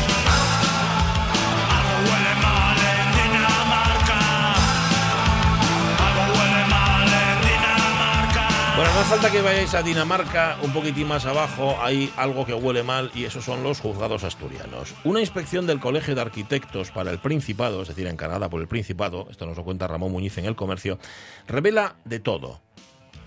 Bueno, 8.76 8.92
no 8.92 9.04
falta 9.04 9.32
que 9.32 9.40
vayáis 9.40 9.74
a 9.74 9.82
Dinamarca, 9.82 10.58
un 10.62 10.70
poquitín 10.70 11.08
más 11.08 11.24
abajo 11.24 11.78
hay 11.80 12.12
algo 12.18 12.44
que 12.44 12.52
huele 12.52 12.82
mal 12.82 13.10
y 13.14 13.24
esos 13.24 13.42
son 13.42 13.62
los 13.62 13.80
juzgados 13.80 14.22
asturianos. 14.22 14.94
Una 15.02 15.20
inspección 15.20 15.66
del 15.66 15.80
Colegio 15.80 16.14
de 16.14 16.20
Arquitectos 16.20 16.90
para 16.90 17.10
el 17.10 17.18
Principado, 17.18 17.80
es 17.80 17.88
decir, 17.88 18.06
encargada 18.06 18.50
por 18.50 18.60
el 18.60 18.68
Principado, 18.68 19.28
esto 19.30 19.46
nos 19.46 19.56
lo 19.56 19.64
cuenta 19.64 19.86
Ramón 19.86 20.12
Muñiz 20.12 20.36
en 20.36 20.44
El 20.44 20.56
Comercio, 20.56 20.98
revela 21.46 21.96
de 22.04 22.20
todo. 22.20 22.65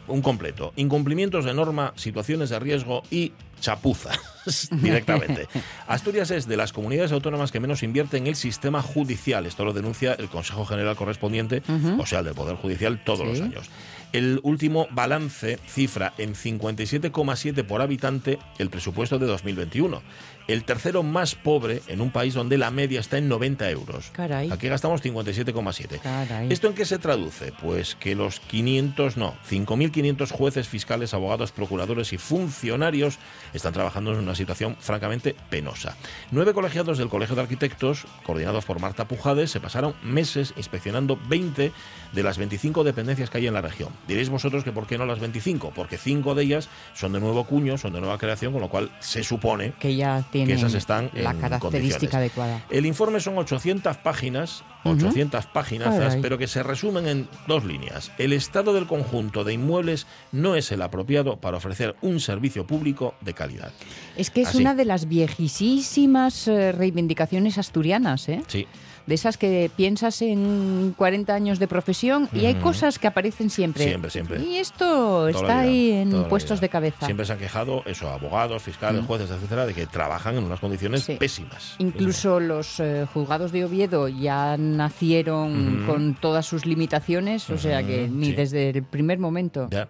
Un 0.10 0.22
completo. 0.22 0.74
Incumplimientos 0.76 1.46
de 1.46 1.54
norma, 1.54 1.94
situaciones 1.96 2.50
de 2.50 2.60
riesgo 2.60 3.04
y 3.10 3.34
chapuza 3.60 4.12
directamente. 4.72 5.48
Asturias 5.88 6.32
es 6.32 6.48
de 6.48 6.58
las 6.58 6.74
comunidades 6.74 7.12
autónomas 7.12 7.52
que 7.52 7.60
menos 7.60 7.84
invierte 7.84 8.18
en 8.18 8.28
el 8.28 8.36
sistema 8.36 8.82
judicial. 8.82 9.46
Esto 9.46 9.66
lo 9.66 9.74
denuncia 9.74 10.14
el 10.14 10.30
Consejo 10.30 10.66
General 10.66 10.96
correspondiente, 10.96 11.62
o 11.98 12.06
sea, 12.06 12.20
el 12.20 12.26
del 12.26 12.36
Poder 12.36 12.56
Judicial, 12.56 13.04
todos 13.04 13.28
los 13.28 13.42
años. 13.42 13.70
El 14.12 14.40
último 14.42 14.88
balance 14.92 15.60
cifra 15.68 16.14
en 16.18 16.34
57,7 16.34 17.64
por 17.64 17.82
habitante 17.82 18.40
el 18.58 18.70
presupuesto 18.70 19.20
de 19.20 19.28
2021. 19.28 20.02
El 20.50 20.64
tercero 20.64 21.04
más 21.04 21.36
pobre 21.36 21.84
en 21.86 22.02
un 22.02 22.10
país 22.10 22.34
donde 22.34 22.58
la 22.58 22.72
media 22.72 23.00
está 23.02 23.20
en 23.20 23.30
90 23.30 23.70
euros. 23.70 24.12
Aquí 24.52 24.68
gastamos 24.68 25.04
57,7. 25.04 26.50
¿Esto 26.50 26.68
en 26.68 26.74
qué 26.74 26.86
se 26.86 26.98
traduce? 26.98 27.54
Pues 27.62 27.94
que 27.94 28.16
los 28.16 28.40
500, 28.40 29.16
no, 29.16 29.36
5.500 29.48 30.32
jueces, 30.32 30.68
fiscales, 30.68 31.14
abogados, 31.14 31.52
procuradores 31.52 32.14
y 32.14 32.18
funcionarios 32.18 33.20
están 33.54 33.74
trabajando 33.74 34.12
en 34.12 34.18
una 34.18 34.34
situación 34.34 34.76
francamente 34.80 35.36
penosa. 35.52 35.96
Nueve 36.32 36.56
colegiados 36.56 36.98
del 36.98 37.10
Colegio 37.10 37.36
de 37.36 37.44
Arquitectos, 37.44 38.08
coordinados 38.24 38.66
por 38.66 38.80
Marta 38.80 39.08
Pujades, 39.08 39.52
se 39.52 39.60
pasaron 39.60 39.94
meses 40.02 40.56
inspeccionando 40.58 41.20
20 41.28 41.72
de 42.14 42.24
las 42.24 42.38
25 42.38 42.84
dependencias 42.84 43.30
que 43.30 43.40
hay 43.40 43.48
en 43.48 43.54
la 43.54 43.62
región. 43.62 43.90
Diréis 44.08 44.30
vosotros 44.30 44.64
que 44.64 44.72
por 44.72 44.88
qué 44.88 44.98
no 44.98 45.06
las 45.06 45.20
25, 45.20 45.72
porque 45.76 45.98
cinco 45.98 46.36
de 46.36 46.44
ellas 46.44 46.70
son 46.94 47.14
de 47.14 47.20
nuevo 47.20 47.46
cuño, 47.46 47.78
son 47.78 47.94
de 47.94 48.00
nueva 48.00 48.18
creación, 48.18 48.52
con 48.54 48.62
lo 48.62 48.70
cual 48.70 48.92
se 49.00 49.24
supone 49.24 49.74
que 49.80 49.96
ya 49.96 50.26
tienen 50.32 50.58
esas 50.58 50.74
están 50.74 51.12
la 51.14 51.34
característica 51.34 52.18
adecuada. 52.18 52.64
El 52.70 52.86
informe 52.86 53.20
son 53.20 53.38
800 53.38 53.98
páginas, 53.98 54.64
800 54.84 55.46
páginas, 55.48 56.18
pero 56.22 56.38
que 56.38 56.48
se 56.48 56.64
resumen 56.64 57.08
en 57.08 57.28
dos 57.48 57.66
líneas. 57.66 58.12
El 58.18 58.34
estado 58.34 58.74
del 58.74 58.88
conjunto 58.88 59.44
de 59.44 59.54
inmuebles 59.54 60.08
no 60.32 60.56
es 60.56 60.72
el 60.72 60.82
apropiado 60.82 61.38
para 61.38 61.58
ofrecer 61.58 61.96
un 62.02 62.20
servicio 62.20 62.66
público 62.66 63.16
de 63.22 63.34
calidad. 63.34 63.72
Es 64.16 64.30
que 64.30 64.42
es 64.42 64.56
una 64.56 64.76
de 64.76 64.86
las 64.86 65.08
viejísimas 65.08 66.48
eh, 66.48 66.72
reivindicaciones 66.72 67.58
asturianas, 67.58 68.30
¿eh? 68.30 68.42
Sí 68.48 68.68
de 69.10 69.16
esas 69.16 69.38
que 69.38 69.72
piensas 69.76 70.22
en 70.22 70.94
40 70.96 71.34
años 71.34 71.58
de 71.58 71.68
profesión 71.68 72.30
y 72.32 72.46
hay 72.46 72.54
cosas 72.56 73.00
que 73.00 73.08
aparecen 73.08 73.50
siempre. 73.50 73.84
Siempre, 73.84 74.12
siempre. 74.12 74.40
Y 74.40 74.58
esto 74.58 75.28
está 75.28 75.62
ahí 75.62 75.92
en 75.92 76.30
puestos 76.30 76.62
de 76.62 76.70
cabeza. 76.70 77.08
Siempre 77.08 77.26
se 77.26 77.34
han 77.34 77.40
quejado, 77.40 77.82
eso, 77.88 78.08
abogados, 78.08 78.62
fiscales, 78.62 79.02
mm. 79.02 79.08
jueces, 79.08 79.32
etcétera, 79.32 79.66
de 79.66 79.74
que 79.74 79.88
trabajan 79.88 80.38
en 80.38 80.44
unas 80.44 80.60
condiciones 80.60 81.10
pésimas. 81.18 81.74
Incluso 81.80 82.40
los 82.40 82.80
eh, 82.80 83.08
juzgados 83.12 83.52
de 83.52 83.66
Oviedo 83.66 84.10
ya 84.10 84.58
nacieron 84.58 85.88
con 85.88 86.14
todas 86.14 86.46
sus 86.46 86.68
limitaciones, 86.68 87.50
o 87.50 87.58
sea 87.58 87.82
que 87.82 88.08
ni 88.08 88.32
desde 88.32 88.70
el 88.70 88.84
primer 88.84 89.18
momento. 89.18 89.70
Ya. 89.72 89.90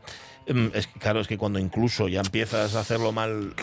Em, 0.49 0.71
es, 0.73 0.87
claro, 0.87 1.21
es 1.21 1.27
que 1.27 1.37
cuando 1.37 1.59
incluso 1.59 2.07
ya 2.07 2.21
empiezas 2.21 2.75
a 2.75 2.79
hacerlo 2.79 3.11
mal 3.11 3.53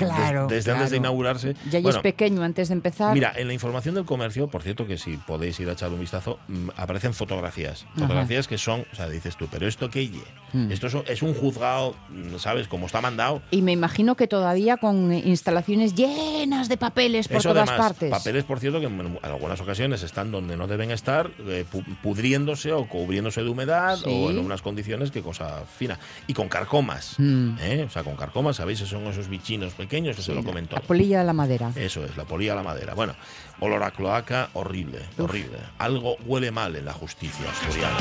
desde 0.49 0.71
antes 0.71 0.91
de 0.91 0.97
inaugurarse. 0.99 1.55
Ya 1.69 1.81
es 1.81 1.99
pequeño 1.99 2.43
antes 2.43 2.69
de 2.69 2.75
empezar. 2.75 3.13
Mira, 3.13 3.33
en 3.37 3.49
la 3.49 3.55
información 3.55 3.97
del 3.97 4.05
comercio, 4.05 4.47
por 4.47 4.63
cierto, 4.63 4.87
que 4.87 4.97
si 4.97 5.17
podéis 5.17 5.59
ir 5.59 5.69
a 5.69 5.73
echar 5.73 5.91
un 5.91 5.99
vistazo, 5.99 6.39
mm, 6.47 6.71
aparecen 6.77 7.13
fotografías. 7.13 7.87
Fotografías 7.97 8.47
que 8.47 8.57
son, 8.57 8.87
o 8.93 8.95
sea, 8.95 9.09
dices 9.09 9.37
tú, 9.37 9.49
pero 9.51 9.67
¿esto 9.67 9.91
qué 9.91 10.09
mm. 10.53 10.71
Esto 10.71 10.87
es 10.87 11.23
un 11.23 11.35
juzgado, 11.35 11.97
mm, 12.09 12.37
¿sabes? 12.39 12.69
Como 12.69 12.87
está 12.87 13.01
mandado. 13.01 13.43
Y 13.51 13.63
me 13.63 13.73
imagino 13.73 14.15
que 14.15 14.29
todavía 14.29 14.77
con 14.77 15.13
instalaciones 15.13 15.95
llenas 15.95 16.69
de 16.69 16.77
papeles 16.77 17.27
por 17.27 17.43
todas 17.43 17.71
partes. 17.71 18.11
Papeles, 18.11 18.45
por 18.45 18.61
cierto, 18.61 18.79
que 18.79 18.87
en 18.87 19.19
algunas 19.23 19.61
ocasiones 19.61 20.05
están 20.05 20.31
donde 20.31 20.57
no 20.57 20.69
deben 20.69 20.93
estar, 20.93 21.31
eh, 21.47 21.65
pudriéndose 22.03 22.73
o 22.73 22.87
cubriéndose 22.89 23.43
de 23.43 23.49
humedad 23.49 23.99
o 24.07 24.31
en 24.31 24.39
unas 24.39 24.63
condiciones 24.63 25.11
que 25.11 25.23
cosa 25.23 25.65
fina. 25.67 25.99
Y 26.29 26.35
con 26.35 26.49
carcón 26.85 27.17
Mm. 27.19 27.59
¿eh? 27.61 27.85
O 27.87 27.91
sea, 27.91 28.03
con 28.05 28.17
carcomas, 28.17 28.57
¿sabéis? 28.57 28.81
Son 28.81 29.07
esos 29.07 29.29
bichinos 29.29 29.73
pequeños 29.75 30.17
que 30.17 30.23
se 30.23 30.35
lo 30.35 30.43
comentó. 30.43 30.77
La 30.77 30.83
polilla 30.83 31.21
de 31.21 31.25
la 31.25 31.33
madera. 31.33 31.73
Eso 31.75 32.05
es, 32.05 32.17
la 32.17 32.25
polilla 32.25 32.53
de 32.53 32.57
la 32.57 32.63
madera. 32.63 32.95
Bueno, 32.95 33.15
olor 33.61 33.83
a 33.83 33.91
cloaca, 33.91 34.51
horrible, 34.55 35.01
horrible. 35.19 35.59
Algo 35.79 36.17
huele 36.27 36.51
mal 36.51 36.77
en 36.77 36.85
la 36.85 36.93
justicia 36.93 37.47
asturiana. 37.51 37.97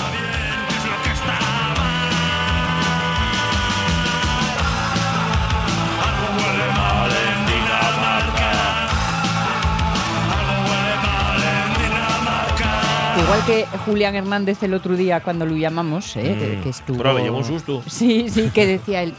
Igual 13.17 13.45
que 13.45 13.65
Julián 13.85 14.15
Hernández 14.15 14.61
el 14.63 14.73
otro 14.73 14.95
día 14.95 15.21
cuando 15.21 15.45
lo 15.45 15.55
llamamos, 15.55 16.15
¿eh? 16.17 16.59
que, 16.61 16.67
mm. 16.67 16.69
estuvo... 16.69 16.97
Pero 16.97 17.13
me 17.13 17.29
un 17.29 17.43
susto. 17.43 17.81
Sí, 17.87 18.29
sí, 18.29 18.49
que 18.53 18.65
decía 18.65 19.03
él, 19.03 19.13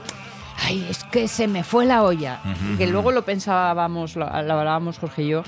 ay, 0.64 0.86
es 0.90 1.04
que 1.04 1.28
se 1.28 1.48
me 1.48 1.64
fue 1.64 1.86
la 1.86 2.02
olla. 2.02 2.40
Que 2.76 2.86
luego 2.86 3.10
lo 3.10 3.22
pensábamos, 3.22 4.16
lo, 4.16 4.26
lo 4.26 4.30
hablábamos 4.30 4.98
Jorge 4.98 5.22
y 5.22 5.28
yo, 5.28 5.42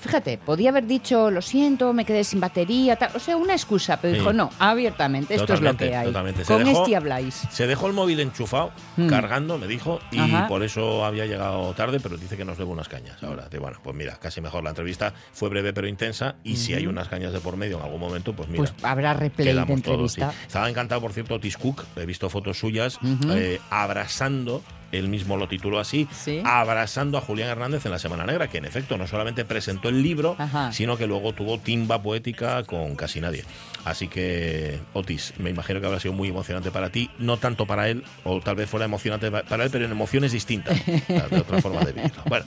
fíjate, 0.00 0.38
podía 0.38 0.70
haber 0.70 0.86
dicho, 0.86 1.30
lo 1.30 1.42
siento, 1.42 1.92
me 1.92 2.04
quedé 2.04 2.24
sin 2.24 2.40
batería, 2.40 2.96
tal, 2.96 3.10
o 3.14 3.18
sea, 3.18 3.36
una 3.36 3.54
excusa, 3.54 3.98
pero 4.00 4.14
dijo, 4.14 4.32
no, 4.32 4.50
abiertamente, 4.58 5.34
esto 5.34 5.54
es 5.54 5.60
lo 5.60 5.76
que 5.76 5.94
hay. 5.94 6.12
Con 6.46 6.66
este 6.66 6.96
habláis. 6.96 7.46
Se 7.50 7.66
dejó 7.66 7.86
el 7.86 7.92
móvil 7.92 8.20
enchufado, 8.20 8.72
mm. 8.96 9.08
cargando, 9.08 9.58
me 9.58 9.66
dijo, 9.66 10.00
y 10.10 10.20
por 10.48 10.62
eso 10.62 11.04
había 11.04 11.26
llegado 11.26 11.72
tarde, 11.74 12.00
pero 12.00 12.16
dice 12.16 12.36
que 12.36 12.44
nos 12.44 12.58
debe 12.58 12.70
unas 12.70 12.88
cañas. 12.88 13.22
Ahora, 13.22 13.48
de, 13.48 13.58
bueno, 13.58 13.78
pues 13.82 13.96
mira, 13.96 14.16
casi 14.20 14.40
mejor. 14.40 14.64
La 14.64 14.70
entrevista 14.70 15.12
fue 15.32 15.48
breve 15.48 15.72
pero 15.72 15.88
intensa, 15.88 16.36
y 16.44 16.56
si 16.56 16.74
hay 16.74 16.86
unas 16.86 17.08
cañas 17.08 17.32
de 17.32 17.40
por 17.40 17.56
medio 17.56 17.78
en 17.78 17.84
algún 17.84 18.00
momento, 18.00 18.34
pues 18.34 18.48
mira. 18.48 18.58
Pues 18.58 18.74
habrá 18.82 19.14
replay 19.14 19.54
de 19.54 19.60
entrevista. 19.60 20.32
Estaba 20.46 20.68
encantado, 20.68 21.00
por 21.00 21.12
cierto, 21.12 21.34
Otis 21.34 21.56
Cook, 21.56 21.84
he 21.96 22.06
visto 22.06 22.30
fotos 22.30 22.58
suyas, 22.58 22.98
eh, 23.30 23.60
abrazando 23.70 24.62
él 24.92 25.08
mismo 25.08 25.36
lo 25.36 25.48
tituló 25.48 25.78
así, 25.78 26.08
abrazando 26.44 27.18
a 27.18 27.20
Julián 27.20 27.48
Hernández 27.48 27.84
en 27.86 27.92
la 27.92 27.98
Semana 27.98 28.24
Negra, 28.24 28.48
que 28.48 28.58
en 28.58 28.64
efecto 28.64 28.96
no 28.96 29.06
solamente 29.06 29.44
presentó 29.44 29.88
el 29.88 30.02
libro, 30.02 30.36
sino 30.72 30.96
que 30.96 31.06
luego 31.06 31.32
tuvo 31.32 31.58
timba 31.58 32.02
poética 32.02 32.62
con 32.64 32.96
casi 32.96 33.20
nadie. 33.20 33.44
Así 33.84 34.08
que, 34.08 34.80
Otis, 34.94 35.34
me 35.38 35.50
imagino 35.50 35.80
que 35.80 35.86
habrá 35.86 36.00
sido 36.00 36.14
muy 36.14 36.28
emocionante 36.28 36.70
para 36.70 36.90
ti, 36.90 37.10
no 37.18 37.36
tanto 37.36 37.66
para 37.66 37.88
él, 37.88 38.04
o 38.24 38.40
tal 38.40 38.56
vez 38.56 38.68
fuera 38.68 38.86
emocionante 38.86 39.30
para 39.30 39.64
él, 39.64 39.70
pero 39.70 39.84
en 39.84 39.92
emociones 39.92 40.32
distintas, 40.32 40.84
de 40.86 41.38
otra 41.38 41.60
forma 41.60 41.80
de 41.80 41.92
vivirlo. 41.92 42.22
Bueno, 42.26 42.44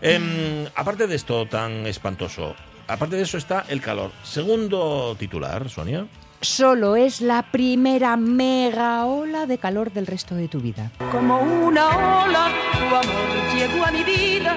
em, 0.00 0.66
aparte 0.76 1.06
de 1.06 1.16
esto 1.16 1.46
tan 1.46 1.86
espantoso, 1.86 2.54
aparte 2.86 3.16
de 3.16 3.22
eso 3.22 3.38
está 3.38 3.64
el 3.68 3.80
calor. 3.80 4.12
Segundo 4.22 5.16
titular, 5.18 5.68
Sonia 5.68 6.06
solo 6.40 6.96
es 6.96 7.20
la 7.20 7.42
primera 7.50 8.16
mega 8.16 9.06
ola 9.06 9.46
de 9.46 9.58
calor 9.58 9.92
del 9.92 10.06
resto 10.06 10.34
de 10.34 10.48
tu 10.48 10.60
vida. 10.60 10.90
Como 11.10 11.40
una 11.40 12.24
ola, 12.24 12.48
tu 12.72 12.94
amor 12.94 13.54
llegó 13.54 13.84
a 13.84 13.90
mi 13.90 14.04
vida, 14.04 14.56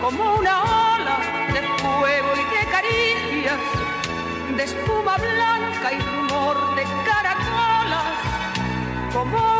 como 0.00 0.34
una 0.34 0.62
ola 0.62 1.18
de 1.52 1.60
fuego 1.82 2.28
y 2.34 2.44
de 2.56 2.70
caricias, 2.70 3.58
de 4.56 4.64
espuma 4.64 5.16
blanca 5.16 5.92
y 5.92 6.00
rumor 6.00 6.74
de 6.76 6.84
caracolas, 7.04 8.04
como 9.12 9.59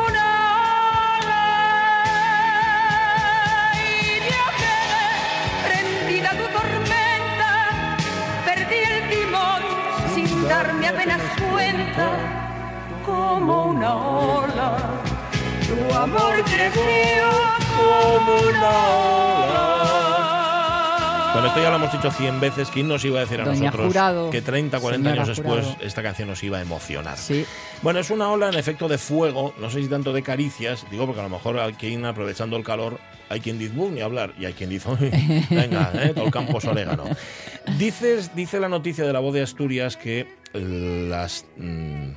darme 10.51 10.89
apenas 10.89 11.23
cuenta 11.39 12.11
como 13.07 13.67
una 13.67 13.95
ola. 13.95 15.01
Tu 15.69 15.95
amor 15.95 16.43
creció 16.43 17.31
como 17.77 18.33
una 18.49 18.69
ola. 18.69 20.01
Bueno, 21.33 21.47
esto 21.47 21.63
ya 21.63 21.71
lo 21.71 21.77
hemos 21.77 21.93
dicho 21.93 22.11
cien 22.11 22.41
veces. 22.41 22.69
¿Quién 22.69 22.89
nos 22.89 23.05
iba 23.05 23.19
a 23.19 23.21
decir 23.21 23.41
a 23.41 23.45
nosotros 23.45 23.95
que 24.33 24.43
30, 24.43 24.81
40 24.81 25.11
años 25.11 25.29
después 25.29 25.65
esta 25.81 26.03
canción 26.03 26.29
nos 26.29 26.43
iba 26.43 26.59
a 26.59 26.63
emocionar? 26.63 27.17
Sí. 27.17 27.47
Bueno, 27.83 28.01
es 28.01 28.11
una 28.11 28.29
ola 28.29 28.49
en 28.49 28.57
efecto 28.57 28.89
de 28.89 28.99
fuego, 28.99 29.55
no 29.59 29.71
sé 29.71 29.81
si 29.81 29.89
tanto 29.89 30.13
de 30.13 30.25
caricias, 30.25 30.85
digo 30.91 31.07
porque 31.07 31.21
a 31.21 31.25
lo 31.25 31.31
mejor 31.31 31.61
hay 31.61 31.75
quien 31.75 32.05
aprovechando 32.05 32.57
el 32.57 32.65
calor, 32.65 32.99
hay 33.29 33.39
quien 33.39 33.57
dice, 33.61 33.73
ni 33.77 34.01
hablar, 34.01 34.33
y 34.37 34.47
hay 34.47 34.53
quien 34.55 34.69
dice, 34.69 34.89
venga, 35.51 35.93
¿eh? 35.95 36.11
todo 36.13 36.25
el 36.25 36.33
campo 36.33 36.59
es 36.59 36.65
orégano. 36.65 37.05
Dices, 37.79 38.35
dice 38.35 38.61
la 38.61 38.69
noticia 38.69 39.05
de 39.05 39.13
la 39.13 39.21
voz 39.21 39.35
de 39.35 39.43
Asturias 39.43 39.97
que 39.97 40.27
las 40.53 41.47
mm, 41.57 42.11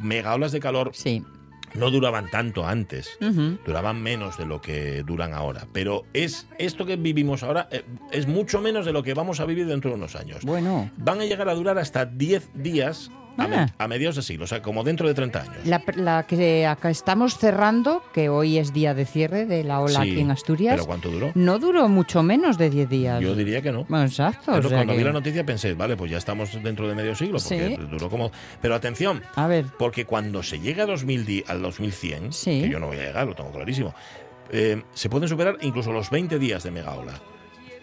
mega 0.00 0.34
olas 0.34 0.52
de 0.52 0.60
calor 0.60 0.90
sí 0.94 1.24
no 1.74 1.90
duraban 1.90 2.30
tanto 2.30 2.66
antes, 2.66 3.18
duraban 3.66 4.02
menos 4.02 4.38
de 4.38 4.46
lo 4.46 4.60
que 4.60 5.02
duran 5.02 5.32
ahora. 5.32 5.66
Pero 5.72 6.04
es 6.12 6.46
esto 6.58 6.86
que 6.86 6.96
vivimos 6.96 7.42
ahora 7.42 7.68
eh, 7.70 7.84
es 8.12 8.26
mucho 8.26 8.60
menos 8.60 8.86
de 8.86 8.92
lo 8.92 9.02
que 9.02 9.14
vamos 9.14 9.40
a 9.40 9.44
vivir 9.44 9.66
dentro 9.66 9.90
de 9.90 9.96
unos 9.96 10.16
años. 10.16 10.44
Bueno. 10.44 10.90
Van 10.96 11.20
a 11.20 11.24
llegar 11.24 11.48
a 11.48 11.54
durar 11.54 11.78
hasta 11.78 12.04
10 12.04 12.50
días 12.54 13.10
a, 13.38 13.88
mediados 13.88 14.16
de 14.16 14.22
siglo, 14.22 14.44
o 14.44 14.46
sea, 14.46 14.62
como 14.62 14.84
dentro 14.84 15.06
de 15.08 15.14
30 15.14 15.40
años. 15.40 15.56
La, 15.96 16.26
que 16.26 16.66
acá 16.66 16.90
estamos 16.90 17.38
cerrando, 17.38 18.02
que 18.12 18.28
hoy 18.28 18.58
es 18.58 18.72
día 18.72 18.94
de 18.94 19.06
cierre 19.06 19.46
de 19.46 19.64
la 19.64 19.80
ola 19.80 20.00
aquí 20.00 20.20
en 20.20 20.30
Asturias. 20.30 20.74
¿Pero 20.74 20.86
cuánto 20.86 21.10
duró? 21.10 21.32
No 21.34 21.58
duró 21.58 21.88
mucho 21.88 22.22
menos 22.22 22.58
de 22.58 22.70
10 22.70 22.88
días. 22.88 23.20
Yo 23.20 23.34
diría 23.34 23.62
que 23.62 23.72
no. 23.72 23.86
exacto. 24.02 24.52
Pero 24.52 24.70
cuando 24.70 24.94
vi 24.94 25.04
la 25.04 25.12
noticia 25.12 25.44
pensé, 25.44 25.74
vale, 25.74 25.96
pues 25.96 26.10
ya 26.10 26.18
estamos 26.18 26.62
dentro 26.62 26.88
de 26.88 26.94
medio 26.94 27.14
siglo, 27.14 27.38
porque 27.38 27.78
duró 27.90 28.10
como... 28.10 28.30
Pero 28.60 28.74
atención, 28.74 29.22
a 29.34 29.46
ver. 29.46 29.66
porque 29.78 30.04
cuando 30.04 30.42
se 30.42 30.60
llega 30.60 30.84
a 30.84 30.86
2000, 30.86 31.44
al 31.46 31.62
2100, 31.62 32.30
que 32.44 32.68
yo 32.68 32.78
no 32.80 32.86
voy 32.86 32.98
a 32.98 33.06
llegar, 33.06 33.26
lo 33.26 33.34
tengo 33.34 33.50
clarísimo, 33.50 33.94
eh, 34.50 34.82
se 34.94 35.08
pueden 35.08 35.28
superar 35.28 35.58
incluso 35.60 35.92
los 35.92 36.10
20 36.10 36.38
días 36.38 36.62
de 36.62 36.70
mega 36.70 36.94
ola. 36.94 37.20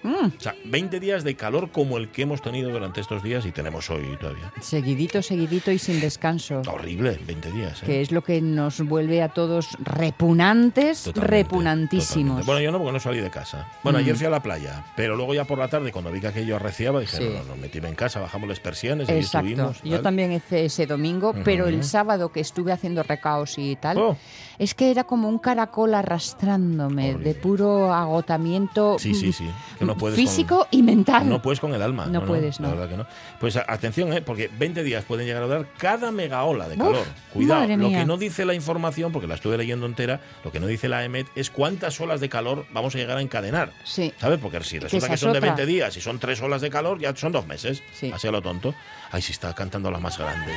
Mm. 0.05 0.25
O 0.37 0.39
sea, 0.39 0.55
20 0.65 0.99
días 0.99 1.23
de 1.23 1.35
calor 1.35 1.71
como 1.71 1.97
el 1.97 2.09
que 2.09 2.21
hemos 2.21 2.41
tenido 2.41 2.69
durante 2.71 3.01
estos 3.01 3.23
días 3.23 3.45
y 3.45 3.51
tenemos 3.51 3.89
hoy 3.89 4.17
todavía. 4.19 4.53
Seguidito, 4.61 5.21
seguidito 5.21 5.71
y 5.71 5.79
sin 5.79 5.99
descanso. 5.99 6.61
Horrible, 6.67 7.19
20 7.25 7.51
días. 7.51 7.81
¿eh? 7.81 7.85
Que 7.85 8.01
es 8.01 8.11
lo 8.11 8.23
que 8.23 8.39
nos 8.41 8.81
vuelve 8.81 9.23
a 9.23 9.29
todos 9.29 9.69
repugnantes, 9.79 11.11
repunantísimos. 11.15 12.45
Bueno, 12.45 12.61
yo 12.61 12.71
no, 12.71 12.77
porque 12.77 12.93
no 12.93 12.99
salí 12.99 13.19
de 13.19 13.31
casa. 13.31 13.67
Bueno, 13.83 13.97
ayer 13.99 14.13
mm. 14.13 14.17
fui 14.17 14.27
a 14.27 14.29
la 14.29 14.43
playa, 14.43 14.85
pero 14.95 15.15
luego 15.15 15.33
ya 15.33 15.45
por 15.45 15.57
la 15.57 15.67
tarde, 15.67 15.91
cuando 15.91 16.11
vi 16.11 16.21
que 16.21 16.27
aquello 16.27 16.55
arreciaba, 16.55 16.99
dije, 16.99 17.19
no, 17.19 17.39
no, 17.39 17.45
no, 17.45 17.55
metíme 17.55 17.89
en 17.89 17.95
casa, 17.95 18.19
bajamos 18.19 18.47
las 18.47 18.59
persianas 18.59 19.09
y 19.09 19.13
estuvimos. 19.13 19.81
Yo 19.83 20.01
también 20.01 20.31
hice 20.31 20.65
ese 20.65 20.85
domingo, 20.85 21.33
pero 21.43 21.67
el 21.67 21.83
sábado 21.83 22.31
que 22.31 22.41
estuve 22.41 22.71
haciendo 22.71 23.01
recaos 23.01 23.57
y 23.57 23.75
tal, 23.75 23.97
oh. 23.97 24.17
es 24.59 24.75
que 24.75 24.91
era 24.91 25.05
como 25.05 25.27
un 25.29 25.39
caracol 25.39 25.93
arrastrándome 25.95 27.15
de 27.15 27.33
puro 27.33 27.93
agotamiento. 27.93 28.97
Sí, 28.99 29.15
sí, 29.15 29.31
sí. 29.31 29.49
Que 29.79 29.85
no 29.85 29.94
Físico 30.13 30.67
y 30.71 30.83
mental. 30.83 31.27
No 31.27 31.41
puedes 31.41 31.59
con 31.59 31.73
el 31.73 31.81
alma. 31.81 32.05
No, 32.05 32.25
puedes, 32.25 32.59
no. 32.59 32.69
La 32.69 32.73
verdad 32.75 32.89
que 32.89 32.97
no. 32.97 33.07
Pues 33.39 33.57
atención, 33.57 34.13
¿eh? 34.13 34.21
porque 34.21 34.49
20 34.57 34.83
días 34.83 35.05
pueden 35.05 35.25
llegar 35.25 35.43
a 35.43 35.47
dar 35.47 35.67
cada 35.77 36.11
mega 36.11 36.43
ola 36.43 36.67
de 36.67 36.77
calor. 36.77 37.05
Cuidado, 37.33 37.67
lo 37.77 37.89
que 37.89 38.05
no 38.05 38.17
dice 38.17 38.45
la 38.45 38.53
información, 38.53 39.11
porque 39.11 39.27
la 39.27 39.35
estuve 39.35 39.57
leyendo 39.57 39.85
entera, 39.85 40.21
lo 40.43 40.51
que 40.51 40.59
no 40.59 40.67
dice 40.67 40.89
la 40.89 41.03
EMET 41.03 41.27
es 41.35 41.49
cuántas 41.49 41.99
olas 41.99 42.19
de 42.21 42.29
calor 42.29 42.65
vamos 42.71 42.95
a 42.95 42.97
llegar 42.97 43.17
a 43.17 43.21
encadenar. 43.21 43.71
Sí. 43.83 44.13
¿Sabes? 44.17 44.39
Porque 44.39 44.61
si 44.63 44.79
resulta 44.79 45.09
que, 45.09 45.17
son 45.17 45.33
de 45.33 45.39
20 45.39 45.65
días 45.65 45.95
y 45.97 46.01
son 46.01 46.19
tres 46.19 46.41
olas 46.41 46.61
de 46.61 46.69
calor, 46.69 46.99
ya 46.99 47.15
son 47.15 47.31
dos 47.31 47.45
meses. 47.47 47.83
Sí. 47.93 48.11
Así 48.13 48.27
a 48.27 48.31
lo 48.31 48.41
tonto. 48.41 48.73
Ahí 49.11 49.21
sí 49.21 49.31
está 49.31 49.53
cantando 49.53 49.91
la 49.91 49.99
más 49.99 50.17
grande. 50.17 50.53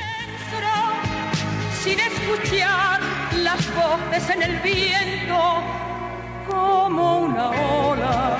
Sin 1.83 1.99
escuchar 1.99 2.99
las 3.37 3.75
voces 3.75 4.29
en 4.29 4.43
el 4.43 4.59
viento, 4.59 5.63
como 6.47 7.19
una 7.19 7.49
ola 7.49 8.37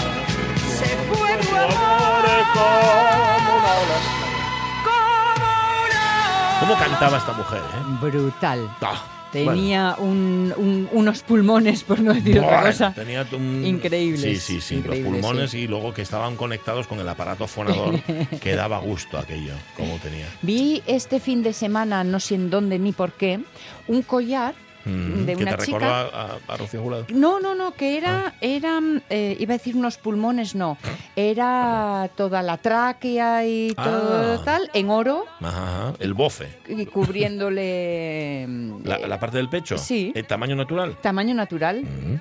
¿Cómo 6.60 6.76
cantaba 6.76 7.18
esta 7.18 7.34
mujer? 7.34 7.62
Eh? 7.62 7.98
Brutal. 8.02 8.70
Ah, 8.82 9.02
tenía 9.32 9.96
unos 9.98 11.24
pulmones, 11.24 11.84
por 11.84 12.00
no 12.00 12.14
decir 12.14 12.40
otra 12.40 12.62
cosa. 12.62 12.94
Tenía 12.94 13.26
Increíbles. 13.32 14.22
Sí, 14.22 14.60
sí, 14.60 14.62
sí. 14.62 14.84
los 14.86 14.98
pulmones 15.00 15.54
y 15.54 15.68
luego 15.68 15.94
que 15.94 16.02
estaban 16.02 16.36
conectados 16.36 16.86
con 16.86 17.00
el 17.00 17.08
aparato 17.08 17.48
fonador, 17.48 18.00
que 18.42 18.56
daba 18.56 18.80
gusto 18.80 19.18
aquello, 19.18 19.54
como 19.76 19.98
tenía. 19.98 20.28
Vi 20.42 20.84
este 20.86 21.20
fin 21.20 21.44
de 21.44 21.54
semana, 21.54 22.04
no 22.04 22.20
sé 22.20 22.36
en 22.36 22.50
dónde 22.50 22.78
ni 22.78 22.92
por 22.92 23.14
qué, 23.14 23.40
un 23.88 24.02
collar 24.02 24.54
Mm, 24.86 25.26
de 25.26 25.36
una 25.36 25.58
chica. 25.58 26.02
A, 26.48 26.58
Rocío 26.58 26.82
Jurado? 26.82 27.06
No, 27.10 27.40
no, 27.40 27.56
no, 27.56 27.74
que 27.74 27.98
era, 27.98 28.28
ah. 28.28 28.34
era 28.42 28.80
eh, 29.10 29.36
iba 29.40 29.54
a 29.54 29.58
decir 29.58 29.76
unos 29.76 29.98
pulmones, 29.98 30.56
no, 30.56 30.78
era 31.16 32.10
toda 32.16 32.42
la 32.42 32.58
tráquea 32.58 33.46
y 33.46 33.74
todo 33.74 34.40
ah. 34.40 34.42
tal, 34.44 34.70
en 34.74 34.90
oro. 34.90 35.26
Ajá, 35.42 35.94
el 36.00 36.14
bofe. 36.14 36.50
Y 36.68 36.86
cubriéndole... 36.86 38.48
la, 38.84 39.20
parte 39.20 39.38
del 39.38 39.50
pecho? 39.50 39.78
Sí. 39.78 40.12
¿El 40.16 40.26
tamaño 40.26 40.56
natural? 40.56 40.98
Tamaño 41.02 41.34
natural. 41.34 41.84
Mm. 41.84 42.16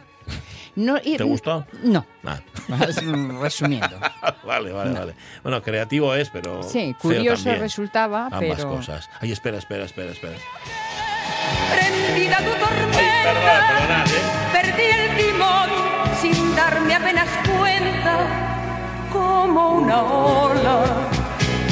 No, 0.77 1.01
¿Te 1.01 1.25
gustó? 1.25 1.67
No. 1.83 2.07
Ah. 2.25 2.41
Resumiendo. 3.41 3.99
vale, 4.45 4.71
vale, 4.71 4.93
vale. 4.93 5.15
Bueno, 5.43 5.61
creativo 5.61 6.15
es, 6.15 6.31
pero. 6.31 6.63
Sí, 6.63 6.95
curioso 7.01 7.53
resultaba, 7.57 8.29
Ambas 8.31 8.65
cosas. 8.65 9.11
Ay, 9.21 9.33
espera, 9.33 9.59
espera, 9.59 9.85
espera, 9.85 10.13
espera 10.13 10.37
prendida 11.75 12.37
tu 12.39 12.53
tormenta. 12.64 14.05
¿eh? 14.05 14.21
Perdí 14.53 14.83
el 14.85 15.16
timón 15.16 15.69
sin 16.21 16.57
darme 16.57 16.95
apenas 16.95 17.29
cuenta, 17.59 18.14
como 19.12 19.71
una 19.79 20.03
ola. 20.03 20.85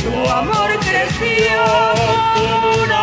Tu 0.02 0.30
amor 0.30 0.70
creció 0.80 1.62
como 2.34 2.84
una 2.84 3.02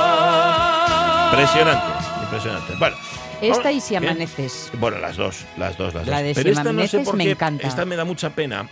ola. 0.00 1.30
Impresionante, 1.32 1.86
impresionante. 2.22 2.74
Bueno. 2.78 2.96
Esta 3.42 3.72
y 3.72 3.80
si 3.80 3.96
amaneces. 3.96 4.70
Bueno, 4.78 4.98
las 4.98 5.16
dos, 5.16 5.46
las 5.56 5.76
dos, 5.78 5.94
las 5.94 6.06
La 6.06 6.16
dos. 6.18 6.26
de 6.26 6.34
Pero 6.34 6.52
si 6.52 6.58
esta 6.58 6.72
no 6.72 6.86
sé 6.86 6.98
por 7.00 7.16
qué, 7.16 7.24
me 7.24 7.30
encanta. 7.30 7.66
Esta 7.66 7.84
me 7.86 7.96
da 7.96 8.04
mucha 8.04 8.30
pena 8.30 8.68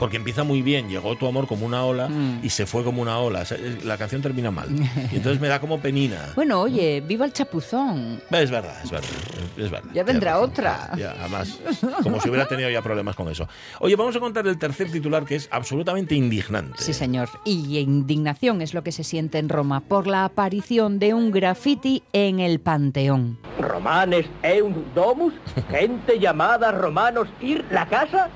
porque 0.00 0.16
empieza 0.16 0.44
muy 0.44 0.62
bien, 0.62 0.88
llegó 0.88 1.14
tu 1.14 1.26
amor 1.26 1.46
como 1.46 1.66
una 1.66 1.84
ola 1.84 2.08
mm. 2.08 2.40
y 2.42 2.48
se 2.48 2.64
fue 2.64 2.82
como 2.82 3.02
una 3.02 3.18
ola. 3.18 3.44
La 3.84 3.98
canción 3.98 4.22
termina 4.22 4.50
mal. 4.50 4.68
Y 5.12 5.16
entonces 5.16 5.38
me 5.38 5.46
da 5.46 5.60
como 5.60 5.78
penina. 5.78 6.30
Bueno, 6.40 6.62
oye, 6.62 7.02
viva 7.02 7.26
el 7.26 7.34
chapuzón. 7.34 8.22
Es 8.30 8.50
verdad, 8.50 8.74
es 8.82 8.90
verdad. 8.90 9.10
Es 9.58 9.70
verdad. 9.70 9.90
Ya 9.92 10.02
vendrá 10.04 10.38
otra. 10.38 10.90
Ya, 10.96 11.10
además, 11.20 11.58
como 12.02 12.18
si 12.18 12.30
hubiera 12.30 12.48
tenido 12.48 12.70
ya 12.70 12.80
problemas 12.80 13.14
con 13.14 13.28
eso. 13.28 13.46
Oye, 13.80 13.94
vamos 13.94 14.16
a 14.16 14.20
contar 14.20 14.46
el 14.46 14.56
tercer 14.56 14.90
titular 14.90 15.26
que 15.26 15.34
es 15.34 15.48
absolutamente 15.52 16.14
indignante. 16.14 16.78
Sí, 16.78 16.94
señor. 16.94 17.28
Y 17.44 17.76
indignación 17.76 18.62
es 18.62 18.72
lo 18.72 18.82
que 18.82 18.92
se 18.92 19.04
siente 19.04 19.36
en 19.36 19.50
Roma 19.50 19.80
por 19.80 20.06
la 20.06 20.24
aparición 20.24 20.98
de 20.98 21.12
un 21.12 21.30
graffiti 21.30 22.02
en 22.14 22.40
el 22.40 22.58
Panteón. 22.60 23.36
Romanes 23.58 24.24
eun 24.42 24.82
domus, 24.94 25.34
gente 25.68 26.18
llamada 26.18 26.72
romanos 26.72 27.28
ir 27.42 27.66
la 27.70 27.86
casa 27.86 28.30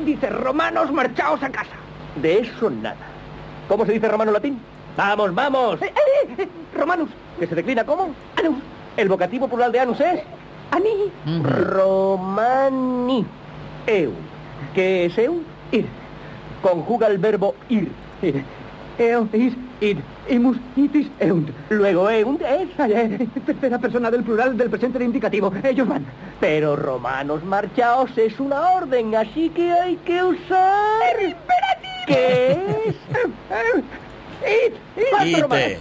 Dice, 0.00 0.30
romanos, 0.30 0.92
marchaos 0.92 1.42
a 1.42 1.50
casa. 1.50 1.76
De 2.16 2.40
eso 2.40 2.70
nada. 2.70 2.96
¿Cómo 3.68 3.84
se 3.84 3.92
dice 3.92 4.08
romano 4.08 4.32
latín? 4.32 4.60
¡Vamos, 4.96 5.34
vamos! 5.34 5.80
Eh, 5.82 5.86
eh, 5.86 6.34
eh, 6.38 6.48
romanus, 6.74 7.10
que 7.38 7.46
se 7.46 7.54
declina 7.54 7.84
como 7.84 8.14
anus. 8.36 8.56
El 8.96 9.08
vocativo 9.08 9.46
plural 9.46 9.70
de 9.70 9.80
anus 9.80 10.00
es 10.00 10.22
ani. 10.70 11.12
Romani. 11.42 13.24
Eu. 13.86 14.12
¿Qué 14.74 15.04
es 15.06 15.18
eu? 15.18 15.42
Ir. 15.70 15.86
Conjuga 16.62 17.06
el 17.06 17.18
verbo 17.18 17.54
ir. 17.68 17.92
Eo, 18.98 19.28
is, 19.32 19.54
id, 19.80 19.98
imus, 20.28 20.56
itis, 20.76 21.06
eunt. 21.20 21.50
Luego 21.70 22.10
eunt 22.10 22.42
es 22.42 22.68
tercera 23.46 23.78
persona 23.78 24.10
del 24.10 24.24
plural 24.24 24.56
del 24.56 24.70
presente 24.70 24.98
de 24.98 25.04
indicativo. 25.04 25.52
Ellos 25.62 25.86
van. 25.86 26.04
Pero 26.40 26.74
romanos 26.74 27.44
marchaos 27.44 28.10
es 28.18 28.40
una 28.40 28.70
orden, 28.72 29.14
así 29.14 29.50
que 29.50 29.70
hay 29.70 29.96
que 29.98 30.22
usar... 30.24 31.16
¿Qué 32.06 32.58
es? 32.86 32.96
It, 34.48 34.74
Ite. 35.24 35.78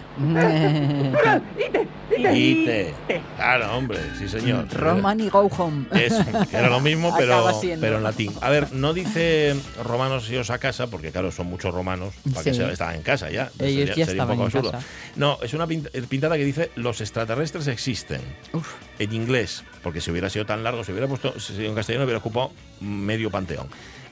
Ite. 2.34 2.94
Claro, 3.36 3.78
hombre, 3.78 4.00
sí 4.18 4.28
señor. 4.28 4.68
Roman 4.74 5.20
y 5.20 5.30
go 5.30 5.50
home. 5.58 5.86
Eso, 5.94 6.24
era 6.52 6.70
lo 6.70 6.80
mismo, 6.80 7.14
pero, 7.18 7.50
pero 7.80 7.98
en 7.98 8.04
latín. 8.04 8.34
A 8.42 8.50
ver, 8.50 8.74
no 8.74 8.94
dice 8.94 9.56
romanos 9.84 10.30
ios 10.30 10.50
a 10.50 10.58
casa, 10.58 10.88
porque 10.88 11.12
claro, 11.12 11.32
son 11.32 11.48
muchos 11.48 11.74
romanos, 11.74 12.14
para 12.34 12.44
que 12.44 12.54
se 12.54 12.72
estaban 12.72 12.96
en 12.96 13.04
casa 13.04 13.30
ya. 13.30 13.52
Ellos 13.60 13.90
sería, 13.90 13.96
ya 13.96 14.06
sería 14.06 14.24
un 14.24 14.30
poco 14.30 14.44
absurdo. 14.44 14.72
Casa. 14.72 14.88
No, 15.16 15.38
es 15.42 15.54
una 15.54 15.68
pintada 15.68 16.38
que 16.38 16.46
dice 16.46 16.72
los 16.76 17.00
extraterrestres 17.02 17.68
existen. 17.68 18.22
Uf. 18.54 18.74
En 19.00 19.14
inglés, 19.14 19.64
porque 19.84 20.02
si 20.02 20.12
hubiera 20.12 20.30
sido 20.30 20.46
tan 20.46 20.64
largo, 20.64 20.84
si 20.84 20.92
hubiera 20.92 21.08
puesto 21.08 21.40
si 21.40 21.66
en 21.66 21.76
castellano 21.76 22.06
hubiera 22.06 22.20
ocupado 22.20 22.52
medio 22.82 23.30
panteón. 23.30 23.68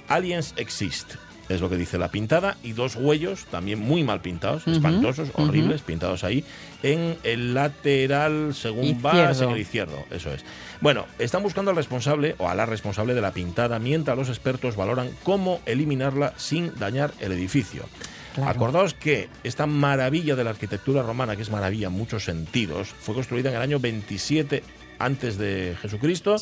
Aliens 0.08 0.54
exist 0.58 1.16
es 1.50 1.62
lo 1.62 1.70
que 1.70 1.78
dice 1.78 1.98
la 1.98 2.10
pintada, 2.10 2.58
y 2.64 2.74
dos 2.74 2.96
huellos 2.96 3.46
también 3.46 3.80
muy 3.80 4.04
mal 4.04 4.22
pintados, 4.22 4.68
espantosos, 4.68 5.30
horribles, 5.36 5.82
pintados 5.82 6.24
ahí, 6.24 6.44
en 6.84 7.18
el 7.24 7.54
lateral, 7.54 8.54
según 8.54 9.02
va, 9.06 9.32
en 9.32 9.50
el 9.50 9.58
izquierdo, 9.58 10.04
eso 10.12 10.32
es. 10.32 10.44
Bueno, 10.82 11.06
están 11.20 11.44
buscando 11.44 11.72
al 11.72 11.78
responsable 11.78 12.36
o 12.38 12.50
a 12.50 12.56
la 12.56 12.66
responsable 12.66 13.14
de 13.14 13.22
la 13.22 13.32
pintada, 13.32 13.80
mientras 13.80 14.18
los 14.18 14.30
expertos 14.30 14.76
valoran 14.76 15.10
cómo 15.24 15.62
eliminarla 15.66 16.34
sin 16.38 16.78
dañar 16.78 17.12
el 17.20 17.32
edificio. 17.32 17.86
Acordaos 18.46 18.94
que 18.94 19.30
esta 19.44 19.66
maravilla 19.66 20.36
de 20.36 20.44
la 20.44 20.50
arquitectura 20.50 21.02
romana, 21.02 21.36
que 21.36 21.42
es 21.42 21.50
maravilla 21.50 21.88
en 21.88 21.94
muchos 21.94 22.26
sentidos, 22.26 22.90
fue 22.90 23.16
construida 23.16 23.50
en 23.50 23.56
el 23.56 23.62
año 23.62 23.80
27 23.80 24.62
antes 25.00 25.38
de 25.38 25.76
Jesucristo 25.82 26.36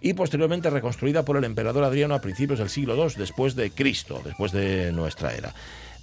y 0.00 0.14
posteriormente 0.14 0.70
reconstruida 0.70 1.24
por 1.24 1.36
el 1.36 1.44
emperador 1.44 1.84
Adriano 1.84 2.14
a 2.14 2.20
principios 2.20 2.58
del 2.58 2.68
siglo 2.68 2.96
II 2.96 3.14
después 3.16 3.54
de 3.54 3.70
Cristo, 3.70 4.20
después 4.24 4.52
de 4.52 4.92
nuestra 4.92 5.34
era. 5.34 5.54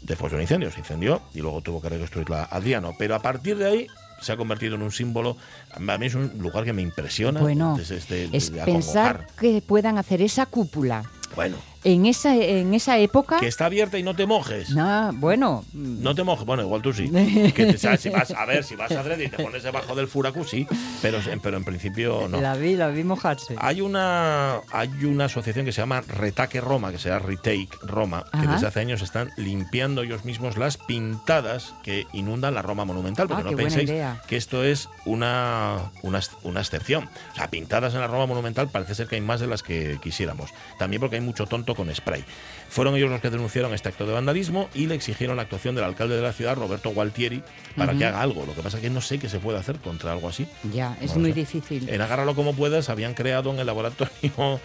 después 0.02 0.32
de 0.32 0.38
un 0.38 0.42
incendio, 0.42 0.72
se 0.72 0.80
incendió 0.80 1.22
y 1.34 1.40
luego 1.40 1.62
tuvo 1.62 1.82
que 1.82 1.90
reconstruirla 1.90 2.46
Adriano. 2.46 2.94
Pero 2.98 3.16
a 3.16 3.20
partir 3.22 3.58
de 3.58 3.66
ahí 3.66 3.88
se 4.22 4.32
ha 4.32 4.38
convertido 4.38 4.76
en 4.76 4.82
un 4.82 4.92
símbolo. 4.92 5.38
A 5.74 5.98
mí 5.98 6.06
es 6.06 6.16
un 6.16 6.32
lugar 6.40 6.64
que 6.64 6.74
me 6.74 6.82
impresiona. 6.82 7.40
Bueno, 7.40 7.78
es 7.80 8.52
pensar 8.66 9.28
que 9.40 9.62
puedan 9.62 9.98
hacer 9.98 10.22
esa 10.22 10.46
cúpula. 10.46 11.04
Bueno 11.36 11.71
en 11.84 12.06
esa, 12.06 12.36
en 12.36 12.74
esa 12.74 12.98
época... 13.00 13.40
Que 13.40 13.48
está 13.48 13.66
abierta 13.66 13.98
y 13.98 14.04
no 14.04 14.16
te 14.16 14.26
mojes. 14.26 14.72
No, 14.72 15.12
bueno... 15.14 15.66
No 15.74 16.16
te 16.16 16.24
mojes, 16.24 16.46
bueno, 16.46 16.64
igual 16.64 16.82
tú 16.82 16.94
sí. 16.94 17.08
si 17.98 18.10
vas, 18.10 18.32
a 18.32 18.46
ver, 18.46 18.64
si 18.64 18.76
vas 18.76 18.92
a 18.92 19.04
Dredd 19.04 19.22
y 19.22 19.30
te 19.30 19.44
pones 19.44 19.64
debajo 19.64 19.96
del 19.96 20.08
furacu, 20.08 20.44
sí, 20.44 20.68
pero, 21.02 21.20
pero 21.42 21.58
en 21.58 21.64
principio 21.64 22.28
no. 22.30 22.40
La 22.40 22.56
vi, 22.56 22.76
la 22.76 22.90
vi 22.90 23.04
mojarse. 23.04 23.56
Hay 23.58 23.82
una, 23.82 24.62
hay 24.72 24.90
una 25.06 25.26
asociación 25.26 25.66
que 25.66 25.72
se 25.72 25.82
llama 25.82 26.02
Retaque 26.02 26.62
Roma, 26.62 26.92
que 26.92 26.98
se 26.98 27.10
llama 27.10 27.26
Retake 27.26 27.70
Roma, 27.84 28.26
que 28.32 28.48
desde 28.48 28.68
hace 28.68 28.80
años 28.80 29.02
están 29.02 29.32
limpiando 29.38 30.04
ellos 30.04 30.26
mismos 30.26 30.58
las 30.58 30.78
pintadas 30.78 31.74
que 31.84 32.08
inundan 32.14 32.54
la 32.54 32.62
Roma 32.62 32.86
monumental, 32.86 33.28
porque 33.28 33.44
ah, 33.48 33.52
no 33.52 33.58
penséis 33.58 33.92
que 34.28 34.38
esto 34.38 34.64
es 34.64 34.90
una, 35.06 35.92
una, 36.04 36.20
una 36.44 36.60
excepción. 36.60 37.10
O 37.34 37.36
sea, 37.36 37.50
pintadas 37.50 37.94
en 37.94 38.02
la 38.02 38.08
Roma 38.08 38.26
monumental 38.26 38.70
parece 38.70 38.96
ser 38.96 39.08
que 39.08 39.16
hay 39.16 39.22
más 39.22 39.40
de 39.40 39.48
las 39.48 39.64
que 39.64 40.00
quisiéramos. 40.02 40.52
También 40.78 41.00
porque 41.00 41.16
hay 41.16 41.22
mucho 41.22 41.46
tonto 41.46 41.71
con 41.76 41.94
spray. 41.94 42.24
Fueron 42.70 42.96
ellos 42.96 43.10
los 43.10 43.20
que 43.20 43.30
denunciaron 43.30 43.74
este 43.74 43.90
acto 43.90 44.06
de 44.06 44.14
vandalismo 44.14 44.70
y 44.74 44.88
le 44.88 44.96
exigieron 44.96 45.36
la 45.36 45.42
actuación 45.42 45.76
del 45.76 45.84
alcalde 45.84 46.16
de 46.16 46.22
la 46.22 46.32
ciudad, 46.32 46.56
Roberto 46.56 46.92
Gualtieri, 46.92 47.44
para 47.76 47.94
que 47.94 48.06
haga 48.06 48.22
algo. 48.22 48.46
Lo 48.46 48.56
que 48.56 48.62
pasa 48.62 48.78
es 48.78 48.84
que 48.84 48.90
no 48.90 49.02
sé 49.02 49.20
qué 49.20 49.28
se 49.28 49.40
puede 49.40 49.60
hacer 49.60 49.78
contra 49.80 50.14
algo 50.14 50.30
así. 50.30 50.48
Ya, 50.74 50.98
es 51.02 51.18
muy 51.18 51.34
difícil. 51.34 51.90
En 51.90 52.00
Agárralo 52.00 52.34
como 52.34 52.54
puedas 52.54 52.90
habían 52.90 53.14
creado 53.14 53.52
en 53.52 53.60
el 53.60 53.66
laboratorio 53.68 54.62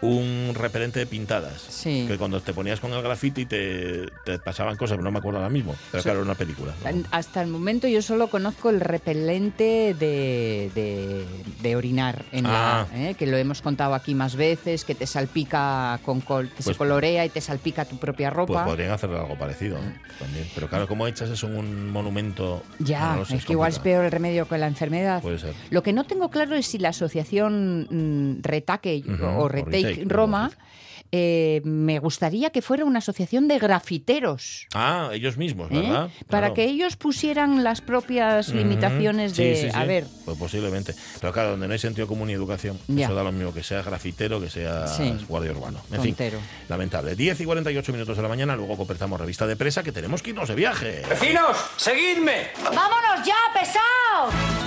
un 0.00 0.52
repelente 0.54 0.98
de 1.00 1.06
pintadas. 1.06 1.82
Que 1.82 2.16
cuando 2.18 2.40
te 2.40 2.52
ponías 2.52 2.80
con 2.80 2.92
el 2.92 3.02
grafiti 3.02 3.46
te, 3.46 4.06
te 4.24 4.38
pasaban 4.38 4.76
cosas, 4.76 4.96
pero 4.96 5.04
no 5.04 5.10
me 5.10 5.18
acuerdo 5.18 5.38
ahora 5.38 5.50
mismo. 5.50 5.74
Pero 5.90 6.02
claro, 6.02 6.18
era 6.20 6.24
una 6.24 6.34
película. 6.34 6.72
Hasta 7.10 7.42
el 7.42 7.48
momento 7.48 7.88
yo 7.88 8.02
solo 8.02 8.28
conozco 8.28 8.70
el 8.70 8.80
repelente 8.80 9.94
de, 9.98 11.24
de, 11.62 11.76
orinar, 11.76 12.24
en 12.32 12.44
la, 12.44 12.80
ah. 12.80 12.86
¿eh? 12.94 13.14
que 13.18 13.26
lo 13.26 13.36
hemos 13.36 13.62
contado 13.62 13.94
aquí 13.94 14.14
más 14.14 14.36
veces, 14.36 14.84
que 14.84 14.94
te 14.94 15.06
salpica 15.06 16.00
con 16.04 16.20
col, 16.20 16.48
que 16.48 16.62
se 16.62 16.70
pues 16.70 16.78
colorea 16.78 17.24
y 17.24 17.28
te 17.28 17.40
salpica 17.40 17.84
tu 17.84 17.98
propia 17.98 18.30
ropa. 18.30 18.52
Pues 18.52 18.66
podrían 18.66 18.92
hacer 18.92 19.10
algo 19.10 19.36
parecido 19.36 19.78
¿eh? 19.78 19.94
también. 20.18 20.46
Pero 20.54 20.68
claro, 20.68 20.88
¿cómo 20.88 21.06
echas 21.06 21.30
eso 21.30 21.46
en 21.46 21.56
un 21.56 21.90
monumento? 21.90 22.62
Ya, 22.78 23.20
es, 23.28 23.44
que 23.44 23.52
igual 23.52 23.72
es 23.72 23.78
peor 23.78 24.04
el 24.04 24.10
remedio 24.10 24.48
que 24.48 24.58
la 24.58 24.66
enfermedad. 24.66 25.22
Puede 25.22 25.38
ser. 25.38 25.54
Lo 25.70 25.82
que 25.82 25.92
no 25.92 26.04
tengo 26.04 26.30
claro 26.30 26.54
es 26.54 26.66
si 26.66 26.78
la 26.78 26.90
asociación 26.90 27.86
mm, 27.90 28.42
Retaque 28.42 29.02
o 29.36 29.48
Retake 29.48 29.87
Roma, 30.06 30.50
eh, 31.10 31.62
me 31.64 31.98
gustaría 32.00 32.50
que 32.50 32.60
fuera 32.60 32.84
una 32.84 32.98
asociación 32.98 33.48
de 33.48 33.58
grafiteros. 33.58 34.66
Ah, 34.74 35.08
ellos 35.12 35.38
mismos, 35.38 35.70
¿Eh? 35.70 35.80
¿verdad? 35.80 36.10
Para 36.28 36.52
que 36.52 36.64
ellos 36.64 36.96
pusieran 36.96 37.64
las 37.64 37.80
propias 37.80 38.50
limitaciones 38.50 39.34
de... 39.36 39.70
a 39.74 39.84
ver. 39.84 40.04
Pues 40.24 40.36
posiblemente. 40.36 40.94
Pero 41.20 41.32
claro, 41.32 41.50
donde 41.52 41.66
no 41.66 41.72
hay 41.72 41.78
sentido 41.78 42.06
común 42.06 42.28
y 42.28 42.34
educación, 42.34 42.78
eso 42.94 43.14
da 43.14 43.22
lo 43.22 43.32
mismo 43.32 43.54
que 43.54 43.62
sea 43.62 43.82
grafitero, 43.82 44.40
que 44.40 44.50
sea 44.50 44.86
guardia 45.28 45.52
urbano. 45.52 45.80
En 45.92 46.02
fin, 46.02 46.16
lamentable. 46.68 47.16
10 47.16 47.40
y 47.40 47.44
48 47.44 47.92
minutos 47.92 48.16
de 48.16 48.22
la 48.22 48.28
mañana, 48.28 48.54
luego 48.54 48.76
completamos 48.76 49.18
revista 49.18 49.46
de 49.46 49.56
presa 49.56 49.82
que 49.82 49.92
tenemos 49.92 50.22
que 50.22 50.30
irnos 50.30 50.48
de 50.48 50.54
viaje. 50.54 51.02
¡Vecinos, 51.08 51.56
seguidme! 51.76 52.48
¡Vámonos 52.64 53.26
ya, 53.26 53.36
pesados! 53.54 54.57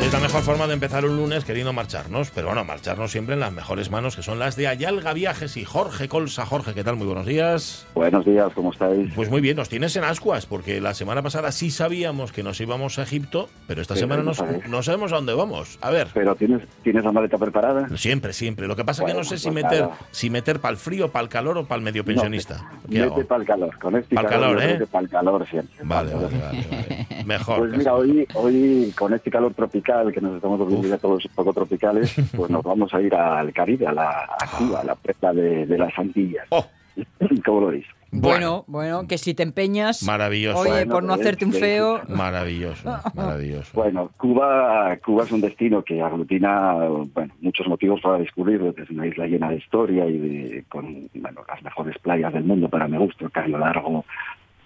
Es 0.00 0.14
la 0.14 0.18
mejor 0.18 0.40
forma 0.40 0.66
de 0.66 0.72
empezar 0.72 1.04
un 1.04 1.14
lunes 1.14 1.44
queriendo 1.44 1.74
marcharnos, 1.74 2.30
pero 2.30 2.46
bueno, 2.46 2.64
marcharnos 2.64 3.12
siempre 3.12 3.34
en 3.34 3.40
las 3.40 3.52
mejores 3.52 3.90
manos, 3.90 4.16
que 4.16 4.22
son 4.22 4.38
las 4.38 4.56
de 4.56 4.66
Ayalga 4.66 5.12
Viajes 5.12 5.58
y 5.58 5.64
Jorge 5.66 6.08
Colsa. 6.08 6.46
Jorge, 6.46 6.72
¿qué 6.72 6.82
tal? 6.82 6.96
Muy 6.96 7.06
buenos 7.06 7.26
días. 7.26 7.86
Buenos 7.94 8.24
días, 8.24 8.50
¿cómo 8.54 8.72
estáis? 8.72 9.12
Pues 9.14 9.30
muy 9.30 9.42
bien, 9.42 9.58
nos 9.58 9.68
tienes 9.68 9.94
en 9.96 10.04
ascuas, 10.04 10.46
porque 10.46 10.80
la 10.80 10.94
semana 10.94 11.22
pasada 11.22 11.52
sí 11.52 11.70
sabíamos 11.70 12.32
que 12.32 12.42
nos 12.42 12.58
íbamos 12.62 12.98
a 12.98 13.02
Egipto, 13.02 13.50
pero 13.68 13.82
esta 13.82 13.94
semana 13.94 14.22
no, 14.22 14.82
sabemos 14.82 15.12
a 15.12 15.16
dónde 15.16 15.34
vamos. 15.34 15.78
A 15.82 15.90
ver. 15.90 16.08
¿Pero 16.14 16.34
tienes, 16.34 16.62
tienes 16.82 17.04
la 17.04 17.12
maleta 17.12 17.36
preparada? 17.36 17.86
Siempre, 17.96 18.32
siempre. 18.32 18.66
Lo 18.66 18.76
que 18.76 18.84
pasa 18.86 19.04
es 19.04 19.12
que 19.12 19.16
no 19.16 19.24
sé 19.24 19.36
si 19.36 19.50
meter, 19.50 19.86
si 20.12 20.30
meter 20.30 20.60
para 20.60 20.72
el 20.72 20.78
frío, 20.78 21.12
para 21.12 21.24
el 21.24 21.28
calor 21.28 21.58
o 21.58 21.64
para 21.66 21.78
el 21.78 21.84
medio 21.84 22.06
pensionista. 22.06 22.64
mete 22.88 23.24
para 23.26 23.42
el 23.42 23.46
calor, 23.46 23.78
con 23.78 23.96
este 23.96 24.18
el 24.18 24.26
calor, 24.26 24.62
¿eh? 24.62 24.86
Para 24.90 25.04
el 25.04 25.10
calor 25.10 25.46
siempre. 25.46 25.76
Vale, 25.84 26.14
vale, 26.14 26.38
vale, 26.38 27.06
Mejor. 27.26 27.58
Pues 27.58 27.76
mira, 27.76 27.94
hoy, 27.94 28.26
hoy 28.34 28.94
con 28.96 29.12
este 29.12 29.30
calor 29.30 29.52
tropical 29.52 29.89
que 30.12 30.20
nos 30.20 30.36
estamos 30.36 30.58
volviendo 30.58 30.98
todos 30.98 31.24
un 31.24 31.32
poco 31.34 31.52
tropicales, 31.52 32.14
pues 32.36 32.50
nos 32.50 32.62
vamos 32.62 32.92
a 32.94 33.00
ir 33.00 33.14
al 33.14 33.52
Caribe, 33.52 33.86
a, 33.86 33.92
la, 33.92 34.10
a 34.10 34.46
Cuba, 34.58 34.80
a 34.80 34.84
la 34.84 34.94
presa 34.94 35.32
de, 35.32 35.66
las 35.66 35.96
Antillas. 35.98 36.46
Oh. 36.50 36.64
¿Cómo 37.44 37.60
lo 37.60 37.66
veis? 37.68 37.86
Bueno, 38.12 38.64
bueno, 38.66 39.06
que 39.06 39.18
si 39.18 39.34
te 39.34 39.44
empeñas. 39.44 40.02
Maravilloso. 40.02 40.58
Oye, 40.58 40.84
por 40.86 41.04
no 41.04 41.14
hacerte 41.14 41.44
un 41.44 41.52
feo. 41.52 42.00
Maravilloso, 42.08 42.90
maravilloso. 43.14 43.70
Bueno, 43.72 44.10
Cuba, 44.16 44.96
Cuba 45.04 45.24
es 45.24 45.30
un 45.30 45.40
destino 45.40 45.84
que 45.84 46.02
aglutina 46.02 46.74
bueno, 47.14 47.32
muchos 47.40 47.68
motivos 47.68 48.00
para 48.00 48.18
descubrirlo. 48.18 48.74
Es 48.76 48.90
una 48.90 49.06
isla 49.06 49.26
llena 49.26 49.50
de 49.50 49.58
historia 49.58 50.06
y 50.06 50.64
con 50.68 51.08
bueno, 51.14 51.42
las 51.46 51.62
mejores 51.62 51.96
playas 51.98 52.32
del 52.32 52.44
mundo 52.44 52.68
para 52.68 52.88
mi 52.88 52.98
gusto. 52.98 53.30
Cayo 53.30 53.58
Largo, 53.58 54.04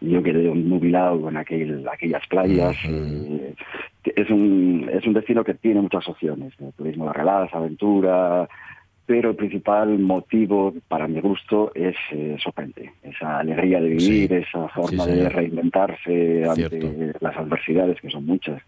yo 0.04 0.22
quedé 0.22 0.54
nubilado 0.54 1.20
con 1.20 1.36
aquel, 1.36 1.86
aquellas 1.88 2.26
playas. 2.28 2.76
Eh, 2.86 3.54
es, 4.04 4.30
un, 4.30 4.88
es 4.92 5.06
un 5.06 5.14
destino 5.14 5.44
que 5.44 5.54
tiene 5.54 5.80
muchas 5.80 6.08
opciones, 6.08 6.52
turismo 6.76 7.06
de 7.06 7.12
relax, 7.12 7.54
aventura, 7.54 8.48
pero 9.06 9.30
el 9.30 9.36
principal 9.36 9.98
motivo 9.98 10.72
para 10.88 11.06
mi 11.06 11.20
gusto 11.20 11.72
es 11.74 11.94
eh, 12.12 12.36
sorprendente, 12.42 12.92
esa 13.02 13.40
alegría 13.40 13.80
de 13.80 13.90
vivir, 13.90 14.32
esa 14.32 14.68
forma 14.68 15.06
de 15.06 15.28
reinventarse 15.28 16.44
ante 16.48 17.12
las 17.20 17.36
adversidades, 17.36 18.00
que 18.00 18.10
son 18.10 18.24
muchas, 18.24 18.62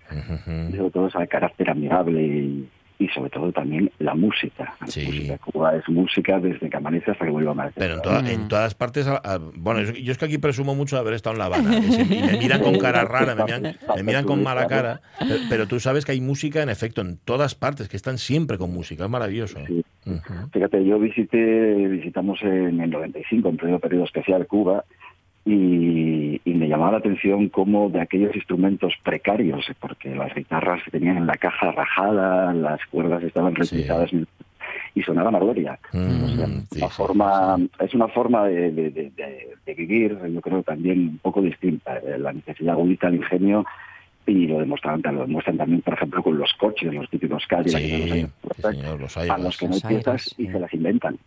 sobre 0.77 0.91
todo 0.91 1.07
ese 1.07 1.27
carácter 1.27 1.71
amigable 1.71 2.23
y, 2.23 2.69
y 2.99 3.09
sobre 3.09 3.31
todo 3.31 3.53
también 3.53 3.91
la 3.99 4.15
música. 4.15 4.75
Sí. 4.87 5.31
Cuba 5.45 5.77
es 5.77 5.89
música 5.89 6.39
desde 6.39 6.71
que 6.71 6.77
amanece 6.77 7.11
hasta 7.11 7.25
que 7.25 7.31
vuelve 7.31 7.49
a 7.49 7.53
amanecer. 7.53 7.79
Pero 7.79 8.19
en, 8.19 8.27
en 8.27 8.49
todas 8.49 8.75
partes, 8.75 9.07
bueno, 9.55 9.83
yo 9.83 10.13
es 10.13 10.19
que 10.19 10.25
aquí 10.25 10.39
presumo 10.39 10.75
mucho 10.75 10.97
de 10.97 11.01
haber 11.01 11.15
estado 11.15 11.35
en 11.35 11.39
La 11.39 11.47
Habana, 11.47 11.77
y 11.77 12.23
me 12.23 12.39
miran 12.39 12.63
con 12.63 12.79
cara 12.79 13.05
rara, 13.05 13.35
me 13.35 14.03
miran, 14.03 14.25
con 14.25 14.43
mala 14.43 14.67
cara, 14.67 15.01
pero, 15.49 15.67
tú 15.67 15.81
sabes 15.81 16.05
que 16.05 16.13
hay 16.13 16.21
música 16.21 16.63
en 16.63 16.69
efecto 16.69 17.01
en 17.01 17.19
todas 17.19 17.55
partes, 17.55 17.89
que 17.89 17.97
están 17.97 18.19
siempre 18.19 18.59
con 18.59 18.73
música, 18.73 19.05
es 19.05 19.11
maravilloso. 19.11 19.59
Fíjate, 20.53 20.85
yo 20.85 20.99
visité, 20.99 21.75
visitamos 21.89 22.41
en 22.43 22.81
el 22.81 22.91
95, 22.91 23.49
en 23.49 23.57
pleno 23.57 23.79
periodo 23.79 24.05
especial 24.05 24.47
Cuba, 24.47 24.85
y, 25.47 26.41
me 26.45 26.69
llamaba 26.69 26.93
la 26.93 26.99
atención 26.99 27.49
cómo 27.49 27.89
de 27.91 28.01
aquellos 28.01 28.35
instrumentos 28.35 28.95
precarios, 29.05 29.65
porque 29.79 30.15
las 30.15 30.35
guitarras 30.35 30.83
tenían 30.91 31.27
la 31.27 31.37
caja 31.37 31.71
rajada, 31.71 32.53
las 32.53 32.85
cuerdas 32.87 33.23
estaban 33.23 33.55
reutilizadas 33.55 34.11
y 34.95 35.03
sonaba 35.03 35.31
gloria. 35.39 35.79
Mm, 35.93 36.63
forma, 36.89 37.59
es 37.79 37.95
una 37.95 38.09
forma 38.09 38.47
de, 38.47 39.13
vivir, 39.77 40.19
yo 40.33 40.41
creo 40.41 40.63
también 40.63 40.99
un 41.01 41.19
poco 41.19 41.43
distinta. 41.43 42.01
La 42.19 42.33
necesidad 42.33 42.75
agudita, 42.75 43.09
el 43.09 43.17
ingenio 43.17 43.65
y 44.27 44.47
lo 44.47 44.59
demuestran, 44.59 45.01
lo 45.03 45.23
demuestran 45.23 45.57
también, 45.57 45.83
por 45.83 45.95
ejemplo, 45.95 46.23
con 46.23 46.37
los 46.37 46.53
coches, 46.55 46.93
los 46.93 47.09
típicos 47.09 47.47
Cadillac 47.47 47.81
sí, 47.81 48.27
los 48.99 49.17
a 49.17 49.39
los 49.39 49.57
que 49.57 49.69
no 49.69 49.75
hay 49.75 49.81
piezas 49.81 50.35
y 50.37 50.49
se 50.49 50.59
las 50.59 50.73
inventan. 50.75 51.19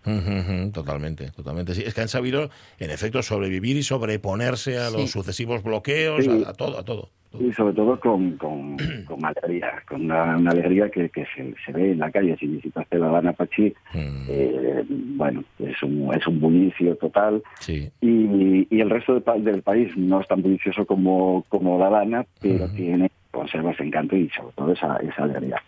totalmente, 0.73 1.31
totalmente. 1.31 1.73
Sí, 1.75 1.83
es 1.85 1.93
que 1.93 2.01
han 2.01 2.09
sabido, 2.09 2.49
en 2.77 2.91
efecto, 2.91 3.23
sobrevivir 3.23 3.77
y 3.77 3.83
sobreponerse 3.83 4.77
a 4.77 4.89
los 4.89 5.11
sucesivos 5.11 5.63
bloqueos, 5.63 6.27
a, 6.45 6.53
todo, 6.53 6.77
a 6.77 6.83
todo. 6.83 7.09
Y 7.37 7.53
sobre 7.53 7.73
todo 7.73 7.99
con, 7.99 8.37
con, 8.37 8.77
con 9.05 9.25
alegría, 9.25 9.83
con 9.87 10.05
una, 10.05 10.35
alegría 10.35 10.89
que, 10.89 11.09
que 11.09 11.25
se, 11.35 11.71
ve 11.71 11.91
en 11.91 11.99
la 11.99 12.11
calle. 12.11 12.35
Si 12.39 12.47
visitaste 12.47 12.97
La 12.97 13.07
Habana 13.07 13.33
Pachi, 13.33 13.73
mm. 13.93 14.25
eh, 14.27 14.83
bueno, 14.87 15.43
es 15.59 15.81
un, 15.83 16.13
es 16.13 16.25
un 16.27 16.39
bullicio 16.39 16.95
total. 16.95 17.43
Y, 17.67 17.91
y, 18.01 18.79
el 18.81 18.89
resto 18.89 19.19
del 19.19 19.61
país 19.61 19.95
no 19.95 20.21
es 20.21 20.27
tan 20.27 20.41
bullicioso 20.41 20.85
como, 20.85 21.45
como 21.49 21.77
La 21.77 21.87
Habana, 21.87 22.25
pero 22.41 22.67
tiene, 22.69 23.11
conserva 23.31 23.71
ese 23.71 23.83
encanto 23.83 24.15
y 24.15 24.29
sobre 24.29 24.53
todo 24.55 24.71
esa, 24.73 24.97
esa 24.97 25.23
alegría. 25.23 25.61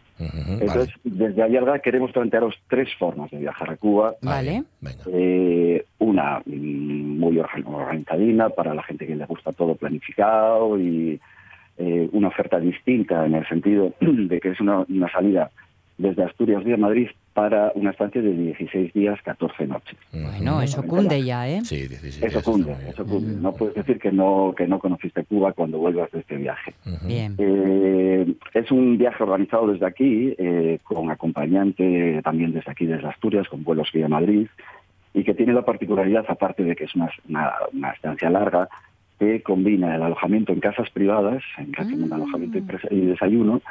Entonces, 0.60 0.94
desde 1.04 1.44
Ayalga 1.44 1.80
queremos 1.80 2.12
plantearos 2.12 2.56
tres 2.70 2.90
formas 3.00 3.32
de 3.32 3.40
viajar 3.40 3.72
a 3.72 3.78
Cuba. 3.78 4.16
Vale. 4.22 4.64
Eh, 5.08 5.86
una 6.00 6.42
mm, 6.46 7.20
muy 7.20 7.40
organizadina 7.40 8.50
para 8.50 8.74
la 8.74 8.84
gente 8.84 9.08
que 9.08 9.16
le 9.16 9.26
gusta 9.26 9.52
todo 9.52 9.76
planificado 9.76 10.80
y 10.80 11.20
eh, 11.82 12.10
una 12.12 12.28
oferta 12.28 12.60
distinta 12.60 13.26
en 13.26 13.34
el 13.34 13.48
sentido 13.48 13.94
de 14.02 14.40
que 14.40 14.50
es 14.50 14.60
una, 14.60 14.86
salida 15.12 15.50
desde 15.98 16.24
Asturias 16.24 16.64
vía 16.64 16.78
Madrid, 16.78 17.10
para 17.34 17.72
una 17.76 17.92
estancia 17.92 18.22
de 18.22 18.34
16 18.34 18.94
días, 18.94 19.20
14 19.24 19.66
noches. 19.68 19.98
Bueno, 20.12 20.62
eso 20.62 20.84
cunde 20.84 21.24
ya, 21.24 21.48
¿eh? 21.48 21.62
Sí, 21.64 21.88
16 21.88 22.24
Eso 22.24 22.44
cunde, 22.44 22.76
eso 22.88 23.06
cunde. 23.06 23.40
No 23.42 23.54
puedes 23.54 23.76
decir 23.76 24.00
que 24.00 24.12
no 24.12 24.54
que 24.56 24.68
no 24.68 24.80
conociste 24.80 25.24
Cuba 25.24 25.54
cuando 25.54 25.78
vuelvas 25.78 26.12
de 26.12 26.20
este 26.20 26.38
viaje. 26.38 26.74
Bien. 27.04 27.36
Eh, 27.38 28.34
es 28.54 28.72
un 28.72 28.98
viaje 28.98 29.24
organizado 29.24 29.68
desde 29.68 29.86
aquí, 29.86 30.36
eh, 30.38 30.80
con 30.84 31.10
acompañante 31.10 32.22
también 32.24 32.52
desde 32.52 32.72
aquí, 32.72 32.86
desde 32.86 33.08
Asturias, 33.08 33.48
con 33.48 33.64
vuelos 33.64 33.92
vía 33.94 34.08
Madrid, 34.08 34.48
y 35.14 35.24
que 35.24 35.34
tiene 35.34 35.54
la 35.54 35.64
particularidad, 35.64 36.26
aparte 36.28 36.64
de 36.64 36.76
que 36.76 36.86
es 36.86 36.96
una, 36.96 37.12
una, 37.74 37.92
estancia 37.92 38.30
larga, 38.30 38.70
que 39.22 39.44
combina 39.44 39.96
el 39.96 40.02
alojamiento 40.02 40.52
en 40.52 40.60
casas 40.60 40.90
privadas, 40.90 41.44
en 41.60 41.72
casa 41.72 41.92
de 41.92 42.12
alojamiento 42.12 42.58
y 42.90 43.02
desayuno, 43.02 43.62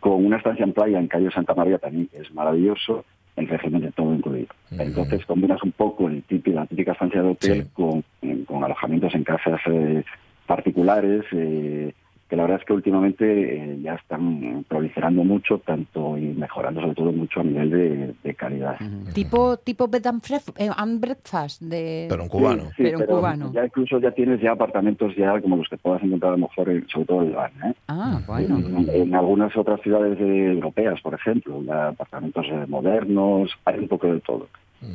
con 0.00 0.24
una 0.24 0.38
estancia 0.38 0.64
en 0.64 0.72
playa 0.72 0.98
en 0.98 1.06
Calle 1.06 1.30
Santa 1.30 1.54
María 1.54 1.78
también, 1.78 2.08
que 2.08 2.18
es 2.18 2.34
maravilloso, 2.34 3.04
el 3.36 3.46
régimen 3.46 3.82
de 3.82 3.92
todo 3.92 4.12
incluido. 4.12 4.48
Entonces 4.72 5.24
combinas 5.24 5.62
un 5.62 5.70
poco 5.70 6.08
el 6.08 6.24
típico, 6.24 6.56
la 6.56 6.66
típica 6.66 6.92
estancia 6.92 7.22
de 7.22 7.28
hotel 7.28 7.68
con, 7.74 8.02
con, 8.44 8.64
alojamientos 8.64 9.14
en 9.14 9.22
casas 9.22 9.60
eh, 9.66 10.02
particulares, 10.48 11.22
eh, 11.30 11.94
que 12.28 12.36
la 12.36 12.42
verdad 12.42 12.60
es 12.60 12.66
que 12.66 12.74
últimamente 12.74 13.24
eh, 13.24 13.78
ya 13.80 13.94
están 13.94 14.64
proliferando 14.68 15.24
mucho, 15.24 15.58
tanto 15.58 16.18
y 16.18 16.26
mejorando 16.34 16.82
sobre 16.82 16.94
todo 16.94 17.12
mucho 17.12 17.40
a 17.40 17.44
nivel 17.44 18.14
de, 18.22 18.34
calidad. 18.34 18.76
Tipo 19.14 19.56
tipo 19.56 19.88
bed 19.88 20.06
and, 20.06 21.00
breakfast 21.00 21.62
de 21.62 22.06
pero 22.08 22.24
en 22.24 22.28
cubano. 22.28 22.64
pero, 22.76 23.00
en 23.00 23.06
cubano. 23.06 23.52
Ya 23.52 23.64
incluso 23.64 23.98
ya 23.98 24.10
tienes 24.10 24.40
ya 24.40 24.52
apartamentos 24.52 25.16
ya 25.16 25.40
como 25.40 25.56
los 25.56 25.68
que 25.68 25.78
puedas 25.78 26.02
encontrar 26.02 26.34
a 26.34 26.36
lo 26.36 26.48
mejor 26.48 26.68
sobre 26.92 27.06
todo 27.06 27.22
en 27.22 27.30
Iván, 27.30 27.52
¿eh? 27.64 27.74
Ah, 27.88 28.20
bueno. 28.26 28.58
En, 28.92 29.14
algunas 29.14 29.56
otras 29.56 29.80
ciudades 29.80 30.20
europeas, 30.20 31.00
por 31.00 31.14
ejemplo, 31.14 31.62
ya 31.62 31.88
apartamentos 31.88 32.46
eh, 32.50 32.66
modernos, 32.68 33.50
hay 33.64 33.78
un 33.78 33.88
poco 33.88 34.06
de 34.12 34.20
todo. 34.20 34.48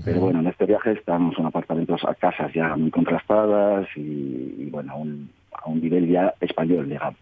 Pero 0.05 0.21
bueno, 0.21 0.39
en 0.39 0.47
este 0.47 0.65
viaje 0.65 0.93
estamos 0.93 1.37
en 1.37 1.45
apartamentos 1.45 2.05
a 2.05 2.15
casas 2.15 2.53
ya 2.53 2.73
muy 2.77 2.89
contrastadas 2.89 3.85
y, 3.97 4.55
y 4.59 4.69
bueno, 4.71 4.95
un 4.95 5.29
a 5.53 5.69
un 5.69 5.81
nivel 5.81 6.07
ya 6.07 6.33
español, 6.39 6.89
digamos. 6.89 7.19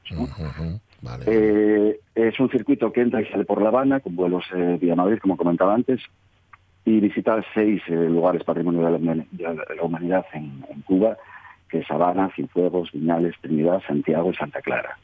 Eh, 1.26 2.00
es 2.14 2.40
un 2.40 2.50
circuito 2.50 2.92
que 2.92 3.02
entra 3.02 3.22
y 3.22 3.26
sale 3.26 3.46
por 3.46 3.62
La 3.62 3.70
Habana, 3.70 4.00
con 4.00 4.16
vuelos 4.16 4.46
eh, 4.56 4.78
vía 4.80 4.96
Madrid, 4.96 5.18
como 5.20 5.38
comentaba 5.38 5.74
antes, 5.74 6.02
y 6.86 7.00
visita 7.00 7.44
seis 7.54 7.82
eh, 7.88 7.94
lugares 7.94 8.44
patrimonio 8.44 8.82
de 8.86 9.26
la, 9.76 9.84
humanidad 9.84 10.26
en, 10.34 10.64
Cuba, 10.86 11.18
que 11.70 11.80
es 11.80 11.90
Habana, 11.90 12.32
Cienfuegos, 12.36 12.92
Viñales, 12.92 13.36
Trinidad, 13.42 13.82
Santiago 13.88 14.32
y 14.32 14.36
Santa 14.36 14.62
Clara. 14.62 14.98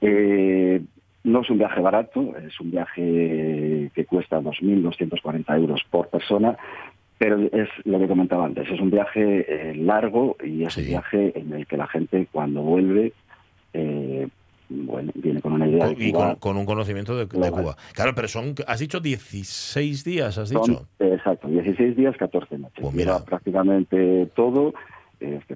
no 0.00 1.40
es 1.40 1.50
un 1.50 1.58
viaje 1.58 1.80
barato, 1.80 2.34
es 2.36 2.58
un 2.60 2.70
viaje 2.70 3.90
que 3.94 4.04
cuesta 4.06 4.40
2.240 4.40 5.56
euros 5.56 5.82
por 5.90 6.08
persona, 6.08 6.56
pero 7.18 7.36
es 7.52 7.68
lo 7.84 7.98
que 7.98 8.08
comentaba 8.08 8.46
antes, 8.46 8.70
es 8.70 8.80
un 8.80 8.90
viaje 8.90 9.70
eh, 9.70 9.74
largo 9.74 10.36
y 10.42 10.64
es 10.64 10.76
un 10.76 10.86
viaje 10.86 11.38
en 11.38 11.52
el 11.52 11.66
que 11.66 11.76
la 11.76 11.86
gente 11.88 12.28
cuando 12.30 12.62
vuelve 12.62 13.12
eh, 13.72 14.28
bueno, 14.68 15.12
viene 15.14 15.40
con 15.40 15.54
una 15.54 15.66
idea 15.66 15.88
de 15.88 15.94
y 15.98 16.12
con, 16.12 16.56
un 16.56 16.66
conocimiento 16.66 17.16
de, 17.16 17.26
Cuba. 17.26 17.76
Claro, 17.94 18.14
pero 18.14 18.28
son, 18.28 18.54
has 18.66 18.80
dicho 18.80 19.00
16 19.00 20.04
días, 20.04 20.36
has 20.36 20.50
dicho. 20.50 20.86
exacto, 20.98 21.48
16 21.48 21.96
días, 21.96 22.16
14 22.16 22.58
noches. 22.58 22.78
Pues 22.80 22.94
mira. 22.94 23.24
prácticamente 23.24 24.26
todo 24.34 24.74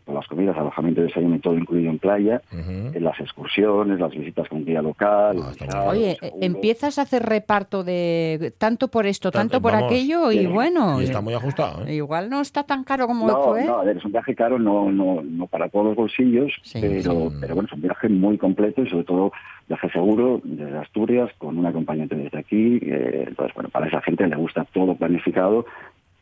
por 0.04 0.14
las 0.14 0.26
comidas, 0.26 0.56
alojamiento 0.56 1.00
y 1.00 1.04
desayuno 1.04 1.38
todo 1.40 1.56
incluido 1.56 1.90
en 1.90 1.98
playa, 1.98 2.42
en 2.50 3.04
las 3.04 3.18
excursiones, 3.20 3.98
las 3.98 4.10
visitas 4.10 4.48
con 4.48 4.64
guía 4.64 4.82
local. 4.82 5.38
Ah, 5.72 5.84
Oye, 5.88 6.18
empiezas 6.40 6.98
a 6.98 7.02
hacer 7.02 7.22
reparto 7.22 7.84
de 7.84 8.52
tanto 8.58 8.88
por 8.88 9.06
esto, 9.06 9.30
tanto, 9.30 9.60
por 9.60 9.74
aquello 9.74 10.32
y 10.32 10.46
bueno. 10.46 11.00
Y 11.00 11.04
está 11.04 11.20
muy 11.20 11.34
ajustado. 11.34 11.86
¿eh? 11.86 11.94
Igual 11.94 12.30
no 12.30 12.40
está 12.40 12.64
tan 12.64 12.84
caro 12.84 13.06
como 13.06 13.26
no, 13.26 13.42
fue. 13.42 13.64
No, 13.64 13.80
a 13.80 13.84
ver, 13.84 13.96
es 13.96 14.04
un 14.04 14.12
viaje 14.12 14.34
caro, 14.34 14.58
no, 14.58 14.90
no, 14.90 15.22
no 15.22 15.46
para 15.46 15.68
todos 15.68 15.86
los 15.86 15.96
bolsillos, 15.96 16.52
pero, 16.72 17.32
pero 17.40 17.54
bueno, 17.54 17.66
es 17.66 17.72
un 17.72 17.82
viaje 17.82 18.08
muy 18.08 18.38
completo 18.38 18.82
y 18.82 18.90
sobre 18.90 19.04
todo 19.04 19.32
viaje 19.68 19.90
seguro 19.90 20.40
desde 20.44 20.78
Asturias 20.78 21.30
con 21.38 21.58
un 21.58 21.66
acompañante 21.66 22.16
desde 22.16 22.38
aquí. 22.38 22.78
Eh, 22.82 23.24
entonces, 23.28 23.54
bueno, 23.54 23.70
para 23.70 23.86
esa 23.86 24.00
gente 24.02 24.26
le 24.26 24.36
gusta 24.36 24.64
todo 24.72 24.94
planificado, 24.94 25.66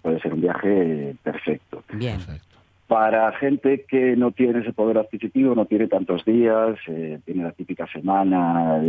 puede 0.02 0.20
ser 0.20 0.34
un 0.34 0.40
viaje 0.40 1.14
perfecto. 1.22 1.82
Bien. 1.92 2.16
Perfecto. 2.16 2.49
Para 2.90 3.30
gente 3.34 3.84
que 3.88 4.16
no 4.16 4.32
tiene 4.32 4.62
ese 4.62 4.72
poder 4.72 4.98
adquisitivo, 4.98 5.54
no 5.54 5.64
tiene 5.64 5.86
tantos 5.86 6.24
días, 6.24 6.76
eh, 6.88 7.20
tiene 7.24 7.44
la 7.44 7.52
típica 7.52 7.86
semana, 7.86 8.82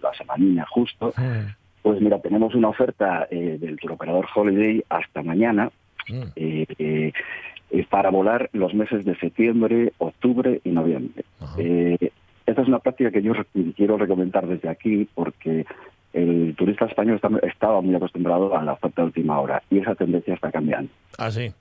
la 0.00 0.14
semanina 0.16 0.64
justo, 0.70 1.12
pues 1.82 2.00
mira, 2.00 2.20
tenemos 2.20 2.54
una 2.54 2.68
oferta 2.68 3.26
eh, 3.28 3.58
del 3.60 3.80
turoperador 3.80 4.28
Holiday 4.32 4.84
hasta 4.88 5.24
mañana 5.24 5.72
mm. 6.08 6.22
eh, 6.36 7.12
para 7.88 8.10
volar 8.10 8.48
los 8.52 8.74
meses 8.74 9.04
de 9.04 9.16
septiembre, 9.16 9.92
octubre 9.98 10.60
y 10.62 10.70
noviembre. 10.70 11.24
esta 12.46 12.62
es 12.62 12.68
una 12.68 12.78
práctica 12.78 13.10
que 13.10 13.22
yo 13.22 13.32
quiero 13.74 13.98
recomendar 13.98 14.46
desde 14.46 14.68
aquí 14.68 15.08
porque 15.16 15.66
el 16.12 16.54
turista 16.56 16.84
español 16.84 17.20
estaba 17.42 17.80
muy 17.80 17.96
acostumbrado 17.96 18.56
a 18.56 18.62
la 18.62 18.74
oferta 18.74 19.02
de 19.02 19.06
última 19.06 19.40
hora 19.40 19.60
y 19.68 19.78
esa 19.78 19.96
tendencia 19.96 20.34
está 20.34 20.52
cambiando. 20.52 20.92
Ah, 21.18 21.32
sí. 21.32 21.52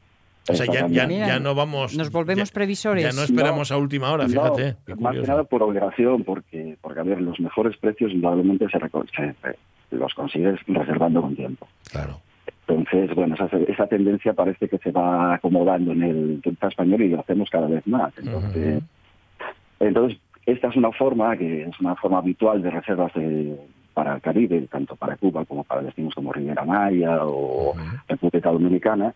O 0.50 0.56
sea, 0.56 0.66
ya, 0.66 1.08
ya, 1.08 1.40
no 1.40 1.56
vamos. 1.56 1.96
Nos 1.96 2.12
volvemos 2.12 2.52
previsores. 2.52 3.04
Ya 3.04 3.12
no 3.12 3.24
esperamos 3.24 3.72
a 3.72 3.78
última 3.78 4.12
hora, 4.12 4.28
fíjate. 4.28 4.76
más 5.00 5.16
que 5.16 5.28
nada 5.28 5.44
por 5.44 5.64
obligación, 5.64 6.24
porque, 6.24 6.78
porque 6.82 7.00
a 7.00 7.04
ver, 7.04 7.22
los 7.22 7.40
mejores 7.40 7.78
precios 7.78 8.12
indudablemente 8.12 8.68
se, 8.70 8.80
los 9.96 10.14
consigues 10.14 10.60
reservando 10.68 11.22
con 11.22 11.36
tiempo. 11.36 11.68
Claro. 11.92 12.20
Entonces, 12.68 13.16
bueno, 13.16 13.36
esa, 13.36 13.50
esa, 13.68 13.88
tendencia 13.88 14.34
parece 14.34 14.68
que 14.68 14.78
se 14.78 14.92
va 14.92 15.36
acomodando 15.36 15.92
en 15.92 16.04
el 16.04 16.42
turista 16.42 16.68
español 16.68 17.02
y 17.02 17.10
lo 17.10 17.20
hacemos 17.20 17.50
cada 17.50 17.68
vez 17.68 17.86
más. 17.88 18.14
Entonces, 18.18 18.84
entonces, 19.80 20.20
esta 20.46 20.68
es 20.68 20.76
una 20.76 20.92
forma 20.92 21.36
que 21.38 21.64
es 21.64 21.80
una 21.80 21.96
forma 21.96 22.20
habitual 22.20 22.62
de 22.62 22.72
reservas 22.72 23.12
para 23.94 24.16
el 24.16 24.22
Caribe, 24.22 24.62
tanto 24.72 24.96
para 24.96 25.18
Cuba 25.18 25.46
como 25.46 25.64
para 25.64 25.82
destinos 25.82 26.14
como 26.16 26.32
Riviera 26.32 26.64
Maya 26.64 27.20
o 27.24 27.74
República 28.08 28.52
Dominicana, 28.52 29.14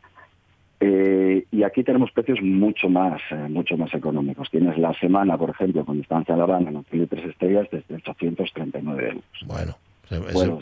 eh, 0.85 1.45
y 1.51 1.63
aquí 1.63 1.81
tenemos 1.83 2.11
precios 2.11 2.41
mucho 2.41 2.89
más 2.89 3.21
eh, 3.31 3.47
mucho 3.49 3.77
más 3.77 3.93
económicos. 3.93 4.49
Tienes 4.51 4.77
la 4.77 4.93
semana, 4.99 5.37
por 5.37 5.51
ejemplo, 5.51 5.85
con 5.85 5.97
distancia 5.97 6.35
a 6.35 6.37
La 6.37 6.43
Habana 6.43 6.69
en 6.69 6.77
hotel 6.77 6.99
de 7.01 7.07
tres 7.07 7.25
estrellas 7.25 7.67
desde 7.71 7.95
839 7.95 9.07
euros. 9.07 9.23
Bueno. 9.45 9.77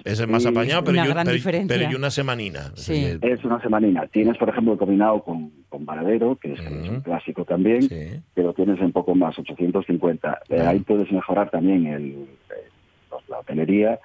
ese, 0.05 0.23
es 0.23 0.27
más 0.27 0.45
apañado, 0.45 0.83
pero, 0.83 1.03
y 1.03 1.95
una 1.95 2.11
semanina. 2.11 2.71
Sí. 2.75 3.17
Es 3.19 3.43
una 3.43 3.59
semanina. 3.61 4.05
Tienes, 4.07 4.37
por 4.37 4.49
ejemplo, 4.49 4.77
combinado 4.77 5.23
con, 5.23 5.51
con 5.69 5.85
Varadero, 5.85 6.35
que 6.35 6.53
es, 6.53 6.59
un 6.59 7.01
clásico 7.01 7.43
también, 7.43 7.87
lo 8.35 8.53
tienes 8.53 8.79
en 8.79 8.91
poco 8.91 9.15
más, 9.15 9.37
850. 9.39 10.39
Eh, 10.49 10.61
ahí 10.61 10.79
puedes 10.79 11.11
mejorar 11.11 11.49
también 11.49 11.87
el, 11.87 12.27
la 13.27 13.39
hotelería 13.39 13.99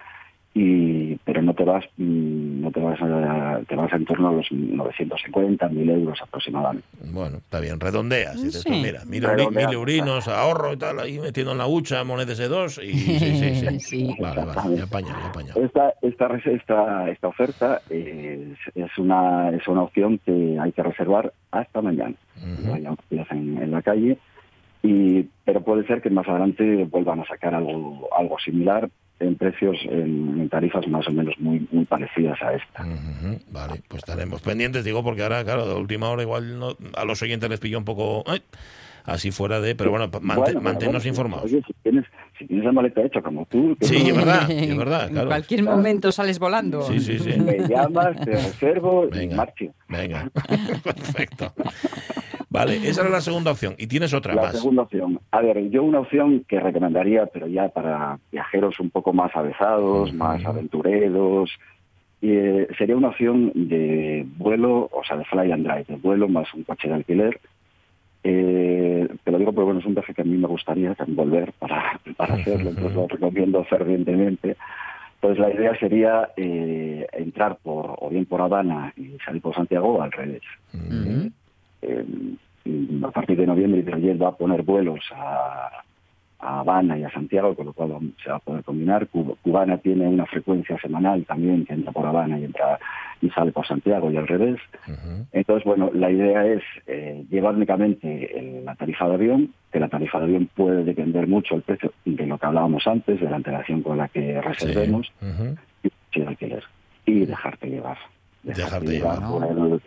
y 0.58 1.16
pero 1.16 1.42
no 1.42 1.52
te 1.52 1.64
vas 1.64 1.84
mm, 1.98 2.62
no 2.62 2.70
te 2.72 2.80
vas 2.80 2.98
a, 3.02 3.60
te 3.68 3.76
vas 3.76 3.92
en 3.92 4.06
torno 4.06 4.28
a 4.30 4.32
los 4.32 4.50
950 4.50 5.68
mil 5.68 5.90
euros 5.90 6.18
aproximadamente. 6.22 6.88
Bueno 7.12 7.36
está 7.36 7.60
bien 7.60 7.78
redondeas 7.78 8.40
mira 8.70 9.04
mil, 9.04 9.22
eurinos 9.70 10.26
ahorro 10.28 10.72
y 10.72 10.78
tal 10.78 10.98
ahí 11.00 11.18
metiendo 11.18 11.52
en 11.52 11.58
la 11.58 11.66
hucha 11.66 12.02
monedas 12.04 12.38
de 12.38 12.48
dos 12.48 12.80
y 12.82 12.90
sí 12.94 13.18
sí 13.20 13.80
sí, 13.80 14.16
vale 14.20 14.46
vale 14.46 14.76
ya 14.78 14.84
apaña, 14.84 15.14
apaña. 15.26 15.52
esta 15.62 15.92
esta 16.00 16.26
esta 16.46 17.10
esta 17.10 17.28
oferta 17.28 17.82
es, 17.90 18.56
es, 18.74 18.96
una 18.96 19.50
es 19.50 19.68
una 19.68 19.82
opción 19.82 20.18
que 20.24 20.56
hay 20.58 20.72
que 20.72 20.82
reservar 20.82 21.34
hasta 21.50 21.82
mañana. 21.82 22.14
En, 22.42 23.58
en 23.62 23.70
la 23.70 23.82
calle 23.82 24.16
y 24.82 25.28
pero 25.44 25.60
puede 25.60 25.86
ser 25.86 26.00
que 26.00 26.08
más 26.08 26.26
adelante 26.26 26.84
vuelvan 26.84 27.20
a 27.20 27.26
sacar 27.26 27.54
algo 27.54 28.08
algo 28.16 28.38
similar 28.38 28.88
en 29.18 29.36
precios, 29.36 29.76
en, 29.84 30.48
tarifas 30.48 30.86
más 30.88 31.06
o 31.08 31.12
menos 31.12 31.34
muy, 31.38 31.66
muy 31.72 31.84
parecidas 31.84 32.40
a 32.42 32.54
esta. 32.54 32.84
Vale, 33.50 33.82
pues 33.88 34.02
estaremos 34.02 34.42
pendientes, 34.42 34.84
digo, 34.84 35.02
porque 35.02 35.22
ahora, 35.22 35.44
claro, 35.44 35.66
de 35.66 35.74
última 35.74 36.10
hora 36.10 36.22
igual 36.22 36.58
no, 36.58 36.76
a 36.94 37.04
los 37.04 37.22
oyentes 37.22 37.48
les 37.48 37.60
pilló 37.60 37.78
un 37.78 37.84
poco 37.84 38.24
así 39.04 39.30
fuera 39.30 39.60
de... 39.60 39.74
Pero 39.74 39.90
bueno, 39.90 40.10
manténnos 40.20 41.06
informados. 41.06 41.50
si 41.50 41.62
tienes, 41.82 42.04
si 42.38 42.46
tienes 42.46 42.64
la 42.64 42.72
maleta 42.72 43.02
hecha 43.02 43.22
como 43.22 43.46
tú... 43.46 43.76
Sí, 43.80 44.08
es 44.08 44.16
verdad, 44.16 44.50
es 44.50 44.76
verdad, 44.76 45.08
En 45.08 45.26
cualquier 45.26 45.62
momento 45.62 46.12
sales 46.12 46.38
volando. 46.38 46.82
Sí, 46.82 47.00
sí, 47.00 47.18
sí. 47.18 47.40
Me 47.40 47.58
llamas, 47.66 48.20
te 48.20 48.30
reservo 48.32 49.08
y 49.14 49.28
marcho. 49.28 49.66
Venga, 49.88 50.30
perfecto. 50.84 51.54
Vale, 52.48 52.76
esa 52.88 53.02
era 53.02 53.10
la 53.10 53.20
segunda 53.20 53.50
opción. 53.50 53.74
¿Y 53.76 53.86
tienes 53.86 54.14
otra 54.14 54.34
la 54.34 54.42
más? 54.42 54.54
La 54.54 54.60
segunda 54.60 54.82
opción. 54.82 55.20
A 55.30 55.40
ver, 55.40 55.68
yo 55.70 55.82
una 55.82 56.00
opción 56.00 56.44
que 56.48 56.60
recomendaría, 56.60 57.26
pero 57.26 57.46
ya 57.48 57.68
para 57.68 58.18
viajeros 58.30 58.78
un 58.78 58.90
poco 58.90 59.12
más 59.12 59.34
avesados, 59.34 60.12
más 60.14 60.44
aventureros, 60.44 61.50
eh, 62.22 62.66
sería 62.78 62.96
una 62.96 63.08
opción 63.08 63.52
de 63.54 64.26
vuelo, 64.36 64.88
o 64.92 65.02
sea, 65.06 65.16
de 65.16 65.24
fly 65.24 65.52
and 65.52 65.66
drive, 65.66 65.84
de 65.88 65.96
vuelo 65.96 66.28
más 66.28 66.52
un 66.54 66.62
coche 66.62 66.88
de 66.88 66.94
alquiler. 66.94 67.40
Eh, 68.24 69.06
te 69.22 69.30
lo 69.30 69.38
digo 69.38 69.52
porque 69.52 69.66
bueno, 69.66 69.80
es 69.80 69.86
un 69.86 69.94
viaje 69.94 70.14
que 70.14 70.22
a 70.22 70.24
mí 70.24 70.36
me 70.36 70.48
gustaría 70.48 70.96
volver 71.08 71.52
para, 71.52 72.00
para 72.16 72.34
hacerlo, 72.34 72.70
entonces 72.70 72.94
lo 72.94 73.06
recomiendo 73.06 73.62
fervientemente. 73.64 74.56
Pues 75.20 75.38
la 75.38 75.52
idea 75.52 75.78
sería 75.78 76.30
eh, 76.36 77.06
entrar 77.12 77.58
por 77.62 77.96
o 77.98 78.08
bien 78.10 78.26
por 78.26 78.40
Habana 78.40 78.92
y 78.96 79.16
salir 79.24 79.42
por 79.42 79.54
Santiago 79.54 79.94
o 79.94 80.02
al 80.02 80.12
revés. 80.12 80.42
Eh, 81.86 82.04
a 83.04 83.10
partir 83.10 83.36
de 83.36 83.46
noviembre 83.46 83.80
Hidrojet 83.80 84.20
va 84.20 84.28
a 84.28 84.36
poner 84.36 84.62
vuelos 84.62 85.00
a, 85.14 85.70
a 86.40 86.60
Habana 86.60 86.98
y 86.98 87.04
a 87.04 87.10
Santiago, 87.10 87.54
con 87.54 87.66
lo 87.66 87.72
cual 87.72 88.12
se 88.22 88.30
va 88.30 88.36
a 88.36 88.40
poder 88.40 88.64
combinar. 88.64 89.06
Cubana 89.08 89.78
tiene 89.78 90.06
una 90.08 90.26
frecuencia 90.26 90.78
semanal 90.80 91.24
también 91.24 91.64
que 91.64 91.74
entra 91.74 91.92
por 91.92 92.06
Habana 92.06 92.38
y 92.38 92.44
entra 92.44 92.78
y 93.20 93.30
sale 93.30 93.52
por 93.52 93.66
Santiago 93.66 94.10
y 94.10 94.16
al 94.16 94.26
revés. 94.26 94.58
Entonces, 95.32 95.64
bueno, 95.64 95.90
la 95.94 96.10
idea 96.10 96.44
es 96.46 96.62
eh, 96.86 97.24
llevar 97.30 97.54
únicamente 97.54 98.62
la 98.64 98.74
tarifa 98.74 99.08
de 99.08 99.14
avión, 99.14 99.54
que 99.72 99.80
la 99.80 99.88
tarifa 99.88 100.18
de 100.18 100.24
avión 100.24 100.50
puede 100.54 100.84
depender 100.84 101.26
mucho 101.26 101.54
el 101.54 101.62
precio 101.62 101.92
de 102.04 102.26
lo 102.26 102.36
que 102.38 102.46
hablábamos 102.46 102.86
antes, 102.86 103.20
de 103.20 103.30
la 103.30 103.36
antelación 103.36 103.82
con 103.82 103.96
la 103.96 104.08
que 104.08 104.40
reservemos, 104.40 105.10
y 106.12 106.22
alquiler, 106.22 106.64
y 107.06 107.26
dejarte 107.26 107.68
llevar. 107.68 107.98
Dejarte, 108.42 108.86
llevar. 108.86 109.20
por, 109.20 109.44
el, 109.44 109.80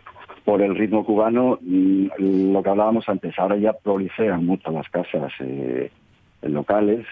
ritmo 0.74 1.04
cubano, 1.04 1.58
mm, 1.60 2.06
lo 2.52 2.62
que 2.62 2.70
hablábamos 2.70 3.08
antes, 3.08 3.38
ahora 3.38 3.56
ya 3.56 3.72
proliferan 3.72 4.44
mucho 4.44 4.70
las 4.70 4.88
casas 4.88 5.32
eh, 5.40 5.90
locales, 6.42 7.06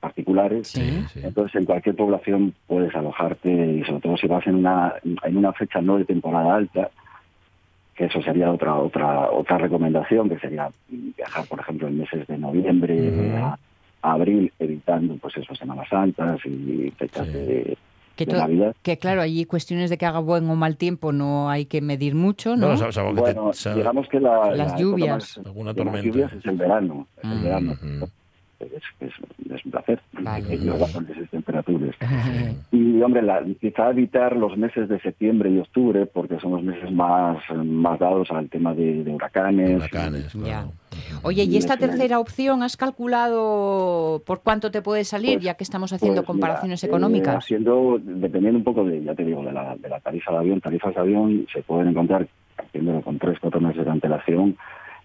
particulares. 0.00 0.74
Entonces, 1.16 1.54
en 1.54 1.66
cualquier 1.66 1.94
población 1.94 2.54
puedes 2.66 2.94
alojarte 2.94 3.50
y 3.50 3.84
sobre 3.84 4.00
todo 4.00 4.16
si 4.16 4.26
vas 4.26 4.46
en 4.46 4.56
una 4.56 4.94
en 5.02 5.36
una 5.36 5.52
fecha 5.52 5.80
no 5.80 5.98
de 5.98 6.04
temporada 6.04 6.56
alta, 6.56 6.90
que 7.94 8.06
eso 8.06 8.22
sería 8.22 8.50
otra 8.50 8.74
otra 8.74 9.30
otra 9.30 9.58
recomendación, 9.58 10.28
que 10.28 10.38
sería 10.38 10.70
viajar, 10.88 11.46
por 11.46 11.60
ejemplo, 11.60 11.88
en 11.88 11.98
meses 11.98 12.26
de 12.26 12.38
noviembre 12.38 13.36
a, 13.36 13.58
abril, 14.02 14.50
evitando 14.58 15.16
pues 15.16 15.36
eso 15.36 15.54
Semanas 15.54 15.88
Santas 15.88 16.40
y 16.46 16.90
fechas 16.96 17.30
de 17.32 17.76
que, 18.26 18.72
que 18.82 18.98
claro, 18.98 19.22
allí 19.22 19.44
cuestiones 19.44 19.90
de 19.90 19.98
que 19.98 20.06
haga 20.06 20.20
buen 20.20 20.48
o 20.48 20.56
mal 20.56 20.76
tiempo 20.76 21.12
no 21.12 21.50
hay 21.50 21.66
que 21.66 21.80
medir 21.80 22.14
mucho, 22.14 22.56
¿no? 22.56 22.76
bueno, 23.14 23.52
digamos 23.74 24.08
que 24.08 24.20
la, 24.20 24.50
las 24.54 24.78
lluvias. 24.78 25.38
alguna 25.44 25.74
tormenta. 25.74 25.98
Las 25.98 26.06
lluvias 26.06 26.32
es 26.32 26.46
el 26.46 26.56
verano, 26.56 27.06
es 27.22 27.30
el 27.30 27.42
verano 27.42 27.78
es, 28.60 28.82
es, 29.00 29.64
un 29.64 29.70
placer 29.70 30.00
vale. 30.12 30.54
esas 30.54 31.30
temperaturas. 31.30 31.94
y, 32.72 33.00
hombre, 33.02 33.22
la, 33.22 33.42
quizá 33.60 33.90
evitar 33.90 34.36
los 34.36 34.56
meses 34.56 34.88
de 34.88 35.00
septiembre 35.00 35.50
y 35.50 35.58
octubre, 35.58 36.06
porque 36.06 36.38
son 36.40 36.52
los 36.52 36.62
meses 36.62 36.90
más, 36.92 37.38
más 37.64 37.98
dados 37.98 38.30
al 38.30 38.48
tema 38.48 38.74
de, 38.74 39.02
huracanes. 39.10 39.76
Huracanes, 39.76 40.36
Oye, 41.22 41.44
¿y 41.44 41.56
esta 41.56 41.76
tercera 41.76 42.18
opción 42.18 42.62
has 42.62 42.76
calculado 42.76 44.22
por 44.26 44.40
cuánto 44.42 44.70
te 44.70 44.82
puede 44.82 45.04
salir, 45.04 45.34
pues, 45.34 45.44
ya 45.44 45.54
que 45.54 45.64
estamos 45.64 45.92
haciendo 45.92 46.22
pues 46.22 46.26
comparaciones 46.26 46.82
eh, 46.82 46.86
económicas? 46.86 47.36
haciendo, 47.36 47.98
dependiendo 48.02 48.58
un 48.58 48.64
poco 48.64 48.84
de, 48.84 49.02
ya 49.02 49.14
te 49.14 49.24
digo, 49.24 49.42
de 49.44 49.52
la, 49.52 49.76
de 49.76 49.88
la 49.88 50.00
tarifa 50.00 50.32
de 50.32 50.38
avión, 50.38 50.60
tarifas 50.60 50.94
de 50.94 51.00
avión 51.00 51.46
se 51.52 51.62
pueden 51.62 51.88
encontrar, 51.88 52.26
haciéndolo 52.56 53.02
con 53.02 53.18
tres, 53.18 53.38
cuatro 53.40 53.60
meses 53.60 53.84
de 53.84 53.90
antelación, 53.90 54.56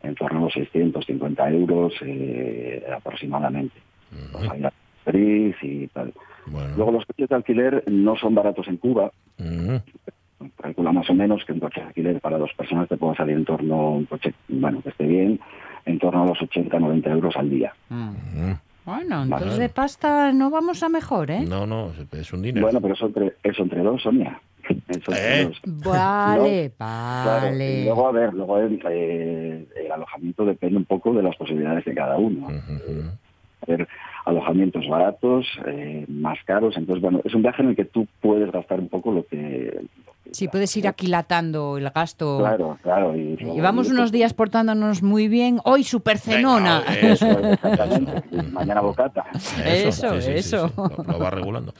en 0.04 0.16
torno 0.16 0.40
a 0.40 0.42
los 0.44 0.54
650 0.54 1.50
euros 1.50 1.94
eh, 2.02 2.86
aproximadamente. 2.96 3.76
y 5.62 5.88
tal. 5.88 6.14
Luego 6.76 6.92
los 6.92 7.06
coches 7.06 7.30
de 7.30 7.36
alquiler 7.36 7.84
no 7.88 8.16
son 8.16 8.36
baratos 8.36 8.68
en 8.68 8.78
Cuba. 8.78 9.12
Calcula 10.62 10.92
más 10.92 11.10
o 11.10 11.14
menos 11.14 11.44
que 11.46 11.54
un 11.54 11.60
coche 11.60 11.82
de 11.82 11.88
alquiler 11.88 12.20
para 12.22 12.38
dos 12.38 12.52
personas 12.56 12.88
te 12.88 12.98
puede 12.98 13.16
salir 13.16 13.36
en 13.36 13.46
torno 13.46 13.76
a 13.76 13.90
un 13.92 14.06
coche, 14.06 14.34
bueno, 14.48 14.82
que 14.82 14.90
esté 14.90 15.06
bien, 15.06 15.40
en 15.86 16.00
torno 16.00 16.24
a 16.24 16.26
los 16.28 16.42
80, 16.42 16.78
90 16.80 17.10
euros 17.10 17.36
al 17.36 17.50
día. 17.50 17.74
Bueno, 18.86 19.24
entonces 19.24 19.58
de 19.58 19.70
pasta 19.70 20.32
no 20.32 20.52
vamos 20.52 20.84
a 20.84 20.90
mejor, 20.90 21.32
¿eh? 21.32 21.42
No, 21.42 21.66
no, 21.66 21.92
es 22.12 22.34
un 22.34 22.44
dinero. 22.44 22.68
Bueno, 22.68 22.80
pero 22.82 22.94
eso 22.94 23.08
entre, 23.08 23.34
eso 23.44 23.64
entre 23.64 23.82
dos, 23.82 24.02
Sonia. 24.04 24.40
¿Eh? 24.68 25.52
Vale, 25.66 26.72
vale. 26.78 27.86
luego, 27.86 28.08
a 28.08 28.12
ver, 28.12 28.34
luego 28.34 28.60
eh, 28.60 29.68
alojamiento 29.96 30.46
depende 30.46 30.78
un 30.78 30.86
poco 30.86 31.14
de 31.14 31.24
las 31.24 31.36
posibilidades 31.36 31.86
de 31.86 31.94
cada 31.94 32.18
uno. 32.18 32.48
A 32.48 33.66
ver, 33.68 33.88
alojamientos 34.26 34.88
baratos, 34.88 35.48
eh, 35.66 36.06
más 36.08 36.38
caros. 36.46 36.78
Entonces, 36.78 37.02
bueno, 37.02 37.22
es 37.24 37.34
un 37.34 37.42
viaje 37.42 37.64
en 37.64 37.70
el 37.70 37.76
que 37.76 37.86
tú 37.86 38.08
puedes 38.22 38.52
gastar 38.52 38.80
un 38.80 38.90
poco 38.90 39.12
lo 39.12 39.26
que, 39.26 39.82
Sí, 40.32 40.48
puedes 40.48 40.76
ir 40.76 40.88
aquilatando 40.88 41.78
el 41.78 41.90
gasto. 41.90 42.40
Claro, 42.40 42.78
claro. 42.82 43.16
Y, 43.16 43.38
Llevamos 43.38 43.90
unos 43.90 44.12
días 44.12 44.34
portándonos 44.34 45.04
muy 45.04 45.28
bien. 45.28 45.60
Hoy 45.64 45.84
super 45.84 46.18
cenona. 46.18 46.84
eso, 47.02 47.28
exactamente. 47.28 48.24
Mañana 48.52 48.82
bocata. 48.82 49.26
Eso, 49.64 50.16
eso. 50.16 50.72
Lo, 51.08 51.20
va 51.20 51.30
regulando. 51.30 51.74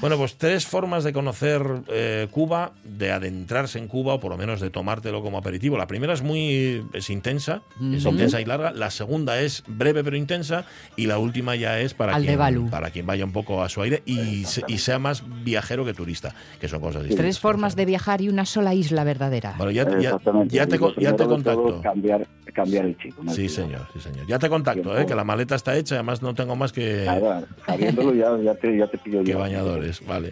Bueno, 0.00 0.16
pues 0.16 0.36
tres 0.36 0.66
formas 0.66 1.04
de 1.04 1.12
conocer 1.12 1.62
eh, 1.88 2.28
Cuba, 2.30 2.72
de 2.84 3.12
adentrarse 3.12 3.78
en 3.78 3.88
Cuba 3.88 4.14
o 4.14 4.20
por 4.20 4.32
lo 4.32 4.36
menos 4.36 4.60
de 4.60 4.70
tomártelo 4.70 5.22
como 5.22 5.38
aperitivo. 5.38 5.76
La 5.78 5.86
primera 5.86 6.12
es 6.12 6.22
muy 6.22 6.84
es 6.92 7.08
intensa, 7.10 7.62
es 7.94 8.04
intensa 8.04 8.40
y 8.40 8.44
larga. 8.44 8.72
La 8.72 8.90
segunda 8.90 9.40
es 9.40 9.64
breve 9.66 10.02
pero 10.04 10.16
intensa 10.16 10.64
y 10.96 11.06
la 11.06 11.18
última 11.18 11.56
ya 11.56 11.78
es 11.80 11.94
para 11.94 12.18
quien 12.18 12.68
para 12.70 12.90
quien 12.90 13.06
vaya 13.06 13.24
un 13.24 13.32
poco 13.32 13.62
a 13.62 13.68
su 13.68 13.80
aire 13.82 14.02
y, 14.06 14.44
y 14.66 14.78
sea 14.78 14.98
más 14.98 15.22
viajero 15.44 15.84
que 15.84 15.94
turista, 15.94 16.34
que 16.60 16.68
son 16.68 16.80
cosas 16.80 17.02
distintas. 17.02 17.24
Tres 17.24 17.38
formas 17.38 17.76
de 17.76 17.84
viajar 17.92 18.22
y 18.22 18.30
una 18.30 18.46
sola 18.46 18.72
isla 18.72 19.04
verdadera. 19.04 19.54
Bueno, 19.58 19.70
ya, 19.70 19.84
ya, 20.00 20.18
ya 20.48 20.66
te, 20.66 20.78
ya 20.98 21.14
te 21.14 21.26
contacto. 21.26 21.82
Cambiar, 21.82 22.26
cambiar 22.54 22.86
el 22.86 22.96
chico. 22.96 23.22
sí, 23.28 23.50
señor, 23.50 23.86
sí, 23.92 24.00
señor. 24.00 24.26
Ya 24.26 24.38
te 24.38 24.48
contacto, 24.48 24.98
¿eh? 24.98 25.04
que 25.04 25.14
la 25.14 25.24
maleta 25.24 25.54
está 25.56 25.76
hecha, 25.76 25.96
además 25.96 26.22
no 26.22 26.34
tengo 26.34 26.56
más 26.56 26.72
que... 26.72 27.04
Nada, 27.04 27.44
sabiéndolo 27.66 28.14
ya, 28.14 28.34
ya, 28.42 28.54
te, 28.54 28.74
ya 28.78 28.86
te 28.86 28.96
pido 28.96 29.22
Que 29.24 29.34
bañadores, 29.34 30.06
vale. 30.06 30.30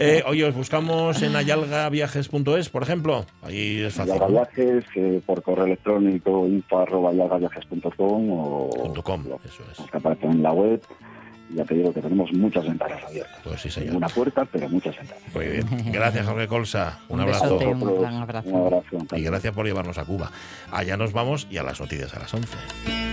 eh, 0.00 0.24
oye, 0.26 0.44
os 0.44 0.54
buscamos 0.54 1.22
en 1.22 1.36
ayalgaviajes.es, 1.36 2.68
por 2.70 2.82
ejemplo. 2.82 3.24
Ahí 3.42 3.80
es 3.82 3.94
fácil. 3.94 4.14
Ayalgaviajes, 4.14 4.84
eh, 4.96 5.20
por 5.24 5.42
correo 5.42 5.66
electrónico 5.66 6.48
info 6.48 6.80
arroba 6.80 7.10
ayalgaviajes.com 7.10 8.30
o... 8.32 8.94
.com, 9.04 9.22
eso 9.44 9.62
es. 9.70 9.90
Que 9.90 9.96
aparece 9.98 10.26
en 10.26 10.42
la 10.42 10.52
web 10.52 10.80
ya 11.50 11.64
te 11.64 11.74
digo 11.74 11.92
que 11.92 12.00
tenemos 12.00 12.32
muchas 12.32 12.64
ventanas 12.64 13.02
abiertas. 13.04 13.38
Pues 13.44 13.60
sí, 13.60 13.70
señor. 13.70 13.96
Una 13.96 14.08
puerta, 14.08 14.44
pero 14.44 14.68
muchas 14.68 14.96
ventanas. 14.96 15.22
Muy 15.34 15.46
bien. 15.46 15.66
Gracias, 15.92 16.26
Jorge 16.26 16.48
Colsa. 16.48 16.98
Un, 17.08 17.20
abrazo. 17.20 17.58
un, 17.58 18.04
abrazo. 18.04 18.80
Y 19.14 19.22
gracias 19.22 19.54
por 19.54 19.66
llevarnos 19.66 19.98
a 19.98 20.04
Cuba. 20.04 20.30
Allá 20.70 20.96
nos 20.96 21.12
vamos 21.12 21.46
y 21.50 21.58
a 21.58 21.62
las 21.62 21.80
noticias 21.80 22.14
a 22.14 22.20
las 22.20 22.32
11. 22.32 23.03